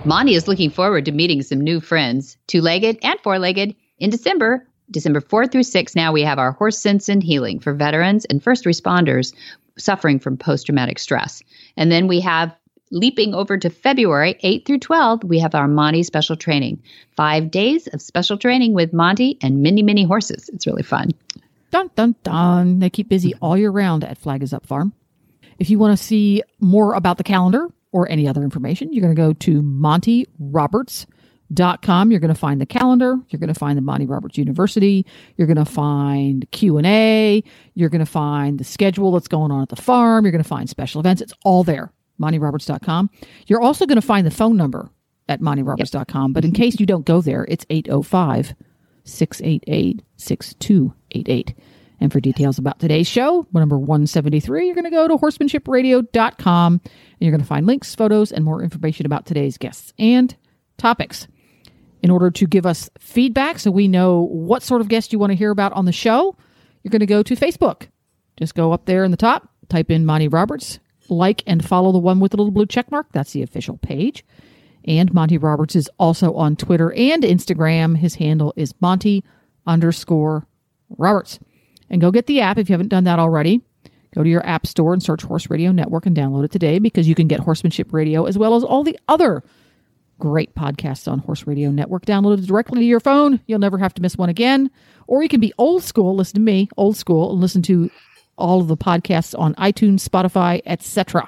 Monty 0.04 0.34
is 0.34 0.48
looking 0.48 0.72
forward 0.72 1.06
to 1.06 1.12
meeting 1.12 1.44
some 1.44 1.62
new 1.62 1.80
friends, 1.80 2.36
two 2.48 2.60
legged 2.60 2.98
and 3.04 3.20
four 3.20 3.38
legged, 3.38 3.76
in 4.00 4.10
December. 4.10 4.68
December 4.90 5.22
4th 5.22 5.52
through 5.54 5.62
6th, 5.62 5.96
now 5.96 6.12
we 6.12 6.22
have 6.22 6.38
our 6.38 6.52
Horse 6.52 6.78
Sense 6.78 7.08
and 7.08 7.24
Healing 7.24 7.60
for 7.60 7.74
veterans 7.74 8.26
and 8.26 8.44
first 8.44 8.66
responders 8.66 9.34
suffering 9.78 10.20
from 10.20 10.36
post 10.36 10.66
traumatic 10.66 11.00
stress. 11.00 11.42
And 11.78 11.92
then 11.92 12.08
we 12.08 12.20
have 12.20 12.54
leaping 12.92 13.34
over 13.34 13.58
to 13.58 13.70
February 13.70 14.36
8th 14.44 14.66
through 14.66 14.80
12th, 14.80 15.24
we 15.24 15.40
have 15.40 15.56
our 15.56 15.68
Monty 15.68 16.04
special 16.04 16.36
training. 16.36 16.82
Five 17.16 17.52
days 17.52 17.88
of 17.88 18.02
special 18.02 18.38
training 18.38 18.74
with 18.74 18.92
Monty 18.92 19.38
and 19.42 19.62
many, 19.62 19.82
many 19.82 20.04
horses. 20.04 20.50
It's 20.50 20.68
really 20.68 20.84
fun. 20.84 21.12
Dun, 21.70 21.90
dun, 21.96 22.16
dun. 22.24 22.80
They 22.80 22.90
keep 22.90 23.08
busy 23.08 23.34
all 23.36 23.56
year 23.56 23.72
round 23.72 24.04
at 24.04 24.18
Flag 24.18 24.44
is 24.44 24.52
Up 24.52 24.66
Farm. 24.66 24.94
If 25.58 25.70
you 25.70 25.80
want 25.80 25.98
to 25.98 26.04
see 26.04 26.44
more 26.60 26.96
about 26.96 27.18
the 27.18 27.24
calendar 27.24 27.70
or 27.92 28.10
any 28.10 28.28
other 28.28 28.44
information, 28.44 28.94
you're 28.94 29.02
going 29.02 29.16
to 29.16 29.22
go 29.22 29.34
to 29.34 29.62
montyroberts.com. 29.62 32.12
You're 32.12 32.20
going 32.20 32.34
to 32.34 32.40
find 32.40 32.62
the 32.62 32.66
calendar. 32.66 33.18
You're 33.30 33.40
going 33.40 33.54
to 33.54 33.60
find 33.60 33.78
the 33.78 33.82
Monty 33.82 34.06
Roberts 34.06 34.38
University. 34.38 35.06
You're 35.38 35.48
going 35.48 35.58
to 35.58 35.66
find 35.66 36.50
Q&A. 36.52 37.44
You're 37.74 37.90
going 37.90 38.00
to 38.00 38.06
find 38.06 38.60
the 38.60 38.64
schedule 38.64 39.12
that's 39.12 39.28
going 39.28 39.52
on 39.52 39.62
at 39.62 39.70
the 39.70 39.76
farm. 39.76 40.26
You're 40.26 40.32
going 40.32 40.44
to 40.44 40.48
find 40.48 40.70
special 40.70 41.00
events. 41.02 41.22
It's 41.22 41.34
all 41.44 41.64
there, 41.64 41.92
montyroberts.com. 42.20 43.10
You're 43.48 43.62
also 43.62 43.86
going 43.86 44.00
to 44.00 44.06
find 44.06 44.26
the 44.26 44.32
phone 44.32 44.58
number 44.58 44.90
at 45.28 45.42
montyroberts.com. 45.42 46.34
But 46.34 46.46
in 46.46 46.52
case 46.52 46.80
you 46.80 46.86
don't 46.86 47.06
go 47.06 47.22
there, 47.22 47.46
it's 47.50 47.66
805 47.70 48.56
688 49.04 50.02
6288. 50.18 51.54
And 52.00 52.12
for 52.12 52.20
details 52.20 52.58
about 52.58 52.80
today's 52.80 53.08
show, 53.08 53.46
number 53.54 53.78
173, 53.78 54.66
you're 54.66 54.74
going 54.74 54.86
to 54.86 54.90
go 54.90 55.08
to 55.08 55.18
horsemanshipradio.com 55.18 56.82
you're 57.26 57.32
going 57.32 57.42
to 57.42 57.48
find 57.48 57.66
links, 57.66 57.94
photos, 57.96 58.32
and 58.32 58.44
more 58.44 58.64
information 58.64 59.06
about 59.06 59.26
today's 59.26 59.58
guests 59.58 59.94
and 60.00 60.36
topics. 60.78 61.28
In 62.02 62.10
order 62.10 62.32
to 62.32 62.48
give 62.48 62.66
us 62.66 62.90
feedback 62.98 63.60
so 63.60 63.70
we 63.70 63.88
know 63.88 64.22
what 64.22 64.64
sort 64.64 64.82
of 64.82 64.88
guest 64.88 65.14
you 65.14 65.20
want 65.20 65.32
to 65.32 65.36
hear 65.36 65.52
about 65.52 65.74
on 65.74 65.86
the 65.86 65.92
show, 65.92 66.36
you're 66.82 66.90
going 66.90 67.02
to 67.02 67.06
go 67.06 67.22
to 67.22 67.36
Facebook. 67.36 67.88
Just 68.38 68.56
go 68.56 68.72
up 68.72 68.86
there 68.86 69.04
in 69.04 69.12
the 69.12 69.18
top, 69.18 69.50
type 69.70 69.92
in 69.92 70.04
Monty 70.04 70.28
Roberts, 70.28 70.80
like 71.10 71.44
and 71.46 71.64
follow 71.64 71.92
the 71.92 72.00
one 72.00 72.20
with 72.20 72.32
the 72.32 72.38
little 72.38 72.52
blue 72.52 72.66
check 72.66 72.90
mark. 72.90 73.08
That's 73.12 73.34
the 73.34 73.44
official 73.44 73.78
page. 73.78 74.26
And 74.86 75.14
Monty 75.14 75.38
Roberts 75.38 75.76
is 75.76 75.90
also 76.00 76.34
on 76.34 76.56
Twitter 76.56 76.92
and 76.94 77.22
Instagram. 77.22 77.98
His 77.98 78.16
handle 78.16 78.52
is 78.56 78.74
Monty 78.82 79.24
underscore 79.68 80.48
Roberts. 80.98 81.40
And 81.90 82.02
go 82.02 82.10
get 82.10 82.26
the 82.26 82.42
app 82.42 82.58
if 82.58 82.68
you 82.70 82.74
haven't 82.74 82.88
done 82.88 83.04
that 83.04 83.20
already. 83.20 83.62
Go 84.14 84.24
to 84.24 84.30
your 84.30 84.46
app 84.46 84.68
store 84.68 84.94
and 84.94 85.02
search 85.02 85.24
Horse 85.24 85.50
Radio 85.50 85.72
Network 85.72 86.06
and 86.06 86.16
download 86.16 86.46
it 86.46 86.52
today 86.52 86.80
because 86.80 87.08
you 87.08 87.16
can 87.16 87.28
get 87.28 87.40
Horsemanship 87.40 87.94
Radio 87.94 88.26
as 88.26 88.38
well 88.38 88.56
as 88.56 88.64
all 88.64 88.84
the 88.84 89.00
other 89.08 89.44
Great 90.22 90.54
podcasts 90.54 91.12
on 91.12 91.18
Horse 91.18 91.48
Radio 91.48 91.72
Network, 91.72 92.06
downloaded 92.06 92.46
directly 92.46 92.82
to 92.82 92.86
your 92.86 93.00
phone. 93.00 93.40
You'll 93.48 93.58
never 93.58 93.80
have 93.80 93.96
to 93.96 94.04
miss 94.04 94.20
one 94.20 94.30
again. 94.30 94.70
Or 95.08 95.24
you 95.24 95.30
can 95.30 95.40
be 95.40 95.52
old 95.58 95.82
school, 95.82 96.16
listen 96.16 96.36
to 96.36 96.42
me, 96.42 96.70
old 96.78 96.96
school, 96.96 97.32
and 97.32 97.42
listen 97.42 97.64
to 97.64 97.90
all 98.38 98.62
of 98.62 98.68
the 98.68 98.78
podcasts 98.78 99.38
on 99.38 99.56
iTunes, 99.56 100.08
Spotify, 100.08 100.62
etc. 100.68 101.28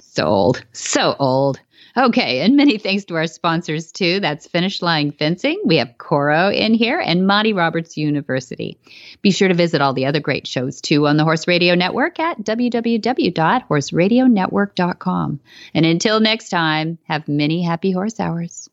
So 0.00 0.26
old. 0.26 0.64
So 0.72 1.14
old. 1.20 1.60
Okay, 1.96 2.40
and 2.40 2.56
many 2.56 2.76
thanks 2.78 3.04
to 3.04 3.14
our 3.14 3.28
sponsors 3.28 3.92
too. 3.92 4.18
That's 4.18 4.48
Finish 4.48 4.82
Line 4.82 5.12
Fencing. 5.12 5.62
We 5.64 5.76
have 5.76 5.94
Corro 5.96 6.52
in 6.52 6.74
here 6.74 6.98
and 6.98 7.24
Monty 7.26 7.52
Roberts 7.52 7.96
University. 7.96 8.76
Be 9.22 9.30
sure 9.30 9.46
to 9.46 9.54
visit 9.54 9.80
all 9.80 9.92
the 9.92 10.06
other 10.06 10.18
great 10.18 10.44
shows 10.46 10.80
too 10.80 11.06
on 11.06 11.16
the 11.16 11.24
Horse 11.24 11.46
Radio 11.46 11.76
Network 11.76 12.18
at 12.18 12.42
www.horseradionetwork.com. 12.42 15.40
And 15.74 15.86
until 15.86 16.20
next 16.20 16.48
time, 16.48 16.98
have 17.04 17.28
many 17.28 17.62
happy 17.62 17.92
horse 17.92 18.18
hours. 18.18 18.68